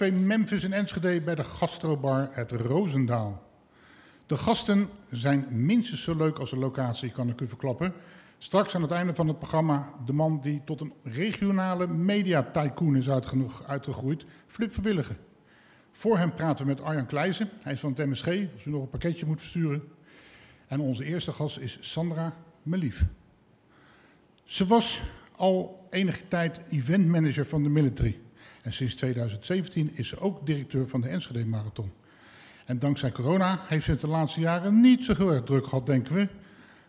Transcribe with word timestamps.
ondernemerscafé 0.00 0.10
Memphis 0.10 0.64
in 0.64 0.72
Enschede 0.72 1.20
bij 1.20 1.34
de 1.34 1.44
gastrobar 1.44 2.28
Het 2.30 2.50
Roosendaal. 2.50 3.42
De 4.26 4.36
gasten 4.36 4.88
zijn 5.10 5.46
minstens 5.50 6.02
zo 6.02 6.16
leuk 6.16 6.38
als 6.38 6.50
de 6.50 6.56
locatie, 6.56 7.10
kan 7.10 7.28
ik 7.28 7.40
u 7.40 7.48
verklappen. 7.48 7.92
Straks 8.38 8.74
aan 8.74 8.82
het 8.82 8.90
einde 8.90 9.14
van 9.14 9.28
het 9.28 9.38
programma 9.38 9.88
de 10.06 10.12
man 10.12 10.40
die 10.40 10.62
tot 10.64 10.80
een 10.80 10.92
regionale 11.02 11.86
media-tycoon 11.86 12.96
is 12.96 13.08
uitgegroeid, 13.66 14.26
Flip 14.46 14.74
Verwilligen. 14.74 15.16
Voor 15.92 16.18
hem 16.18 16.34
praten 16.34 16.66
we 16.66 16.70
met 16.70 16.82
Arjan 16.82 17.06
Kleijzen, 17.06 17.48
hij 17.62 17.72
is 17.72 17.80
van 17.80 17.94
het 17.96 18.06
MSG, 18.06 18.26
als 18.52 18.64
u 18.64 18.70
nog 18.70 18.82
een 18.82 18.88
pakketje 18.88 19.26
moet 19.26 19.40
versturen. 19.40 19.82
En 20.66 20.80
onze 20.80 21.04
eerste 21.04 21.32
gast 21.32 21.58
is 21.58 21.78
Sandra 21.80 22.32
Melief. 22.62 23.04
Ze 24.44 24.66
was 24.66 25.02
al 25.36 25.86
enige 25.90 26.28
tijd 26.28 26.60
eventmanager 26.70 27.46
van 27.46 27.62
de 27.62 27.68
military. 27.68 28.20
En 28.68 28.74
sinds 28.74 28.94
2017 28.94 29.90
is 29.94 30.08
ze 30.08 30.20
ook 30.20 30.46
directeur 30.46 30.88
van 30.88 31.00
de 31.00 31.08
Enschede 31.08 31.44
Marathon. 31.44 31.92
En 32.64 32.78
dankzij 32.78 33.12
corona 33.12 33.60
heeft 33.66 33.84
ze 33.84 33.90
het 33.90 34.00
de 34.00 34.06
laatste 34.06 34.40
jaren 34.40 34.80
niet 34.80 35.04
zo 35.04 35.14
heel 35.14 35.32
erg 35.32 35.44
druk 35.44 35.66
gehad, 35.66 35.86
denken 35.86 36.14
we. 36.14 36.28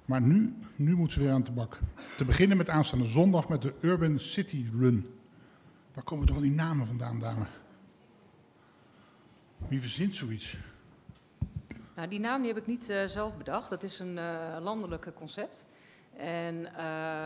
Maar 0.06 0.22
nu, 0.22 0.54
nu 0.76 0.96
moet 0.96 1.12
ze 1.12 1.20
weer 1.20 1.32
aan 1.32 1.44
de 1.44 1.52
bak. 1.52 1.80
Te 2.18 2.26
beginnen 2.26 2.58
met 2.58 2.70
aanstaande 2.70 3.06
zondag 3.06 3.50
met 3.50 3.62
de 3.62 3.74
Urban 3.82 4.20
City 4.20 4.66
Run. 4.80 5.10
Waar 5.94 6.04
komen 6.04 6.26
toch 6.26 6.36
al 6.36 6.42
die 6.42 6.52
namen 6.52 6.88
vandaan, 6.88 7.20
dame? 7.20 7.46
Wie 9.68 9.82
verzint 9.82 10.16
zoiets? 10.16 10.58
Nou, 11.96 12.08
die 12.08 12.20
naam 12.20 12.44
heb 12.44 12.58
ik 12.58 12.68
niet 12.68 12.90
uh, 12.90 13.06
zelf 13.06 13.38
bedacht. 13.38 13.70
Dat 13.70 13.84
is 13.84 14.00
een 14.00 14.18
uh, 14.18 14.58
landelijk 14.62 15.12
concept. 15.16 15.66
En 16.20 16.56
uh, 16.56 16.68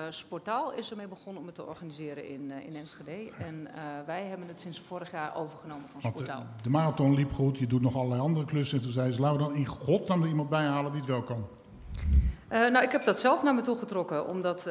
Sportaal 0.10 0.74
is 0.74 0.92
ermee 0.92 1.08
begonnen 1.08 1.42
om 1.42 1.48
het 1.48 1.56
te 1.56 1.66
organiseren 1.66 2.30
in, 2.30 2.42
uh, 2.42 2.66
in 2.66 2.76
Enschede. 2.76 3.32
En 3.38 3.68
uh, 3.76 3.82
wij 4.06 4.26
hebben 4.26 4.48
het 4.48 4.60
sinds 4.60 4.80
vorig 4.80 5.12
jaar 5.12 5.36
overgenomen 5.36 5.90
van 5.90 6.02
Sportaal. 6.02 6.40
De, 6.40 6.64
de, 6.64 6.70
marathon 6.70 7.14
liep 7.14 7.32
goed, 7.34 7.58
je 7.58 7.68
doet 7.68 7.82
nog 7.82 7.96
allerlei 7.96 8.22
andere 8.22 8.46
klussen. 8.46 8.78
En 8.78 8.84
toen 8.84 8.94
zei 8.94 9.12
ze, 9.12 9.22
laten 9.22 9.38
we 9.38 9.44
dan 9.44 9.56
in 9.56 9.66
godsnaam 9.66 10.22
er 10.22 10.28
iemand 10.28 10.50
bij 10.50 10.66
halen 10.66 10.92
die 10.92 11.00
het 11.00 11.10
wel 11.10 11.22
kan. 11.22 11.48
nou, 12.50 12.84
ik 12.84 12.92
heb 12.92 13.06
dat 13.06 13.20
zelf 13.20 13.44
naar 13.44 13.56
me 13.56 13.62
toe 13.62 13.78
getrokken, 13.78 14.28
omdat 14.28 14.68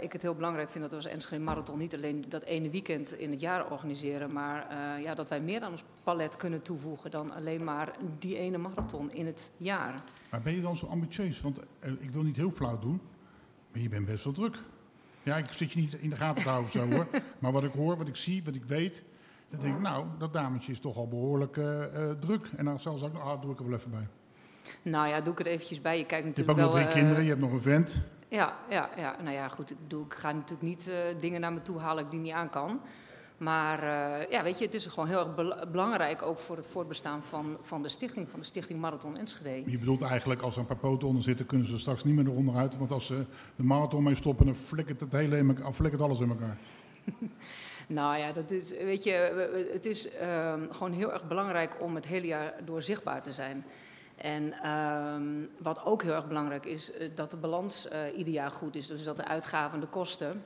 ik 0.00 0.12
het 0.12 0.22
heel 0.22 0.34
belangrijk 0.34 0.70
vind 0.70 0.82
dat 0.82 0.90
we 0.90 0.96
als 0.96 1.06
Enschede 1.06 1.42
Marathon 1.42 1.78
niet 1.78 1.94
alleen 1.94 2.24
dat 2.28 2.42
ene 2.42 2.70
weekend 2.70 3.12
in 3.12 3.30
het 3.30 3.40
jaar 3.40 3.70
organiseren, 3.70 4.32
maar 4.32 4.66
ja, 5.02 5.14
dat 5.14 5.28
wij 5.28 5.40
meer 5.40 5.62
aan 5.62 5.70
ons 5.70 5.84
palet 6.04 6.36
kunnen 6.36 6.62
toevoegen 6.62 7.10
dan 7.10 7.32
alleen 7.32 7.64
maar 7.64 7.92
die 8.18 8.36
ene 8.36 8.58
marathon 8.58 9.12
in 9.12 9.26
het 9.26 9.50
jaar. 9.56 10.02
Maar 10.30 10.42
ben 10.42 10.54
je 10.54 10.60
dan 10.60 10.76
zo 10.76 10.86
ambitieus? 10.86 11.40
Want 11.40 11.60
ik 11.98 12.10
wil 12.10 12.22
niet 12.22 12.36
heel 12.36 12.50
flauw 12.50 12.78
doen, 12.78 13.00
je 13.82 13.88
bent 13.88 14.06
best 14.06 14.24
wel 14.24 14.32
druk. 14.32 14.58
Ja, 15.22 15.36
ik 15.36 15.52
zit 15.52 15.72
je 15.72 15.80
niet 15.80 15.94
in 15.94 16.10
de 16.10 16.16
gaten 16.16 16.42
te 16.42 16.48
houden 16.48 16.70
zo 16.70 16.90
hoor. 16.90 17.06
Maar 17.38 17.52
wat 17.52 17.64
ik 17.64 17.72
hoor, 17.72 17.96
wat 17.96 18.08
ik 18.08 18.16
zie, 18.16 18.44
wat 18.44 18.54
ik 18.54 18.64
weet, 18.64 19.02
dan 19.50 19.60
denk 19.60 19.74
ik, 19.74 19.80
nou, 19.80 20.06
dat 20.18 20.32
dametje 20.32 20.72
is 20.72 20.80
toch 20.80 20.96
al 20.96 21.08
behoorlijk 21.08 21.56
uh, 21.56 21.64
uh, 21.64 22.10
druk. 22.10 22.46
En 22.56 22.64
dan 22.64 22.80
zelfs 22.80 23.02
ook, 23.02 23.14
ah, 23.14 23.42
doe 23.42 23.52
ik 23.52 23.58
er 23.58 23.68
wel 23.68 23.78
even 23.78 23.90
bij. 23.90 24.06
Nou 24.82 25.08
ja, 25.08 25.20
doe 25.20 25.32
ik 25.32 25.40
er 25.40 25.46
eventjes 25.46 25.80
bij. 25.80 25.98
Je 25.98 26.04
kijkt 26.04 26.24
Je 26.24 26.28
natuurlijk 26.28 26.58
hebt 26.58 26.68
ook 26.68 26.74
wel... 26.74 26.82
nog 26.82 26.90
drie 26.90 27.02
kinderen, 27.02 27.24
je 27.24 27.28
hebt 27.28 27.40
nog 27.40 27.52
een 27.52 27.60
vent. 27.60 27.98
Ja, 28.28 28.56
ja, 28.68 28.90
ja, 28.96 29.16
nou 29.22 29.34
ja, 29.34 29.48
goed. 29.48 29.70
Ik, 29.70 29.76
bedoel, 29.82 30.04
ik 30.04 30.14
ga 30.14 30.32
natuurlijk 30.32 30.62
niet 30.62 30.88
uh, 30.88 30.94
dingen 31.20 31.40
naar 31.40 31.52
me 31.52 31.62
toe 31.62 31.78
halen 31.78 32.08
die 32.08 32.20
niet 32.20 32.32
aan 32.32 32.50
kan. 32.50 32.80
Maar 33.38 33.82
uh, 33.82 34.30
ja, 34.30 34.42
weet 34.42 34.58
je, 34.58 34.64
het 34.64 34.74
is 34.74 34.86
gewoon 34.86 35.08
heel 35.08 35.18
erg 35.18 35.34
be 35.34 35.66
belangrijk 35.72 36.22
ook 36.22 36.38
voor 36.38 36.56
het 36.56 36.66
voortbestaan 36.66 37.22
van, 37.22 37.56
van 37.60 37.82
de 37.82 37.88
stichting, 37.88 38.28
van 38.30 38.40
de 38.40 38.46
Stichting 38.46 38.80
Marathon 38.80 39.16
Enschede. 39.16 39.70
Je 39.70 39.78
bedoelt 39.78 40.02
eigenlijk, 40.02 40.42
als 40.42 40.54
er 40.54 40.60
een 40.60 40.66
paar 40.66 40.76
poten 40.76 41.08
onder 41.08 41.22
zitten, 41.22 41.46
kunnen 41.46 41.66
ze 41.66 41.78
straks 41.78 42.04
niet 42.04 42.14
meer 42.14 42.26
eronder 42.26 42.54
uit. 42.54 42.76
Want 42.76 42.92
als 42.92 43.06
ze 43.06 43.24
de 43.56 43.62
marathon 43.62 44.02
mee 44.02 44.14
stoppen, 44.14 44.46
dan 44.46 44.54
flikkert 44.54 45.00
het, 45.00 45.12
hele 45.12 45.36
in 45.36 45.58
flikkert 45.72 46.02
alles 46.02 46.20
in 46.20 46.28
elkaar. 46.28 46.56
nou 47.86 48.18
ja, 48.18 48.32
dat 48.32 48.50
is, 48.50 48.70
weet 48.70 49.02
je, 49.02 49.68
het 49.72 49.86
is 49.86 50.12
uh, 50.20 50.54
gewoon 50.70 50.92
heel 50.92 51.12
erg 51.12 51.26
belangrijk 51.26 51.76
om 51.80 51.94
het 51.94 52.06
hele 52.06 52.26
jaar 52.26 52.54
door 52.64 52.82
zichtbaar 52.82 53.22
te 53.22 53.32
zijn. 53.32 53.64
En 54.16 54.70
um, 54.70 55.48
wat 55.58 55.84
ook 55.84 56.02
heel 56.02 56.14
erg 56.14 56.28
belangrijk 56.28 56.66
is, 56.66 56.90
dat 57.14 57.30
de 57.30 57.36
balans 57.36 57.88
uh, 57.92 58.18
ieder 58.18 58.32
jaar 58.32 58.50
goed 58.50 58.76
is. 58.76 58.86
Dus 58.86 59.04
dat 59.04 59.16
de 59.16 59.24
uitgaven 59.24 59.74
en 59.74 59.80
de 59.80 59.86
kosten 59.86 60.42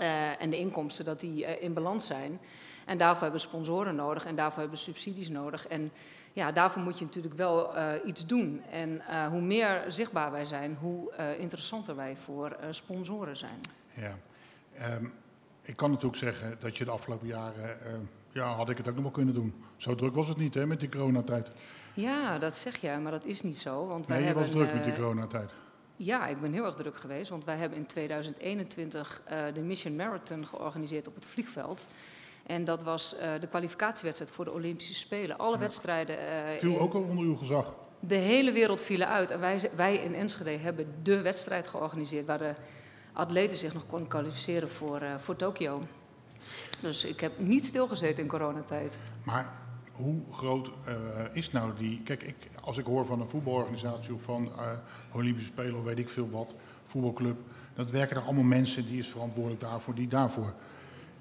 uh, 0.00 0.42
en 0.42 0.50
de 0.50 0.58
inkomsten 0.58 1.04
dat 1.04 1.20
die 1.20 1.42
uh, 1.42 1.62
in 1.62 1.72
balans 1.72 2.06
zijn. 2.06 2.40
En 2.86 2.98
daarvoor 2.98 3.22
hebben 3.22 3.40
we 3.40 3.46
sponsoren 3.46 3.94
nodig 3.94 4.24
en 4.24 4.36
daarvoor 4.36 4.60
hebben 4.60 4.78
we 4.78 4.84
subsidies 4.84 5.28
nodig. 5.28 5.66
En 5.66 5.92
ja, 6.32 6.52
daarvoor 6.52 6.82
moet 6.82 6.98
je 6.98 7.04
natuurlijk 7.04 7.34
wel 7.34 7.76
uh, 7.76 7.92
iets 8.04 8.26
doen. 8.26 8.62
En 8.70 9.02
hoe 9.30 9.40
meer 9.40 9.84
zichtbaar 9.88 10.30
wij 10.30 10.44
zijn, 10.44 10.76
hoe 10.80 11.12
interessanter 11.38 11.96
wij 11.96 12.16
voor 12.16 12.56
sponsoren 12.70 13.36
zijn. 13.36 13.60
Ja, 13.94 14.18
um, 14.96 15.12
ik 15.62 15.76
kan 15.76 15.90
natuurlijk 15.90 16.18
zeggen 16.18 16.56
dat 16.58 16.76
je 16.76 16.84
de 16.84 16.90
afgelopen 16.90 17.26
jaren, 17.26 17.78
ja, 18.32 18.54
had 18.54 18.70
ik 18.70 18.76
het 18.76 18.88
ook 18.88 18.94
nog 18.94 19.02
wel 19.02 19.12
kunnen 19.12 19.34
doen. 19.34 19.54
Zo 19.76 19.94
druk 19.94 20.14
was 20.14 20.28
het 20.28 20.36
niet 20.36 20.54
hè, 20.54 20.66
met 20.66 20.80
die 20.80 20.88
coronatijd. 20.88 21.56
Ja, 21.94 22.38
dat 22.38 22.56
zeg 22.56 22.76
je, 22.76 22.98
maar 23.02 23.12
dat 23.12 23.24
is 23.24 23.42
niet 23.42 23.58
zo. 23.58 23.86
Want 23.86 24.06
wij 24.06 24.16
nee, 24.16 24.26
je 24.26 24.34
hebben, 24.34 24.52
was 24.52 24.62
druk 24.62 24.74
met 24.74 24.84
die 24.84 24.94
coronatijd. 24.94 25.50
Ja, 26.00 26.26
ik 26.26 26.40
ben 26.40 26.52
heel 26.52 26.64
erg 26.64 26.74
druk 26.74 26.96
geweest, 26.96 27.30
want 27.30 27.44
wij 27.44 27.56
hebben 27.56 27.78
in 27.78 27.86
2021 27.86 29.22
uh, 29.30 29.38
de 29.54 29.60
Mission 29.60 29.96
Marathon 29.96 30.46
georganiseerd 30.46 31.08
op 31.08 31.14
het 31.14 31.24
vliegveld. 31.24 31.86
En 32.46 32.64
dat 32.64 32.82
was 32.82 33.14
uh, 33.14 33.40
de 33.40 33.46
kwalificatiewedstrijd 33.46 34.30
voor 34.30 34.44
de 34.44 34.52
Olympische 34.52 34.94
Spelen. 34.94 35.38
Alle 35.38 35.52
ja. 35.52 35.58
wedstrijden. 35.58 36.16
Uh, 36.16 36.58
viel 36.58 36.80
ook 36.80 36.94
al 36.94 37.02
onder 37.02 37.24
uw 37.24 37.36
gezag? 37.36 37.74
De 38.00 38.14
hele 38.14 38.52
wereld 38.52 38.80
vielen 38.80 39.08
uit. 39.08 39.30
En 39.30 39.40
wij, 39.40 39.70
wij 39.76 39.96
in 39.96 40.14
Enschede 40.14 40.50
hebben 40.50 40.94
de 41.02 41.20
wedstrijd 41.20 41.68
georganiseerd 41.68 42.26
waar 42.26 42.38
de 42.38 42.54
atleten 43.12 43.56
zich 43.56 43.74
nog 43.74 43.86
konden 43.86 44.08
kwalificeren 44.08 44.70
voor, 44.70 45.02
voor 45.18 45.36
Tokio. 45.36 45.82
Dus 46.80 47.04
ik 47.04 47.20
heb 47.20 47.38
niet 47.38 47.64
stilgezeten 47.64 48.22
in 48.22 48.28
coronatijd. 48.28 48.98
Maar 49.24 49.52
hoe 49.98 50.22
groot 50.32 50.70
uh, 50.88 50.94
is 51.32 51.50
nou 51.50 51.70
die. 51.78 52.00
Kijk, 52.04 52.22
ik, 52.22 52.36
als 52.60 52.78
ik 52.78 52.84
hoor 52.84 53.06
van 53.06 53.20
een 53.20 53.28
voetbalorganisatie 53.28 54.14
of 54.14 54.22
van 54.22 54.50
uh, 54.56 54.70
Olympische 55.12 55.48
Spelen 55.48 55.78
of 55.78 55.84
weet 55.84 55.98
ik 55.98 56.08
veel 56.08 56.30
wat, 56.30 56.54
voetbalclub, 56.82 57.36
dat 57.74 57.90
werken 57.90 58.16
er 58.16 58.22
allemaal 58.22 58.44
mensen 58.44 58.86
die 58.86 58.98
is 58.98 59.08
verantwoordelijk 59.08 59.60
daarvoor, 59.60 59.94
die 59.94 60.08
daarvoor. 60.08 60.54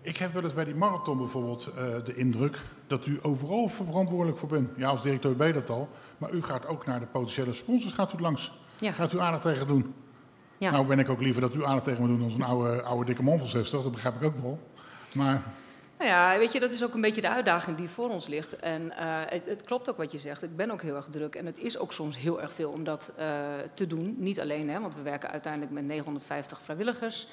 Ik 0.02 0.18
heb 0.18 0.34
wel 0.34 0.44
eens 0.44 0.54
bij 0.54 0.66
die 0.66 0.76
marathon 0.76 1.18
bijvoorbeeld 1.18 1.70
uh, 1.70 1.76
de 2.04 2.16
indruk 2.16 2.62
dat 2.88 3.06
u 3.06 3.20
overal 3.22 3.68
verantwoordelijk 3.68 4.38
voor 4.38 4.50
bent. 4.50 4.70
Ja, 4.78 4.88
als 4.88 5.02
directeur 5.02 5.36
ben 5.36 5.48
je 5.48 5.54
dat 5.54 5.70
al, 5.70 5.90
maar 6.18 6.32
u 6.32 6.42
gaat 6.42 6.68
ook 6.68 6.86
naar 6.86 7.00
de 7.00 7.06
potentiële 7.06 7.54
sponsors 7.54 7.94
gaat 7.94 8.14
u 8.14 8.22
langs. 8.22 8.52
Ja. 8.80 8.92
Gaat 8.92 9.14
u 9.14 9.20
aandacht 9.20 9.44
tegen 9.44 9.68
doen? 9.68 9.94
Ja. 10.58 10.72
Nou 10.72 10.86
ben 10.86 11.00
ik 11.00 11.09
ook 11.09 11.22
liever 11.22 11.42
dat 11.42 11.56
u 11.56 11.66
aandacht 11.66 11.84
tegen 11.84 12.02
me 12.02 12.08
doet 12.08 12.20
dan 12.20 12.30
zo'n 12.30 12.42
oude, 12.42 12.82
oude 12.82 13.06
dikke 13.06 13.24
man 13.24 13.40
van 13.40 13.48
60, 13.48 13.82
dat 13.82 13.92
begrijp 13.92 14.16
ik 14.16 14.24
ook 14.24 14.42
wel. 14.42 14.59
Maar 15.14 15.44
nou 15.97 16.09
ja, 16.09 16.38
weet 16.38 16.52
je, 16.52 16.59
dat 16.59 16.72
is 16.72 16.84
ook 16.84 16.94
een 16.94 17.02
beetje 17.02 17.22
de 17.22 17.30
uitdaging 17.30 17.78
die 17.78 17.90
voor 17.90 18.09
ons 18.09 18.28
ligt. 18.28 18.56
En 18.56 18.81
uh, 18.81 19.22
het, 19.28 19.62
klopt 19.66 19.90
ook 19.90 19.97
wat 19.97 20.12
je 20.12 20.18
zegt. 20.18 20.44
Ik 20.44 20.56
ben 20.56 20.72
ook 20.72 20.81
heel 20.81 20.96
erg 20.96 21.08
druk. 21.09 21.35
En 21.35 21.46
het 21.46 21.59
is 21.59 21.78
ook 21.78 21.94
soms 21.94 22.18
heel 22.18 22.41
erg 22.41 22.53
veel 22.53 22.72
om 22.72 22.84
dat 22.84 23.12
uh, 23.19 23.25
te 23.74 23.88
doen. 23.88 24.16
Niet 24.17 24.40
alleen, 24.40 24.70
hè, 24.70 24.79
want 24.79 24.96
we 24.96 25.02
werken 25.02 25.32
uiteindelijk 25.32 25.72
met 25.72 25.84
950 25.84 26.61
vrijwilligers. 26.61 27.28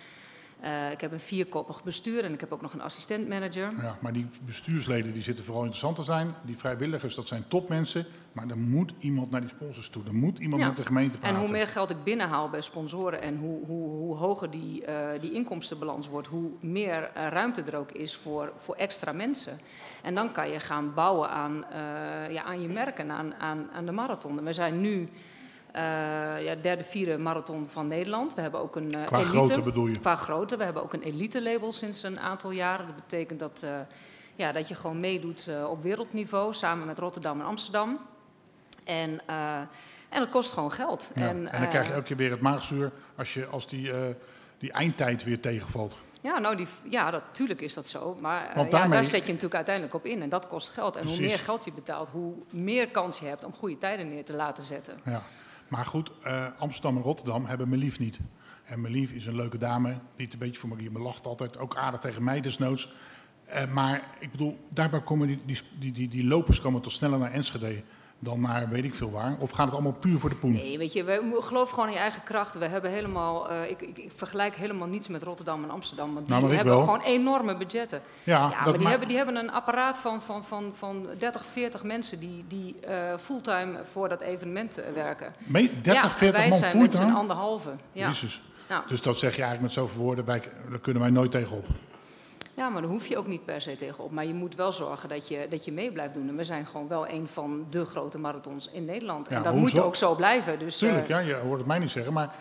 Uh, 0.62 0.90
ik 0.90 1.00
heb 1.00 1.12
een 1.12 1.20
vierkoppig 1.20 1.82
bestuur 1.82 2.24
en 2.24 2.32
ik 2.32 2.40
heb 2.40 2.52
ook 2.52 2.62
nog 2.62 2.72
een 2.72 2.82
assistent-manager. 2.82 3.72
Ja, 3.76 3.98
maar 4.00 4.12
die 4.12 4.26
bestuursleden 4.46 5.12
die 5.12 5.22
zitten 5.22 5.44
vooral 5.44 5.62
interessant 5.62 5.96
te 5.96 6.02
zijn. 6.02 6.34
Die 6.42 6.56
vrijwilligers, 6.56 7.14
dat 7.14 7.26
zijn 7.26 7.48
topmensen. 7.48 8.06
Maar 8.32 8.48
er 8.48 8.58
moet 8.58 8.92
iemand 8.98 9.30
naar 9.30 9.40
die 9.40 9.50
sponsors 9.50 9.88
toe. 9.88 10.04
Er 10.06 10.14
moet 10.14 10.38
iemand 10.38 10.62
ja. 10.62 10.68
met 10.68 10.76
de 10.76 10.84
gemeente 10.84 11.18
praten. 11.18 11.36
En 11.36 11.42
hoe 11.42 11.50
meer 11.50 11.66
geld 11.66 11.90
ik 11.90 12.04
binnenhaal 12.04 12.50
bij 12.50 12.60
sponsoren 12.60 13.22
en 13.22 13.36
hoe, 13.36 13.66
hoe, 13.66 13.88
hoe 13.88 14.16
hoger 14.16 14.50
die, 14.50 14.86
uh, 14.88 15.08
die 15.20 15.32
inkomstenbalans 15.32 16.08
wordt, 16.08 16.28
hoe 16.28 16.50
meer 16.60 17.10
uh, 17.16 17.28
ruimte 17.28 17.62
er 17.62 17.76
ook 17.76 17.92
is 17.92 18.16
voor, 18.16 18.52
voor 18.56 18.74
extra 18.74 19.12
mensen. 19.12 19.58
En 20.02 20.14
dan 20.14 20.32
kan 20.32 20.50
je 20.50 20.60
gaan 20.60 20.94
bouwen 20.94 21.28
aan, 21.28 21.64
ja, 22.30 22.42
aan 22.42 22.62
je 22.62 22.68
merken, 22.68 23.10
aan, 23.10 23.34
aan, 23.34 23.68
aan 23.72 23.86
de 23.86 23.92
marathon. 23.92 24.38
En 24.38 24.44
we 24.44 24.52
zijn 24.52 24.80
nu 24.80 25.08
ja, 26.44 26.54
derde, 26.60 26.84
vierde 26.84 27.18
marathon 27.18 27.66
van 27.68 27.88
Nederland. 27.88 28.34
We 28.34 28.40
hebben 28.40 28.60
ook 28.60 28.76
een 28.76 28.92
uh, 28.96 29.06
Qua 29.06 29.16
elite, 29.16 29.30
grootte 29.30 29.62
bedoel 29.62 29.86
je? 29.86 29.98
Qua 29.98 30.14
grootte. 30.14 30.56
We 30.56 30.64
hebben 30.64 30.82
ook 30.82 30.92
een 30.92 31.02
elite 31.02 31.42
label 31.42 31.72
sinds 31.72 32.02
een 32.02 32.20
aantal 32.20 32.50
jaren. 32.50 32.86
Dat 32.86 32.96
betekent 32.96 33.38
dat, 33.38 33.60
uh, 33.64 33.70
ja, 34.34 34.52
dat 34.52 34.68
je 34.68 34.74
gewoon 34.74 35.00
meedoet 35.00 35.48
op 35.68 35.82
wereldniveau 35.82 36.54
samen 36.54 36.86
met 36.86 36.98
Rotterdam 36.98 37.40
en 37.40 37.46
Amsterdam. 37.46 37.98
En, 38.84 39.20
en 40.08 40.20
dat 40.20 40.30
kost 40.30 40.52
gewoon 40.52 40.72
geld. 40.72 41.10
Ja, 41.14 41.28
en, 41.28 41.48
en, 41.52 41.60
dan 41.60 41.70
krijg 41.70 41.86
je 41.86 41.92
elke 41.92 42.06
keer 42.06 42.16
weer 42.16 42.30
het 42.30 42.40
maagzuur 42.40 42.92
als, 43.16 43.34
je, 43.34 43.46
als 43.46 43.68
die, 43.68 43.90
die 44.58 44.72
eindtijd 44.72 45.24
weer 45.24 45.40
tegenvalt. 45.40 45.96
Ja, 46.24 46.38
nou, 46.38 46.56
die, 46.56 46.66
ja, 46.82 47.10
natuurlijk 47.10 47.60
is 47.60 47.74
dat 47.74 47.88
zo. 47.88 48.16
Maar 48.20 48.48
uh, 48.48 48.54
daarmee... 48.54 48.80
ja, 48.80 48.88
daar 48.88 49.04
zet 49.04 49.20
je 49.20 49.26
natuurlijk 49.26 49.54
uiteindelijk 49.54 49.94
op 49.94 50.06
in. 50.06 50.22
En 50.22 50.28
dat 50.28 50.48
kost 50.48 50.68
geld. 50.68 50.96
En 50.96 51.00
Precies. 51.00 51.18
hoe 51.18 51.26
meer 51.26 51.38
geld 51.38 51.64
je 51.64 51.72
betaalt, 51.72 52.08
hoe 52.08 52.34
meer 52.50 52.88
kans 52.88 53.18
je 53.18 53.26
hebt 53.26 53.44
om 53.44 53.52
goede 53.52 53.78
tijden 53.78 54.08
neer 54.08 54.24
te 54.24 54.34
laten 54.36 54.62
zetten. 54.62 55.00
Ja. 55.04 55.22
Maar 55.68 55.86
goed, 55.86 56.10
uh, 56.26 56.46
Amsterdam 56.58 56.96
en 56.96 57.02
Rotterdam 57.02 57.44
hebben 57.44 57.68
Melief 57.68 57.98
niet. 57.98 58.18
En 58.64 58.80
Melief 58.80 59.10
is 59.10 59.26
een 59.26 59.36
leuke 59.36 59.58
dame, 59.58 59.98
niet 60.16 60.32
een 60.32 60.38
beetje 60.38 60.60
voor 60.60 60.68
me, 60.68 60.90
me 60.90 60.98
lacht 60.98 61.26
altijd, 61.26 61.58
ook 61.58 61.76
aardig 61.76 62.00
tegen 62.00 62.24
mij 62.24 62.40
desnoods. 62.40 62.94
Uh, 63.48 63.72
maar 63.72 64.04
ik 64.18 64.30
bedoel, 64.30 64.58
daarbij 64.68 65.02
komen 65.02 65.26
die, 65.26 65.38
die, 65.78 65.92
die, 65.92 66.08
die, 66.08 66.24
lopers 66.24 66.60
komen 66.60 66.80
toch 66.80 66.92
sneller 66.92 67.18
naar 67.18 67.32
Enschede. 67.32 67.82
Dan 68.24 68.40
naar 68.40 68.68
weet 68.68 68.84
ik 68.84 68.94
veel 68.94 69.10
waar? 69.10 69.36
Of 69.38 69.50
gaat 69.50 69.64
het 69.64 69.74
allemaal 69.74 69.92
puur 69.92 70.18
voor 70.18 70.30
de 70.30 70.36
poen? 70.36 70.52
Nee, 70.52 70.78
weet 70.78 70.92
je, 70.92 71.04
we 71.04 71.36
geloof 71.40 71.70
gewoon 71.70 71.86
in 71.86 71.92
je 71.92 71.98
eigen 71.98 72.22
krachten. 72.22 72.60
We 72.60 72.66
hebben 72.66 72.90
helemaal, 72.90 73.50
uh, 73.50 73.70
ik, 73.70 73.82
ik, 73.82 73.98
ik, 73.98 74.10
vergelijk 74.16 74.56
helemaal 74.56 74.88
niets 74.88 75.08
met 75.08 75.22
Rotterdam 75.22 75.62
en 75.64 75.70
Amsterdam. 75.70 76.14
Want 76.14 76.26
die 76.28 76.36
nou, 76.36 76.54
hebben 76.54 76.72
wel. 76.72 76.82
gewoon 76.82 77.00
enorme 77.00 77.56
budgetten. 77.56 78.02
Ja, 78.22 78.48
maar 78.64 78.78
die, 78.78 78.88
hebben, 78.88 79.08
die 79.08 79.16
hebben 79.16 79.36
een 79.36 79.52
apparaat 79.52 79.98
van, 79.98 80.22
van, 80.22 80.44
van, 80.44 80.70
van 80.72 81.06
30, 81.18 81.44
40 81.44 81.82
mensen 81.82 82.20
die, 82.20 82.44
die 82.48 82.76
uh, 82.88 83.18
fulltime 83.18 83.78
voor 83.92 84.08
dat 84.08 84.20
evenement 84.20 84.80
werken. 84.94 85.34
Me 85.38 85.70
30, 85.82 86.02
ja, 86.02 86.10
40 86.10 86.38
wij 86.38 86.48
man 86.48 86.58
zijn 86.58 86.70
fulltime? 86.70 87.02
met 87.02 87.12
z'n 87.12 87.18
anderhalve. 87.18 87.70
Ja. 87.92 88.06
Jezus. 88.06 88.42
Nou. 88.68 88.82
Dus 88.88 89.02
dat 89.02 89.18
zeg 89.18 89.36
je 89.36 89.42
eigenlijk 89.42 89.74
met 89.74 89.84
zoveel 89.84 90.02
woorden, 90.02 90.24
wij, 90.24 90.42
daar 90.70 90.78
kunnen 90.78 91.02
wij 91.02 91.10
nooit 91.10 91.30
tegenop. 91.30 91.66
Ja, 92.56 92.68
maar 92.68 92.82
daar 92.82 92.90
hoef 92.90 93.06
je 93.06 93.18
ook 93.18 93.26
niet 93.26 93.44
per 93.44 93.60
se 93.60 93.76
tegenop. 93.76 94.10
Maar 94.10 94.26
je 94.26 94.34
moet 94.34 94.54
wel 94.54 94.72
zorgen 94.72 95.08
dat 95.08 95.28
je, 95.28 95.46
dat 95.50 95.64
je 95.64 95.72
mee 95.72 95.92
blijft 95.92 96.14
doen. 96.14 96.28
En 96.28 96.36
we 96.36 96.44
zijn 96.44 96.66
gewoon 96.66 96.88
wel 96.88 97.08
een 97.08 97.28
van 97.28 97.66
de 97.70 97.84
grote 97.84 98.18
marathons 98.18 98.68
in 98.72 98.84
Nederland. 98.84 99.28
Ja, 99.30 99.36
en 99.36 99.42
dat 99.42 99.54
moet 99.54 99.70
zo- 99.70 99.82
ook 99.82 99.96
zo 99.96 100.14
blijven. 100.14 100.58
Dus, 100.58 100.76
Tuurlijk, 100.78 101.02
eh, 101.02 101.08
ja, 101.08 101.18
je 101.18 101.34
hoort 101.34 101.58
het 101.58 101.66
mij 101.66 101.78
niet 101.78 101.90
zeggen. 101.90 102.12
Maar 102.12 102.34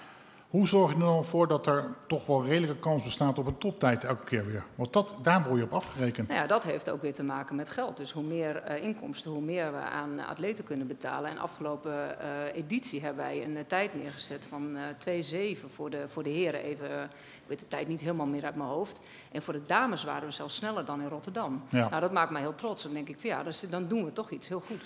hoe 0.53 0.67
zorg 0.67 0.89
je 0.91 0.97
er 0.97 1.03
dan 1.03 1.25
voor 1.25 1.47
dat 1.47 1.67
er 1.67 1.93
toch 2.07 2.25
wel 2.25 2.45
redelijke 2.45 2.79
kans 2.79 3.03
bestaat 3.03 3.39
op 3.39 3.45
een 3.45 3.57
toptijd 3.57 4.03
elke 4.03 4.23
keer 4.23 4.45
weer? 4.45 4.63
Want 4.75 4.93
dat, 4.93 5.15
daar 5.21 5.43
word 5.43 5.57
je 5.57 5.63
op 5.63 5.73
afgerekend. 5.73 6.27
Nou 6.27 6.39
ja, 6.39 6.47
dat 6.47 6.63
heeft 6.63 6.89
ook 6.89 7.01
weer 7.01 7.13
te 7.13 7.23
maken 7.23 7.55
met 7.55 7.69
geld. 7.69 7.97
Dus 7.97 8.11
hoe 8.11 8.23
meer 8.23 8.55
eh, 8.55 8.83
inkomsten, 8.83 9.31
hoe 9.31 9.41
meer 9.41 9.71
we 9.71 9.77
aan 9.77 10.19
atleten 10.19 10.63
kunnen 10.63 10.87
betalen. 10.87 11.29
En 11.29 11.37
afgelopen 11.37 12.19
eh, 12.19 12.27
editie 12.55 13.01
hebben 13.01 13.23
wij 13.23 13.43
een 13.43 13.57
eh, 13.57 13.63
tijd 13.67 13.95
neergezet 13.95 14.45
van 14.49 14.77
eh 15.05 15.53
2,7 15.55 15.59
voor 15.73 15.89
de, 15.89 16.03
voor 16.07 16.23
de 16.23 16.29
heren. 16.29 16.63
Even, 16.63 17.03
ik 17.03 17.47
weet 17.47 17.59
de 17.59 17.67
tijd 17.67 17.87
niet 17.87 18.01
helemaal 18.01 18.25
meer 18.25 18.45
uit 18.45 18.55
mijn 18.55 18.69
hoofd. 18.69 18.99
En 19.31 19.41
voor 19.41 19.53
de 19.53 19.65
dames 19.65 20.03
waren 20.03 20.27
we 20.27 20.33
zelfs 20.33 20.55
sneller 20.55 20.85
dan 20.85 21.01
in 21.01 21.07
Rotterdam. 21.07 21.63
Ja. 21.69 21.89
Nou, 21.89 22.01
dat 22.01 22.11
maakt 22.11 22.31
mij 22.31 22.41
heel 22.41 22.55
trots. 22.55 22.83
Dan 22.83 22.93
denk 22.93 23.09
ik, 23.09 23.17
ja, 23.21 23.43
dus, 23.43 23.59
dan 23.69 23.87
doen 23.87 24.05
we 24.05 24.13
toch 24.13 24.31
iets 24.31 24.47
heel 24.47 24.63
goed. 24.67 24.81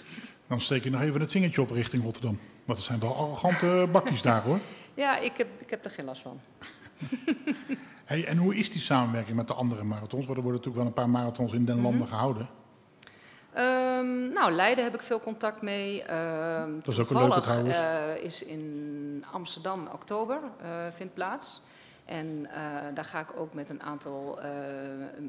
Dan 0.47 0.61
steek 0.61 0.83
je 0.83 0.89
nog 0.89 1.01
even 1.01 1.21
het 1.21 1.31
vingertje 1.31 1.61
op 1.61 1.71
richting 1.71 2.03
Rotterdam. 2.03 2.39
Want 2.65 2.79
het 2.79 2.87
zijn 2.87 2.99
wel 2.99 3.15
arrogante 3.15 3.87
bakjes 3.91 4.21
daar 4.31 4.41
hoor. 4.41 4.59
Ja, 4.97 5.17
ik 5.17 5.37
heb, 5.37 5.47
ik 5.61 5.69
heb 5.69 5.85
er 5.85 5.91
geen 5.91 6.05
last 6.05 6.21
van. 6.21 6.39
Hey, 8.05 8.25
en 8.25 8.37
hoe 8.37 8.55
is 8.55 8.71
die 8.71 8.81
samenwerking 8.81 9.35
met 9.35 9.47
de 9.47 9.53
andere 9.53 9.83
marathons? 9.83 10.25
Want 10.25 10.37
er 10.37 10.43
worden 10.43 10.51
natuurlijk 10.63 10.75
wel 10.75 10.85
een 10.85 10.93
paar 10.93 11.09
marathons 11.09 11.53
in 11.53 11.65
den 11.65 11.81
landen 11.81 12.07
gehouden. 12.07 12.47
Ehm, 13.53 14.31
nou, 14.33 14.51
Leiden 14.51 14.83
heb 14.83 14.93
ik 14.95 15.01
veel 15.01 15.19
contact 15.19 15.61
mee. 15.61 16.03
Ehm, 16.03 16.71
Dat 16.81 16.93
is 16.93 16.99
ook 16.99 17.09
een 17.09 17.17
leuke 17.17 17.41
trouwens. 17.41 17.77
eh, 17.77 18.23
is 18.23 18.43
in 18.43 19.25
Amsterdam 19.31 19.87
oktober 19.93 20.39
eh, 20.61 20.69
vindt 20.95 21.13
plaats. 21.13 21.61
En 22.07 22.47
eh, 22.51 22.61
daar 22.93 23.05
ga 23.05 23.19
ik 23.19 23.27
ook 23.35 23.53
met 23.53 23.69
een 23.69 23.83
aantal 23.83 24.41
eh, 24.41 24.49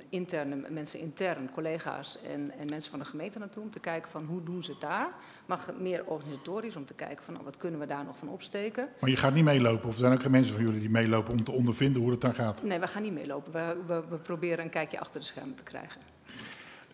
interne 0.08 0.66
mensen 0.68 1.00
intern, 1.00 1.50
collega's 1.50 2.22
en, 2.22 2.52
en 2.58 2.68
mensen 2.68 2.90
van 2.90 2.98
de 2.98 3.04
gemeente 3.04 3.38
naartoe 3.38 3.62
om 3.62 3.70
te 3.70 3.80
kijken 3.80 4.10
van 4.10 4.24
hoe 4.24 4.42
doen 4.42 4.64
ze 4.64 4.70
het 4.70 4.80
daar. 4.80 5.08
Maar 5.46 5.60
meer 5.78 6.04
organisatorisch 6.04 6.76
om 6.76 6.86
te 6.86 6.94
kijken 6.94 7.24
van 7.24 7.32
nou, 7.32 7.44
wat 7.44 7.56
kunnen 7.56 7.80
we 7.80 7.86
daar 7.86 8.04
nog 8.04 8.18
van 8.18 8.28
opsteken. 8.28 8.88
Maar 9.00 9.10
je 9.10 9.16
gaat 9.16 9.34
niet 9.34 9.44
meelopen. 9.44 9.88
Of 9.88 9.94
er 9.94 10.00
zijn 10.00 10.12
ook 10.12 10.22
geen 10.22 10.30
mensen 10.30 10.54
van 10.54 10.64
jullie 10.64 10.80
die 10.80 10.90
meelopen 10.90 11.32
om 11.32 11.44
te 11.44 11.52
ondervinden 11.52 12.02
hoe 12.02 12.10
het 12.10 12.20
daar 12.20 12.34
gaat. 12.34 12.62
Nee, 12.62 12.78
we 12.78 12.86
gaan 12.86 13.02
niet 13.02 13.12
meelopen. 13.12 13.52
We, 13.52 13.76
we, 13.86 14.02
we 14.08 14.16
proberen 14.16 14.64
een 14.64 14.70
kijkje 14.70 15.00
achter 15.00 15.20
de 15.20 15.26
schermen 15.26 15.54
te 15.54 15.62
krijgen. 15.62 16.00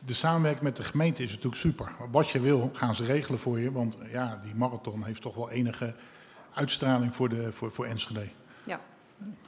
De 0.05 0.13
samenwerking 0.13 0.65
met 0.65 0.77
de 0.77 0.85
gemeente 0.85 1.23
is 1.23 1.31
natuurlijk 1.31 1.57
super. 1.57 1.93
Wat 2.11 2.31
je 2.31 2.41
wil, 2.41 2.71
gaan 2.73 2.95
ze 2.95 3.05
regelen 3.05 3.39
voor 3.39 3.61
je. 3.61 3.73
Want 3.73 3.99
ja, 4.13 4.41
die 4.45 4.55
marathon 4.55 5.05
heeft 5.05 5.23
toch 5.23 5.35
wel 5.35 5.51
enige 5.51 5.95
uitstraling 6.55 7.15
voor, 7.15 7.29
de, 7.29 7.53
voor, 7.53 7.71
voor 7.71 7.85
Enschede. 7.85 8.29
Ja. 8.65 8.81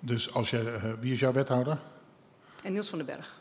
Dus 0.00 0.34
als 0.34 0.50
je, 0.50 0.70
eh, 0.70 0.90
wie 1.00 1.12
is 1.12 1.20
jouw 1.20 1.32
wethouder? 1.32 1.78
En 2.62 2.72
Niels 2.72 2.88
van 2.88 2.98
den 2.98 3.06
Berg. 3.06 3.40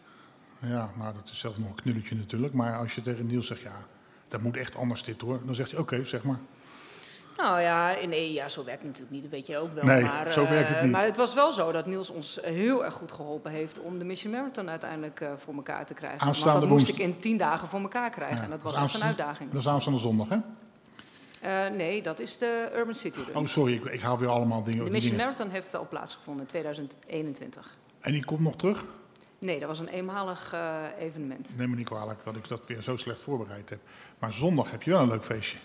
Ja, 0.60 0.90
nou 0.98 1.14
dat 1.14 1.30
is 1.32 1.40
zelfs 1.40 1.58
nog 1.58 1.68
een 1.68 1.76
knulletje 1.76 2.16
natuurlijk. 2.16 2.54
Maar 2.54 2.78
als 2.78 2.96
je 2.96 3.02
tegen 3.02 3.26
Niels 3.26 3.48
zegt, 3.48 3.62
ja, 3.62 3.86
dat 4.28 4.42
moet 4.42 4.58
echt 4.58 4.76
anders 4.76 5.04
dit 5.04 5.22
hoor. 5.22 5.40
Dan 5.46 5.56
zegt 5.56 5.72
hij, 5.72 5.80
oké, 5.80 6.06
zeg 6.06 6.24
maar. 6.24 6.40
Nou 7.38 7.62
ja, 7.62 7.96
nee, 8.08 8.34
ja, 8.34 8.50
zo 8.50 8.64
werkt 8.64 8.82
het 8.82 8.88
natuurlijk 8.88 9.12
niet, 9.12 9.22
dat 9.22 9.32
weet 9.32 9.48
je 9.48 9.58
ook 9.58 9.74
wel. 9.74 9.84
Nee, 9.84 10.04
maar, 10.04 10.32
zo 10.32 10.48
werkt 10.48 10.68
het 10.68 10.78
eh, 10.78 10.84
niet. 10.84 10.92
Maar 10.92 11.06
het 11.06 11.18
was 11.18 11.34
wel 11.34 11.54
zo 11.54 11.72
dat 11.72 11.86
Niels 11.86 12.10
ons 12.10 12.40
heel 12.42 12.86
erg 12.86 12.94
goed 12.94 13.12
geholpen 13.12 13.52
heeft 13.52 13.80
om 13.80 14.00
de 14.00 14.06
Mission 14.06 14.34
Marathon 14.34 14.70
uiteindelijk 14.70 15.22
eh, 15.22 15.30
voor 15.38 15.54
elkaar 15.54 15.86
te 15.86 15.94
krijgen. 15.94 16.20
Aanstaande 16.20 16.52
Want 16.52 16.62
dat 16.62 16.70
moest 16.70 16.86
woensdag. 16.88 17.08
ik 17.08 17.16
in 17.16 17.22
tien 17.22 17.38
dagen 17.38 17.68
voor 17.68 17.80
elkaar 17.80 18.10
krijgen. 18.10 18.38
Ja, 18.38 18.44
en 18.44 18.50
dat 18.50 18.62
was 18.62 18.76
echt 18.76 18.94
een 18.94 19.08
uitdaging. 19.08 19.52
Dat 19.52 19.62
is 19.62 19.68
aanstaande 19.68 20.00
zondag, 20.00 20.30
hè? 20.30 20.38
Eh, 21.46 21.70
nee, 21.70 22.02
dat 22.02 22.20
is 22.20 22.38
de 22.38 22.72
Urban 22.76 22.96
City 22.96 23.20
Run. 23.20 23.36
Oh, 23.36 23.46
sorry, 23.46 23.74
ik, 23.74 23.84
ik 23.84 24.02
haal 24.02 24.18
weer 24.18 24.30
allemaal 24.30 24.64
dingen. 24.64 24.86
de 24.86 24.92
Mission 24.92 25.12
dingen. 25.12 25.26
Marathon 25.26 25.50
heeft 25.50 25.76
al 25.76 25.88
plaatsgevonden 25.88 26.42
in 26.44 26.50
2021. 26.50 27.78
En 28.00 28.12
die 28.12 28.26
komt 28.26 28.40
nog 28.40 28.56
terug? 28.56 28.86
Nee, 29.40 29.60
dat 29.60 29.68
was 29.68 29.80
een 29.80 29.88
eenmalig 29.88 30.54
eh, 30.54 30.84
evenement. 31.00 31.58
Neem 31.58 31.70
me 31.70 31.76
niet 31.76 31.86
kwalijk 31.86 32.24
dat 32.24 32.36
ik 32.36 32.48
dat 32.48 32.68
weer 32.68 32.82
zo 32.82 32.96
slecht 32.96 33.22
voorbereid 33.22 33.70
heb. 33.70 33.80
Maar 34.20 34.34
zondag 34.34 34.72
heb 34.72 34.84
je 34.84 34.92
wel 34.92 35.02
een 35.02 35.08
leuk 35.08 35.26
feestje. 35.26 35.58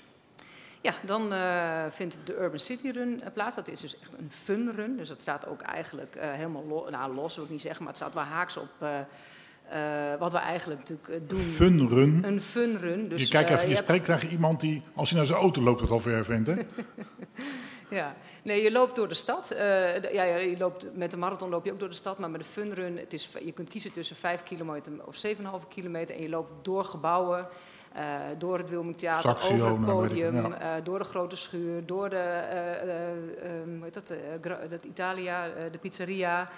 Ja, 0.81 0.95
dan 1.05 1.33
eh, 1.33 1.85
vindt 1.91 2.19
de 2.25 2.37
Urban 2.37 2.59
City 2.59 2.91
Run 2.91 3.23
plaats. 3.35 3.57
Dat 3.57 3.69
is 3.69 3.81
dus 3.81 4.01
echt 4.01 4.13
een 4.19 4.31
fun 4.31 4.73
run. 4.77 4.97
Dus 4.97 5.09
dat 5.09 5.21
staat 5.21 5.47
ook 5.47 5.61
eigenlijk 5.61 6.17
helemaal 6.21 6.67
lo 6.67 6.91
nou, 6.91 7.15
los, 7.15 7.35
wil 7.35 7.45
ik 7.45 7.51
niet 7.51 7.61
zeggen, 7.61 7.83
maar 7.83 7.93
het 7.93 8.03
staat 8.03 8.15
wel 8.15 8.23
haaks 8.23 8.57
op 8.57 8.71
eh, 9.71 10.19
wat 10.19 10.33
we 10.33 10.39
eigenlijk 10.39 10.81
natuurlijk 10.81 11.09
eh, 11.09 11.29
doen. 11.29 11.39
Een 12.25 12.43
fun 12.43 12.79
run. 12.79 13.09
Dus, 13.09 13.23
je 13.23 13.29
kijkt 13.29 13.49
eh, 13.49 13.55
even, 13.55 13.69
je 13.69 13.75
hebt- 13.75 13.87
spreekt 13.87 14.05
tegen 14.05 14.29
iemand 14.29 14.61
die, 14.61 14.83
als 14.95 15.09
hij 15.09 15.19
naar 15.19 15.27
zijn 15.27 15.39
auto 15.39 15.63
loopt, 15.63 15.81
het 15.81 15.91
al 15.91 16.01
ver 16.01 16.25
vindt, 16.25 16.47
hè? 16.47 16.55
Ja, 17.91 18.15
nee, 18.43 18.63
je 18.63 18.73
loopt 18.73 18.97
door 18.97 19.09
de 19.09 19.15
stad. 19.15 19.55
Ja, 19.59 19.95
ja, 20.13 20.37
je 20.37 20.57
loopt, 20.59 20.87
met 20.95 21.11
de 21.11 21.17
marathon 21.17 21.49
loop 21.51 21.65
je 21.65 21.73
ook 21.73 21.79
door 21.79 21.89
de 21.89 21.95
stad, 21.95 22.19
maar 22.19 22.31
met 22.31 22.41
de 22.41 22.47
funrun, 22.47 22.97
het 22.99 23.13
is, 23.13 23.31
je 23.45 23.53
kunt 23.53 23.69
kiezen 23.69 23.93
tussen 23.93 24.17
5 24.17 24.43
kilometer 24.43 24.93
of 25.05 25.27
7,5 25.63 25.69
kilometer. 25.69 26.15
En 26.15 26.23
je 26.23 26.29
loopt 26.29 26.65
door 26.65 26.85
gebouwen, 26.85 27.47
door 28.39 28.59
het 28.59 28.71
Wilming 28.71 28.97
Theater, 28.97 29.31
Saxio, 29.31 29.55
over 29.55 29.67
het 29.69 29.81
nou, 29.81 30.03
ik, 30.05 30.09
podium, 30.09 30.37
ja. 30.37 30.81
door 30.81 30.99
de 30.99 31.05
grote 31.05 31.37
schuur, 31.37 31.87
door 31.87 32.11
de, 32.11 32.43
hoe 33.65 33.85
heet 33.85 33.95
dat, 33.95 34.13
dat 34.71 34.85
Italia, 34.85 35.49
de 35.71 35.79
pizzeria. 35.79 36.49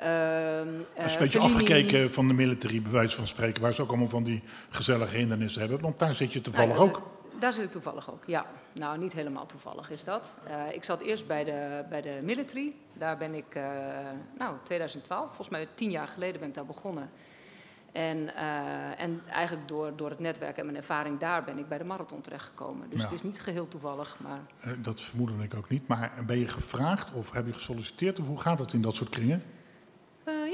Ehm, 0.00 0.68
eh, 0.94 1.06
is 1.06 1.12
een 1.12 1.18
beetje 1.18 1.38
Fellini. 1.40 1.42
afgekeken 1.42 2.12
van 2.12 2.28
de 2.28 2.34
military, 2.34 2.82
bij 2.82 2.90
wijze 2.92 3.16
van 3.16 3.26
spreken, 3.26 3.62
waar 3.62 3.74
ze 3.74 3.82
ook 3.82 3.88
allemaal 3.88 4.08
van 4.08 4.22
die 4.24 4.42
gezellige 4.70 5.16
hindernissen 5.16 5.60
hebben. 5.60 5.80
Want 5.80 5.98
daar 5.98 6.14
zit 6.14 6.32
je 6.32 6.40
toevallig 6.40 6.68
Nou 6.76 6.80
ja, 6.80 6.86
ook. 6.88 6.92
dat- 6.98 7.18
Daar 7.40 7.52
zit 7.52 7.64
ik 7.64 7.70
toevallig 7.70 8.10
ook, 8.12 8.24
ja. 8.26 8.46
Nou, 8.74 8.98
niet 8.98 9.12
helemaal 9.12 9.46
toevallig 9.46 9.90
is 9.90 10.04
dat. 10.04 10.34
Eh, 10.46 10.74
ik 10.74 10.84
zat 10.84 11.00
eerst 11.00 11.26
bij 11.26 11.44
de, 11.44 11.84
bij 11.88 12.00
de 12.02 12.18
military. 12.22 12.72
Daar 12.98 13.16
ben 13.16 13.34
ik, 13.34 13.54
eh, 13.54 13.62
nou, 14.38 14.56
2012, 14.62 15.26
volgens 15.26 15.48
mij 15.48 15.68
tien 15.74 15.90
jaar 15.90 16.08
geleden 16.08 16.40
ben 16.40 16.48
ik 16.48 16.54
daar 16.54 16.66
begonnen. 16.66 17.10
En, 17.92 18.34
eh, 18.34 19.00
en 19.00 19.20
eigenlijk 19.30 19.68
door, 19.68 19.92
door 19.96 20.10
het 20.10 20.18
netwerk 20.18 20.56
en 20.56 20.64
mijn 20.64 20.76
ervaring 20.76 21.18
daar 21.18 21.44
ben 21.44 21.58
ik 21.58 21.68
bij 21.68 21.78
de 21.78 21.84
marathon 21.84 22.20
terechtgekomen. 22.20 22.90
Dus 22.90 22.98
Ja. 23.00 23.04
het 23.06 23.14
is 23.14 23.22
niet 23.22 23.40
geheel 23.40 23.68
toevallig, 23.68 24.16
maar... 24.20 24.40
Eh, 24.60 24.70
Dat 24.78 25.00
vermoedde 25.00 25.34
ik 25.44 25.54
ook 25.54 25.68
niet. 25.68 25.88
Maar 25.88 26.12
ben 26.26 26.38
je 26.38 26.48
gevraagd 26.48 27.12
of 27.12 27.32
heb 27.32 27.46
je 27.46 27.52
gesolliciteerd? 27.54 28.18
Of 28.20 28.26
hoe 28.26 28.40
gaat 28.40 28.58
het 28.58 28.72
in 28.72 28.82
dat 28.82 28.94
soort 28.94 29.10
kringen? 29.10 29.42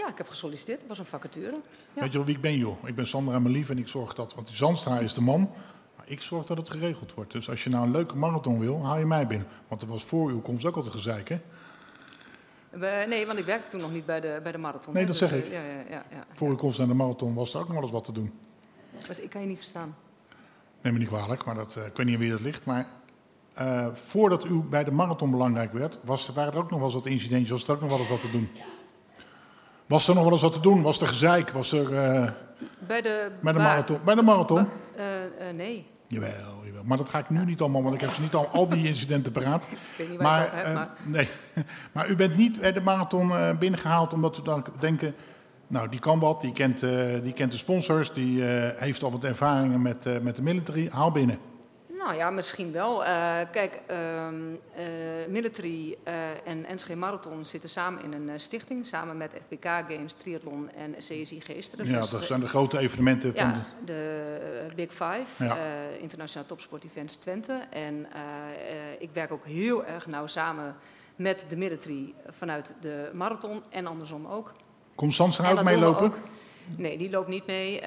Eh, 0.06 0.12
ja, 0.12 0.12
ik 0.12 0.18
heb 0.18 0.28
gesolliciteerd. 0.28 0.78
Het 0.78 0.88
was 0.88 0.98
een 0.98 1.06
vacature. 1.06 1.60
Ja. 1.92 2.00
Weet 2.02 2.12
je 2.12 2.16
wel 2.16 2.26
wie 2.26 2.34
ik 2.34 2.40
ben, 2.40 2.56
joh? 2.56 2.88
Ik 2.88 2.94
ben 2.94 3.06
Sandra 3.06 3.38
Melief 3.38 3.70
en 3.70 3.78
ik 3.78 3.88
zorg 3.88 4.14
dat... 4.14 4.34
Want 4.34 4.46
die 4.46 4.56
Zandstra 4.56 4.98
is 4.98 5.14
de 5.14 5.20
man, 5.20 5.50
maar 5.96 6.04
ik 6.08 6.22
zorg 6.22 6.46
dat 6.46 6.56
het 6.56 6.70
geregeld 6.70 7.14
wordt. 7.14 7.32
Dus 7.32 7.50
als 7.50 7.64
je 7.64 7.70
nou 7.70 7.84
een 7.84 7.90
leuke 7.90 8.16
marathon 8.16 8.60
wil, 8.60 8.84
haal 8.84 8.98
je 8.98 9.06
mij 9.06 9.26
binnen. 9.26 9.48
Want 9.68 9.82
er 9.82 9.88
was 9.88 10.04
voor 10.04 10.30
uw 10.30 10.40
komst 10.40 10.64
ook 10.64 10.76
altijd 10.76 10.94
gezeik, 10.94 11.28
hè? 11.28 11.40
Nee, 13.06 13.26
want 13.26 13.38
ik 13.38 13.44
werkte 13.44 13.68
toen 13.68 13.80
nog 13.80 13.92
niet 13.92 14.06
bij 14.06 14.20
de, 14.20 14.40
bij 14.42 14.52
de 14.52 14.58
marathon. 14.58 14.94
Nee, 14.94 15.02
hè. 15.02 15.08
dat 15.08 15.18
Dus, 15.18 15.30
zeg 15.30 15.40
eh, 15.40 15.46
ik. 15.46 15.52
Ja, 15.52 15.62
ja, 15.62 15.84
ja, 15.90 16.04
ja. 16.10 16.26
Voor 16.32 16.48
uw 16.48 16.54
komst 16.54 16.78
naar 16.78 16.86
de 16.86 16.94
marathon 16.94 17.34
was 17.34 17.54
er 17.54 17.60
ook 17.60 17.66
nog 17.66 17.74
wel 17.74 17.82
eens 17.82 17.92
wat 17.92 18.04
te 18.04 18.12
doen. 18.12 18.32
Ik 19.20 19.30
kan 19.30 19.40
je 19.40 19.46
niet 19.46 19.58
verstaan. 19.58 19.96
Neem 20.82 20.92
me 20.92 20.98
niet 20.98 21.08
kwalijk, 21.08 21.44
maar 21.44 21.54
dat, 21.54 21.76
eh, 21.76 21.86
ik 21.86 21.96
weet 21.96 22.06
niet 22.06 22.18
wie 22.18 22.30
dat 22.30 22.40
ligt. 22.40 22.64
Maar 22.64 22.86
eh, 23.52 23.86
voordat 23.92 24.44
u 24.44 24.60
bij 24.60 24.84
de 24.84 24.90
marathon 24.90 25.30
belangrijk 25.30 25.72
werd, 25.72 25.98
was, 26.04 26.28
waren 26.28 26.52
er 26.52 26.58
ook 26.58 26.70
nog 26.70 26.78
wel 26.78 26.88
eens 26.88 26.96
wat 26.96 27.06
incidentjes. 27.06 27.50
Was 27.50 27.68
er 27.68 27.74
ook 27.74 27.80
nog 27.80 27.90
wel 27.90 27.98
eens 27.98 28.08
wat 28.08 28.20
te 28.20 28.30
doen? 28.30 28.48
Was 29.86 30.08
er 30.08 30.14
nog 30.14 30.22
wel 30.24 30.32
eens 30.32 30.42
wat 30.42 30.52
te 30.52 30.60
doen? 30.60 30.82
Was 30.82 31.00
er 31.00 31.06
gezeik? 31.06 31.50
Was 31.50 31.72
er 31.72 31.94
eh, 31.94 32.30
Bij 32.86 33.02
de, 33.02 33.30
bij 33.42 33.52
de 33.52 33.58
waar- 33.58 33.68
marathon? 33.68 33.98
Bij 34.04 34.14
de 34.14 34.22
marathon? 34.22 34.68
Eh, 34.96 35.48
eh, 35.48 35.54
nee, 35.54 35.86
Jawel, 36.08 36.30
jawel. 36.64 36.82
Maar 36.84 36.96
dat 36.96 37.08
ga 37.08 37.18
ik 37.18 37.30
nu 37.30 37.44
niet 37.44 37.60
allemaal, 37.60 37.82
want 37.82 37.94
ik 37.94 38.00
heb 38.00 38.10
ze 38.10 38.20
niet 38.20 38.34
al, 38.34 38.46
al 38.46 38.68
die 38.68 38.86
incidenten 38.92 39.32
paraat. 39.32 39.62
ik 39.70 39.78
weet 39.98 40.08
niet 40.10 40.18
waar 40.22 40.42
je 40.42 40.72
Maar, 40.74 40.78
hebt, 40.78 41.06
nee. 41.06 41.28
maar 41.92 42.08
u 42.08 42.14
bent 42.16 42.36
niet 42.36 42.60
bij 42.60 42.72
de 42.72 42.80
marathon 42.80 43.30
eh, 43.36 43.50
binnengehaald 43.58 44.12
omdat 44.12 44.38
u 44.38 44.42
dan 44.42 44.64
denken... 44.78 45.14
Nou, 45.68 45.88
die 45.88 46.00
kan 46.00 46.18
wat, 46.18 46.40
die 46.40 46.52
kent, 46.52 46.80
die 47.22 47.32
kent 47.32 47.52
de 47.52 47.58
sponsors, 47.58 48.12
die 48.12 48.42
heeft 48.76 49.02
al 49.02 49.10
wat 49.12 49.24
ervaringen 49.24 49.82
met, 49.82 50.22
met 50.22 50.36
de 50.36 50.42
military. 50.42 50.88
Haal 50.92 51.10
binnen. 51.10 51.38
Nou 52.06 52.18
ja, 52.18 52.30
misschien 52.30 52.72
wel. 52.72 53.04
Eh, 53.04 53.38
kijk, 53.52 53.80
ehm, 53.86 54.34
eh, 54.74 54.84
Military 55.28 55.96
eh, 56.04 56.46
en 56.46 56.66
NSG 56.74 56.94
Marathon 56.94 57.44
zitten 57.44 57.70
samen 57.70 58.02
in 58.02 58.12
een 58.12 58.40
stichting. 58.40 58.86
Samen 58.86 59.16
met 59.16 59.32
FBK 59.46 59.64
Games, 59.64 60.12
Triathlon 60.12 60.70
en 60.70 60.94
CSI 60.98 61.40
Geesteren. 61.40 61.86
Ja, 61.86 62.06
dat 62.06 62.24
zijn 62.24 62.40
de 62.40 62.48
grote 62.48 62.78
evenementen 62.78 63.34
van 63.34 63.52
de... 63.84 63.92
ja, 64.62 64.68
de 64.68 64.74
Big 64.74 64.90
Five, 64.90 65.44
Ja. 65.44 65.56
Internationaal 66.00 66.46
Topsport 66.46 66.84
Events 66.84 67.16
Twente. 67.16 67.62
En 67.70 68.06
ik 68.98 69.10
werk 69.12 69.32
ook 69.32 69.46
heel 69.46 69.84
erg 69.84 70.06
nauw 70.06 70.26
samen 70.26 70.76
met 71.16 71.44
de 71.48 71.56
military 71.56 72.14
vanuit 72.30 72.74
de 72.80 73.10
marathon 73.12 73.62
en 73.70 73.86
andersom 73.86 74.26
ook. 74.26 74.52
Komt 74.94 75.14
Sandstra 75.14 75.48
En 75.50 75.58
ook 75.58 75.64
meelopen? 75.64 76.12
Nee, 76.76 76.98
die 76.98 77.10
loopt 77.10 77.28
niet 77.28 77.46
mee. 77.46 77.80
Uh, 77.80 77.86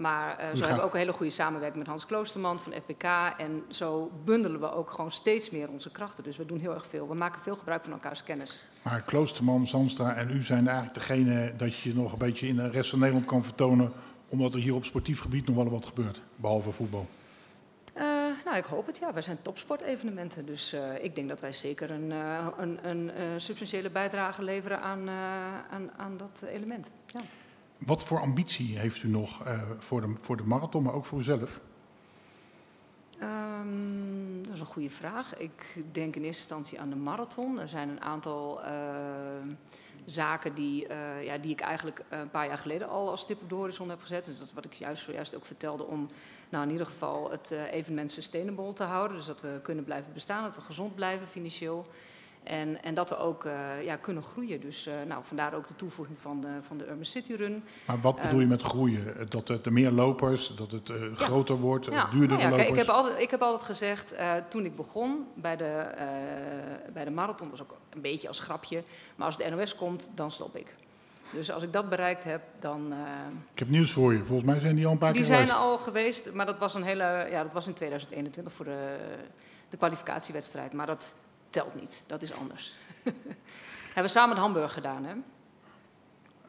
maar 0.00 0.40
uh, 0.40 0.46
zo 0.54 0.60
hebben 0.60 0.76
we 0.76 0.82
ook 0.82 0.92
een 0.92 0.98
hele 0.98 1.12
goede 1.12 1.32
samenwerking 1.32 1.78
met 1.78 1.86
Hans 1.86 2.06
Kloosterman 2.06 2.60
van 2.60 2.72
FBK. 2.72 3.04
En 3.38 3.64
zo 3.68 4.10
bundelen 4.24 4.60
we 4.60 4.72
ook 4.72 4.90
gewoon 4.90 5.12
steeds 5.12 5.50
meer 5.50 5.68
onze 5.68 5.90
krachten. 5.90 6.24
Dus 6.24 6.36
we 6.36 6.46
doen 6.46 6.58
heel 6.58 6.74
erg 6.74 6.86
veel. 6.86 7.08
We 7.08 7.14
maken 7.14 7.42
veel 7.42 7.56
gebruik 7.56 7.84
van 7.84 7.92
elkaars 7.92 8.22
kennis. 8.22 8.64
Maar 8.82 9.02
Kloosterman, 9.02 9.66
Zandstra 9.66 10.14
en 10.14 10.30
u 10.30 10.42
zijn 10.42 10.66
eigenlijk 10.68 10.98
degene 10.98 11.54
dat 11.56 11.78
je 11.78 11.94
nog 11.94 12.12
een 12.12 12.18
beetje 12.18 12.46
in 12.46 12.56
de 12.56 12.70
rest 12.70 12.90
van 12.90 12.98
Nederland 12.98 13.26
kan 13.26 13.44
vertonen. 13.44 13.92
Omdat 14.28 14.54
er 14.54 14.60
hier 14.60 14.74
op 14.74 14.84
sportief 14.84 15.20
gebied 15.20 15.46
nog 15.46 15.56
wel 15.56 15.70
wat 15.70 15.86
gebeurt, 15.86 16.22
behalve 16.36 16.72
voetbal. 16.72 17.06
Uh, 17.96 18.02
nou, 18.44 18.56
ik 18.56 18.64
hoop 18.64 18.86
het 18.86 18.98
ja. 18.98 19.12
Wij 19.12 19.22
zijn 19.22 19.42
topsportevenementen. 19.42 20.46
Dus 20.46 20.74
uh, 20.74 21.04
ik 21.04 21.14
denk 21.14 21.28
dat 21.28 21.40
wij 21.40 21.52
zeker 21.52 21.90
een, 21.90 22.10
uh, 22.10 22.46
een, 22.56 22.88
een 22.88 23.10
substantiële 23.40 23.90
bijdrage 23.90 24.42
leveren 24.42 24.80
aan, 24.80 25.08
aan, 25.70 25.90
aan 25.96 26.16
dat 26.16 26.42
element. 26.48 26.90
Ja. 27.06 27.20
Wat 27.78 28.04
voor 28.04 28.20
ambitie 28.20 28.78
heeft 28.78 29.02
u 29.02 29.08
nog 29.08 29.42
voor, 29.78 30.00
de, 30.00 30.14
voor 30.20 30.36
de 30.36 30.42
marathon, 30.42 30.82
maar 30.82 30.94
ook 30.94 31.04
voor 31.04 31.18
uzelf? 31.18 31.60
Um, 33.22 34.42
dat 34.42 34.54
is 34.54 34.60
een 34.60 34.66
goede 34.66 34.90
vraag. 34.90 35.36
Ik 35.36 35.84
denk 35.92 36.16
in 36.16 36.24
eerste 36.24 36.40
instantie 36.40 36.80
aan 36.80 36.90
de 36.90 36.96
marathon. 36.96 37.60
Er 37.60 37.68
zijn 37.68 37.88
een 37.88 38.02
aantal 38.02 38.60
zaken 40.06 40.54
die, 40.54 40.88
uh, 40.88 41.24
ja, 41.24 41.38
die 41.38 41.50
ik 41.50 41.60
eigenlijk 41.60 42.02
een 42.08 42.30
paar 42.30 42.46
jaar 42.46 42.58
geleden 42.58 42.88
al 42.88 43.10
als 43.10 43.20
stip 43.20 43.42
op 43.42 43.48
de 43.48 43.54
horizon 43.54 43.88
heb 43.88 44.00
gezet. 44.00 44.24
Dus 44.24 44.38
dat 44.38 44.52
wat 44.52 44.64
ik 44.64 44.72
juist 44.72 45.04
zojuist 45.04 45.36
ook 45.36 45.44
vertelde 45.44 45.84
om 45.84 46.08
nou, 46.48 46.64
in 46.64 46.70
ieder 46.70 46.86
geval 46.86 47.30
het 47.30 47.50
evenement 47.50 48.10
sustainable 48.10 48.72
te 48.72 48.82
houden. 48.82 49.16
Dus 49.16 49.26
dat 49.26 49.40
we 49.40 49.58
kunnen 49.62 49.84
blijven 49.84 50.12
bestaan, 50.12 50.42
dat 50.42 50.54
we 50.54 50.60
gezond 50.60 50.94
blijven 50.94 51.28
financieel. 51.28 51.86
En, 52.46 52.82
en 52.82 52.94
dat 52.94 53.08
we 53.08 53.18
ook 53.18 53.44
uh, 53.44 53.52
ja, 53.84 53.96
kunnen 53.96 54.22
groeien. 54.22 54.60
Dus 54.60 54.86
uh, 54.86 54.94
nou, 55.06 55.24
vandaar 55.24 55.54
ook 55.54 55.66
de 55.66 55.76
toevoeging 55.76 56.18
van 56.20 56.40
de, 56.40 56.48
van 56.62 56.78
de 56.78 56.84
Urban 56.84 57.04
City 57.04 57.34
Run. 57.34 57.64
Maar 57.86 58.00
wat 58.00 58.20
bedoel 58.20 58.40
je 58.40 58.46
met 58.46 58.62
groeien? 58.62 59.26
Dat 59.28 59.48
het 59.48 59.66
er 59.66 59.72
meer 59.72 59.90
lopers, 59.90 60.48
dat 60.48 60.70
het 60.70 60.88
ja. 60.88 60.94
groter 61.14 61.56
wordt, 61.56 61.86
ja. 61.86 62.10
duurder 62.10 62.28
nou 62.28 62.40
ja, 62.40 62.48
lopers? 62.48 62.62
Kijk, 62.62 62.68
ik, 62.68 62.86
heb 62.86 62.94
altijd, 62.94 63.20
ik 63.20 63.30
heb 63.30 63.42
altijd 63.42 63.62
gezegd, 63.62 64.14
toen 64.48 64.64
ik 64.64 64.76
begon 64.76 65.26
bij 65.34 65.56
de, 65.56 65.90
bij 66.92 67.04
de 67.04 67.10
marathon, 67.10 67.50
was 67.50 67.62
ook 67.62 67.76
een 67.90 68.00
beetje 68.00 68.28
als 68.28 68.40
grapje. 68.40 68.82
Maar 69.16 69.26
als 69.26 69.36
de 69.36 69.50
NOS 69.50 69.74
komt, 69.74 70.10
dan 70.14 70.30
stop 70.30 70.56
ik. 70.56 70.74
Dus 71.32 71.50
als 71.50 71.62
ik 71.62 71.72
dat 71.72 71.88
bereikt 71.88 72.24
heb, 72.24 72.42
dan. 72.60 72.92
Uh, 72.92 72.98
ik 73.52 73.58
heb 73.58 73.68
nieuws 73.68 73.92
voor 73.92 74.12
je. 74.12 74.24
Volgens 74.24 74.50
mij 74.50 74.60
zijn 74.60 74.74
die 74.74 74.86
al 74.86 74.92
een 74.92 74.98
paar 74.98 75.12
die 75.12 75.22
keer. 75.22 75.36
Die 75.36 75.46
zijn 75.46 75.58
al 75.58 75.78
geweest, 75.78 76.32
maar 76.32 76.46
dat 76.46 76.58
was 76.58 76.74
een 76.74 76.82
hele. 76.82 77.26
Ja, 77.30 77.42
dat 77.42 77.52
was 77.52 77.66
in 77.66 77.74
2021 77.74 78.52
voor 78.52 78.64
de, 78.64 78.96
de 79.68 79.76
kwalificatiewedstrijd. 79.76 80.72
Maar 80.72 80.86
dat 80.86 81.14
telt 81.56 81.80
niet. 81.80 82.02
Dat 82.06 82.22
is 82.22 82.32
anders. 82.32 82.74
hebben 83.94 84.02
we 84.02 84.08
samen 84.08 84.36
Hamburg 84.36 84.72
gedaan, 84.72 85.04
hè? 85.04 85.14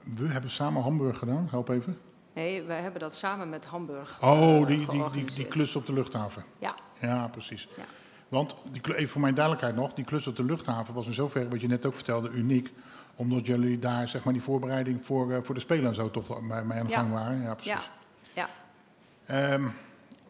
We 0.03 0.27
hebben 0.27 0.49
samen 0.49 0.81
Hamburg 0.81 1.17
gedaan. 1.17 1.47
Help 1.49 1.69
even. 1.69 1.97
Nee, 2.33 2.63
wij 2.63 2.81
hebben 2.81 2.99
dat 2.99 3.15
samen 3.15 3.49
met 3.49 3.65
Hamburg. 3.65 4.17
Oh, 4.21 4.67
die, 4.67 4.89
die, 4.89 5.09
die, 5.11 5.25
die, 5.25 5.45
klus 5.45 5.75
op 5.75 5.85
de 5.85 5.93
luchthaven. 5.93 6.43
Ja. 6.59 6.75
Ja, 6.99 7.27
precies. 7.27 7.67
Ja. 7.77 7.83
Want, 8.27 8.55
die, 8.71 8.95
even 8.95 9.09
voor 9.09 9.21
mijn 9.21 9.35
duidelijkheid 9.35 9.75
nog, 9.75 9.93
die 9.93 10.05
klus 10.05 10.27
op 10.27 10.35
de 10.35 10.43
luchthaven 10.43 10.93
was 10.93 11.07
in 11.07 11.13
zoverre, 11.13 11.49
wat 11.49 11.61
je 11.61 11.67
net 11.67 11.85
ook 11.85 11.95
vertelde, 11.95 12.29
uniek 12.29 12.73
omdat 13.15 13.45
jullie 13.45 13.79
daar 13.79 14.07
zeg 14.07 14.23
maar, 14.23 14.33
die 14.33 14.41
voorbereiding 14.41 15.05
voor, 15.05 15.31
uh, 15.31 15.37
voor 15.41 15.55
de 15.55 15.61
Spelen 15.61 15.85
en 15.85 15.95
zo 15.95 16.11
toch 16.11 16.41
mee, 16.41 16.63
mee 16.63 16.79
aan 16.79 16.87
de 16.87 16.93
gang 16.93 17.11
waren. 17.11 17.41
Ja, 17.41 17.53
precies. 17.53 17.89
Ja. 18.33 18.49
ja. 19.25 19.53
Um, 19.53 19.71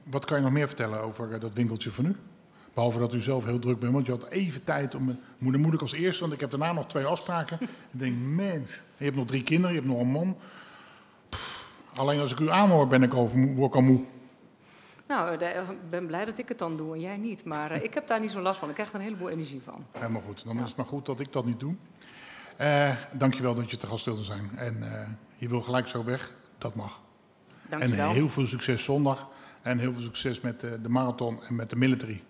wat 0.03 0.25
kan 0.25 0.38
je 0.38 0.43
nog 0.43 0.53
meer 0.53 0.67
vertellen 0.67 1.01
over 1.01 1.31
uh, 1.31 1.39
dat 1.39 1.53
winkeltje 1.53 1.91
van 1.91 2.05
u? 2.05 2.15
Behalve 2.77 3.00
dat 3.00 3.13
u 3.13 3.19
zelf 3.19 3.46
heel 3.46 3.60
druk 3.60 3.79
bent, 3.79 3.93
want 3.93 4.05
je 4.05 4.12
had 4.12 4.27
even 4.27 4.63
tijd 4.63 4.96
om... 4.96 5.19
Moeder 5.38 5.62
moet 5.62 5.74
ik 5.74 5.81
als 5.81 5.93
eerste, 5.93 6.22
want 6.22 6.34
ik 6.34 6.39
heb 6.39 6.50
daarna 6.50 6.74
nog 6.74 6.88
twee 6.88 7.05
afspraken. 7.05 7.57
ik 7.93 8.00
denk, 8.00 8.15
mens, 8.17 8.81
je 8.98 9.03
hebt 9.03 9.15
nog 9.15 9.27
drie 9.27 9.43
kinderen, 9.43 9.75
je 9.75 9.81
hebt 9.81 9.91
nog 9.91 10.01
een 10.01 10.12
man. 10.12 10.38
Pff, 11.29 11.69
alleen 11.96 12.19
als 12.19 12.31
ik 12.31 12.39
u 12.39 12.50
aanhoor, 12.50 12.88
ben 12.88 13.03
ik 13.03 13.13
al, 13.13 13.29
word 13.29 13.69
ik 13.69 13.75
al 13.75 13.81
moe. 13.81 14.03
Nou, 15.07 15.34
ik 15.34 15.89
ben 15.89 16.07
blij 16.07 16.25
dat 16.25 16.38
ik 16.38 16.48
het 16.48 16.60
dan 16.60 16.77
doe 16.77 16.93
en 16.93 17.00
jij 17.00 17.17
niet. 17.17 17.46
Maar 17.46 17.75
uh, 17.75 17.84
ik 17.84 17.93
heb 17.93 18.07
daar 18.07 18.19
niet 18.19 18.31
zo 18.31 18.41
last 18.41 18.60
van. 18.60 18.67
Ik 18.67 18.74
krijg 18.74 18.89
er 18.89 18.96
een 18.96 19.01
heleboel 19.01 19.29
energie 19.29 19.62
van. 19.63 19.86
Helemaal 19.91 20.22
goed. 20.22 20.43
Dan 20.46 20.55
ja. 20.55 20.62
is 20.62 20.67
het 20.67 20.77
maar 20.77 20.86
goed 20.86 21.05
dat 21.05 21.19
ik 21.19 21.34
dat 21.34 21.46
niet 21.46 21.60
doe. 21.60 21.75
Uh, 22.62 22.96
dankjewel 23.12 23.55
dat 23.55 23.72
je 23.72 23.77
te 23.77 23.88
gast 23.88 24.05
wilde 24.05 24.24
zijn. 24.24 24.50
En 24.55 24.75
uh, 24.77 25.10
je 25.38 25.48
wil 25.48 25.62
gelijk 25.62 25.88
zo 25.88 26.03
weg. 26.03 26.36
Dat 26.57 26.75
mag. 26.75 27.01
Dankjewel. 27.69 28.07
En 28.07 28.13
heel 28.13 28.29
veel 28.29 28.48
succes 28.48 28.84
zondag. 28.84 29.27
En 29.62 29.79
heel 29.79 29.93
veel 29.93 30.01
succes 30.01 30.41
met 30.41 30.60
de 30.60 30.89
marathon 30.89 31.43
en 31.43 31.55
met 31.55 31.69
de 31.69 31.75
military. 31.75 32.24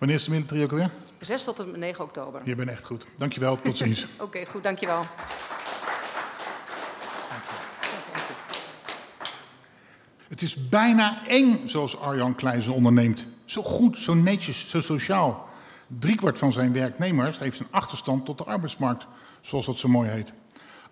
Wanneer 0.00 0.18
is 0.18 0.24
de 0.24 0.30
military 0.30 0.62
ook 0.62 0.70
weer? 0.70 0.90
6 1.18 1.44
tot 1.44 1.58
en 1.58 1.78
9 1.78 2.04
oktober. 2.04 2.40
Je 2.44 2.54
bent 2.54 2.68
echt 2.68 2.86
goed. 2.86 3.06
Dankjewel. 3.16 3.56
Tot 3.56 3.76
ziens. 3.76 4.04
Oké, 4.14 4.22
okay, 4.22 4.46
goed. 4.46 4.62
Dankjewel. 4.62 5.02
Het 10.28 10.42
is 10.42 10.68
bijna 10.68 11.26
eng 11.26 11.68
zoals 11.68 11.98
Arjan 11.98 12.34
Kleijzen 12.34 12.74
onderneemt. 12.74 13.26
Zo 13.44 13.62
goed, 13.62 13.98
zo 13.98 14.14
netjes, 14.14 14.68
zo 14.68 14.80
sociaal. 14.80 15.48
Driekwart 15.86 16.38
van 16.38 16.52
zijn 16.52 16.72
werknemers 16.72 17.38
heeft 17.38 17.60
een 17.60 17.66
achterstand 17.70 18.24
tot 18.24 18.38
de 18.38 18.44
arbeidsmarkt, 18.44 19.06
zoals 19.40 19.66
dat 19.66 19.76
zo 19.76 19.88
mooi 19.88 20.10
heet. 20.10 20.32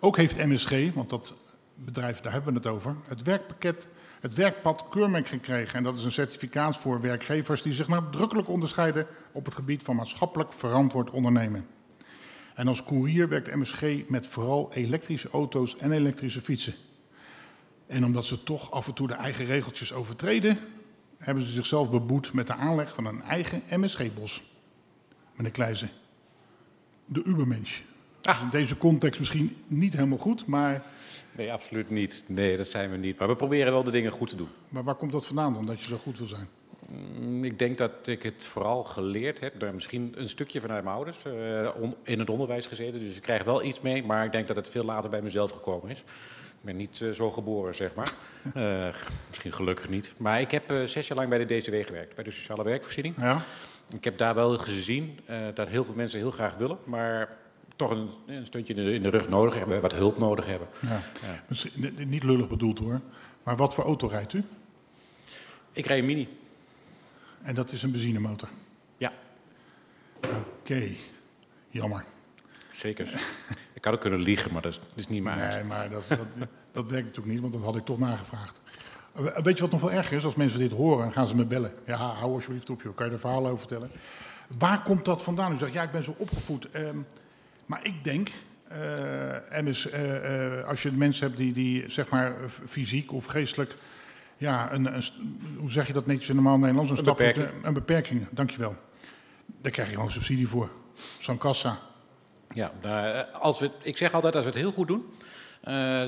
Ook 0.01 0.17
heeft 0.17 0.47
MSG, 0.47 0.95
want 0.95 1.11
dat 1.11 1.35
bedrijf, 1.75 2.21
daar 2.21 2.33
hebben 2.33 2.53
we 2.53 2.59
het 2.59 2.69
over, 2.69 2.97
het 3.07 3.23
werkpakket, 3.23 3.87
het 4.21 4.35
werkpad 4.35 4.85
keurmerk 4.91 5.29
gekregen. 5.29 5.75
En 5.75 5.83
dat 5.83 5.95
is 5.95 6.05
een 6.05 6.13
certificaat 6.13 6.77
voor 6.77 7.01
werkgevers 7.01 7.63
die 7.63 7.73
zich 7.73 7.89
nadrukkelijk 7.89 8.49
onderscheiden 8.49 9.07
op 9.33 9.45
het 9.45 9.55
gebied 9.55 9.83
van 9.83 9.97
maatschappelijk 9.97 10.53
verantwoord 10.53 11.11
ondernemen. 11.11 11.67
En 12.55 12.69
als 12.69 12.85
courier 12.85 13.29
werkt 13.29 13.55
MSG 13.55 13.83
met 14.09 14.27
vooral 14.27 14.71
elektrische 14.73 15.31
auto's 15.31 15.77
en 15.77 15.93
elektrische 15.93 16.41
fietsen. 16.41 16.75
En 17.87 18.05
omdat 18.05 18.27
ze 18.27 18.43
toch 18.43 18.71
af 18.71 18.87
en 18.87 18.95
toe 18.95 19.07
de 19.07 19.15
eigen 19.15 19.45
regeltjes 19.45 19.93
overtreden, 19.93 20.59
hebben 21.19 21.45
ze 21.45 21.53
zichzelf 21.53 21.91
beboet 21.91 22.33
met 22.33 22.47
de 22.47 22.55
aanleg 22.55 22.95
van 22.95 23.07
een 23.07 23.23
eigen 23.23 23.63
MSG-bos. 23.71 24.43
Meneer 25.35 25.53
Kleijzen, 25.53 25.91
de 27.05 27.23
Ubermensch. 27.25 27.81
Ah. 28.23 28.41
In 28.43 28.49
deze 28.51 28.77
context 28.77 29.19
misschien 29.19 29.57
niet 29.67 29.93
helemaal 29.93 30.19
goed, 30.19 30.47
maar... 30.47 30.83
Nee, 31.39 31.53
absoluut 31.53 31.91
niet. 31.91 32.25
Nee, 32.27 32.57
dat 32.57 32.69
zijn 32.69 32.91
we 32.91 32.97
niet. 32.97 33.19
Maar 33.19 33.29
we 33.29 33.37
proberen 33.37 33.73
wel 33.73 33.83
de 33.83 33.91
dingen 33.91 34.13
goed 34.13 34.29
te 34.29 34.37
doen. 34.37 34.49
Maar 34.69 34.85
waar 34.85 34.95
komt 34.95 35.13
dat 35.13 35.27
vandaan 35.27 35.55
dan, 35.55 35.67
dat 35.67 35.81
je 35.81 35.87
zo 35.87 35.97
goed 35.97 36.19
wil 36.19 36.27
zijn? 36.27 36.49
Ik 37.45 37.59
denk 37.59 37.79
dat 37.79 38.07
ik 38.07 38.23
het 38.23 38.45
vooral 38.45 38.85
geleerd 38.85 39.41
heb, 39.41 39.61
door 39.61 39.75
misschien 39.75 40.13
een 40.17 40.29
stukje 40.29 40.61
vanuit 40.61 40.85
mijn 40.85 40.97
ouders, 40.97 41.19
uh, 41.27 41.69
on, 41.81 41.95
in 42.03 42.19
het 42.19 42.31
onderwijs 42.31 42.67
gezeten. 42.67 43.01
Dus 43.01 43.17
ik 43.17 43.23
krijg 43.23 43.45
wel 43.45 43.63
iets 43.63 43.81
mee, 43.81 44.05
maar 44.05 44.25
ik 44.25 44.33
denk 44.33 44.47
dat 44.47 44.57
het 44.57 44.69
veel 44.69 44.85
later 44.85 45.11
bij 45.11 45.23
mezelf 45.23 45.51
gekomen 45.51 45.91
is. 45.91 46.01
Ik 46.01 46.65
ben 46.65 46.77
niet 46.77 47.01
uh, 47.01 47.11
zo 47.11 47.31
geboren, 47.31 47.75
zeg 47.75 47.95
maar. 47.95 48.13
Uh, 48.57 48.95
misschien 49.29 49.53
gelukkig 49.53 49.89
niet. 49.89 50.15
Maar 50.17 50.41
ik 50.41 50.51
heb 50.51 50.73
zes 50.85 51.09
jaar 51.09 51.19
lang 51.19 51.29
bij 51.29 51.45
de 51.45 51.59
DCW 51.59 51.87
gewerkt, 51.87 52.15
bij 52.15 52.25
de 52.25 52.31
sociale 52.31 52.65
werkvoorziening. 52.65 53.15
Ja. 53.19 53.43
Ik 53.95 54.05
heb 54.05 54.19
daar 54.19 54.35
wel 54.35 54.59
gezien 54.59 55.19
dat 55.55 55.69
heel 55.69 55.85
veel 55.85 55.95
mensen 55.95 56.19
heel 56.19 56.31
graag 56.31 56.57
willen, 56.57 56.79
maar 56.85 57.37
toch 57.79 57.91
een, 57.91 58.11
een 58.27 58.47
steuntje 58.47 58.75
in 58.75 58.85
de, 58.85 58.93
in 58.93 59.03
de, 59.03 59.09
rug 59.09 59.29
nodig 59.29 59.55
hebben, 59.55 59.81
wat 59.81 59.93
hulp 59.93 60.19
nodig 60.19 60.47
hebben. 60.47 60.69
Ja. 60.81 61.01
Niet 62.05 62.23
lullig 62.23 62.49
bedoeld 62.49 62.79
hoor, 62.79 63.01
maar 63.43 63.57
wat 63.57 63.75
voor 63.75 63.85
auto 63.85 64.07
rijdt 64.07 64.33
u? 64.33 64.45
Ik 65.73 65.87
rijd 65.87 66.01
een 66.01 66.07
Mini. 66.07 66.29
En 67.43 67.55
dat 67.55 67.73
is 67.73 67.83
een 67.83 67.91
benzinemotor? 67.91 68.49
Ja. 68.97 69.13
Oké, 70.17 70.29
okay. 70.61 70.97
jammer. 71.69 72.05
Zeker. 72.71 73.07
ik 73.75 73.85
had 73.85 73.95
ook 73.95 74.01
kunnen 74.01 74.21
liegen, 74.21 74.53
maar 74.53 74.63
dat 74.63 74.73
is, 74.73 74.79
dat 74.79 74.99
is 74.99 75.09
niet 75.09 75.23
mijn 75.23 75.39
Nee, 75.39 75.65
maar 75.65 75.91
dat, 75.91 76.09
dat, 76.09 76.19
dat 76.73 76.89
werkt 76.89 77.07
natuurlijk 77.07 77.33
niet, 77.33 77.41
want 77.41 77.53
dat 77.53 77.63
had 77.63 77.77
ik 77.77 77.85
toch 77.85 77.99
nagevraagd. 77.99 78.61
Weet 79.43 79.57
je 79.57 79.63
wat 79.63 79.71
nog 79.71 79.81
wel 79.81 79.93
erger 79.93 80.17
is? 80.17 80.25
Als 80.25 80.35
mensen 80.35 80.59
dit 80.59 80.73
horen, 80.73 81.13
gaan 81.13 81.27
ze 81.27 81.37
me 81.37 81.45
bellen. 81.45 81.73
Ja, 81.87 81.97
hou 81.97 82.33
alsjeblieft 82.33 82.71
op, 82.71 82.83
joh. 82.83 82.95
kan 82.95 83.07
je 83.07 83.13
er 83.13 83.19
verhalen 83.19 83.51
over 83.51 83.69
vertellen? 83.69 83.91
Waar 84.59 84.83
komt 84.83 85.05
dat 85.05 85.23
vandaan? 85.23 85.53
U 85.53 85.57
zegt, 85.57 85.73
ja, 85.73 85.83
ik 85.83 85.91
ben 85.91 86.03
zo 86.03 86.15
opgevoed. 86.19 86.75
Um, 86.75 87.07
maar 87.69 87.87
ik 87.87 88.05
denk, 88.05 88.29
uh, 88.73 89.61
MS, 89.63 89.87
uh, 89.87 90.55
uh, 90.59 90.65
als 90.65 90.83
je 90.83 90.93
mensen 90.93 91.27
hebt 91.27 91.39
die, 91.39 91.53
die 91.53 91.91
zeg 91.91 92.09
maar 92.09 92.35
fysiek 92.49 93.13
of 93.13 93.25
geestelijk... 93.25 93.75
Ja, 94.37 94.73
een, 94.73 94.95
een, 94.95 95.03
hoe 95.59 95.71
zeg 95.71 95.87
je 95.87 95.93
dat 95.93 96.07
netjes 96.07 96.29
in 96.29 96.35
normaal 96.35 96.59
Nederlands? 96.59 96.91
Een, 96.91 96.99
een 96.99 97.05
beperking. 97.05 97.49
Een 97.63 97.75
beperking, 97.75 98.27
dankjewel. 98.31 98.77
Daar 99.61 99.73
krijg 99.73 99.89
je 99.89 99.95
gewoon 99.95 100.11
subsidie 100.11 100.49
voor. 100.49 100.71
Zo'n 101.19 101.39
kassa. 101.39 101.79
Ja, 102.51 102.73
daar, 102.81 103.25
als 103.25 103.59
we, 103.59 103.71
ik 103.83 103.97
zeg 103.97 104.13
altijd, 104.13 104.35
als 104.35 104.45
we 104.45 104.51
het 104.51 104.61
heel 104.61 104.73
goed 104.73 104.89
doen, 104.89 105.05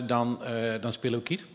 dan, 0.07 0.43
dan 0.81 0.93
spelen 0.93 1.19
we 1.19 1.25
kiet. 1.25 1.47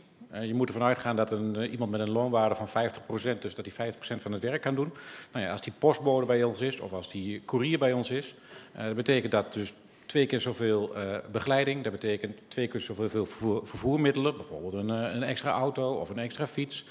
Je 0.41 0.53
moet 0.53 0.67
ervan 0.67 0.83
uitgaan 0.83 1.15
dat 1.15 1.31
een, 1.31 1.69
iemand 1.71 1.91
met 1.91 1.99
een 1.99 2.11
loonwaarde 2.11 2.55
van 2.55 2.67
50%, 2.67 3.39
dus 3.39 3.55
dat 3.55 3.67
hij 3.75 3.93
50% 3.93 3.97
van 3.99 4.31
het 4.31 4.43
werk 4.43 4.61
kan 4.61 4.75
doen. 4.75 4.93
Nou 5.31 5.45
ja, 5.45 5.51
als 5.51 5.61
die 5.61 5.73
postbode 5.79 6.25
bij 6.25 6.43
ons 6.43 6.61
is 6.61 6.79
of 6.79 6.93
als 6.93 7.11
die 7.11 7.41
courier 7.45 7.79
bij 7.79 7.93
ons 7.93 8.09
is, 8.09 8.35
uh, 8.77 8.85
dat 8.85 8.95
betekent 8.95 9.31
dat 9.31 9.53
dus 9.53 9.73
twee 10.05 10.25
keer 10.25 10.41
zoveel 10.41 10.95
begeleiding. 11.31 11.83
Dat 11.83 11.91
betekent 11.91 12.37
twee 12.47 12.67
keer 12.67 12.81
zoveel 12.81 13.09
vervoer, 13.09 13.67
vervoermiddelen, 13.67 14.37
bijvoorbeeld 14.37 14.73
een, 14.73 14.89
een, 14.89 15.23
extra 15.23 15.51
auto 15.51 15.93
of 15.93 16.09
een 16.09 16.19
extra 16.19 16.47
fiets. 16.47 16.85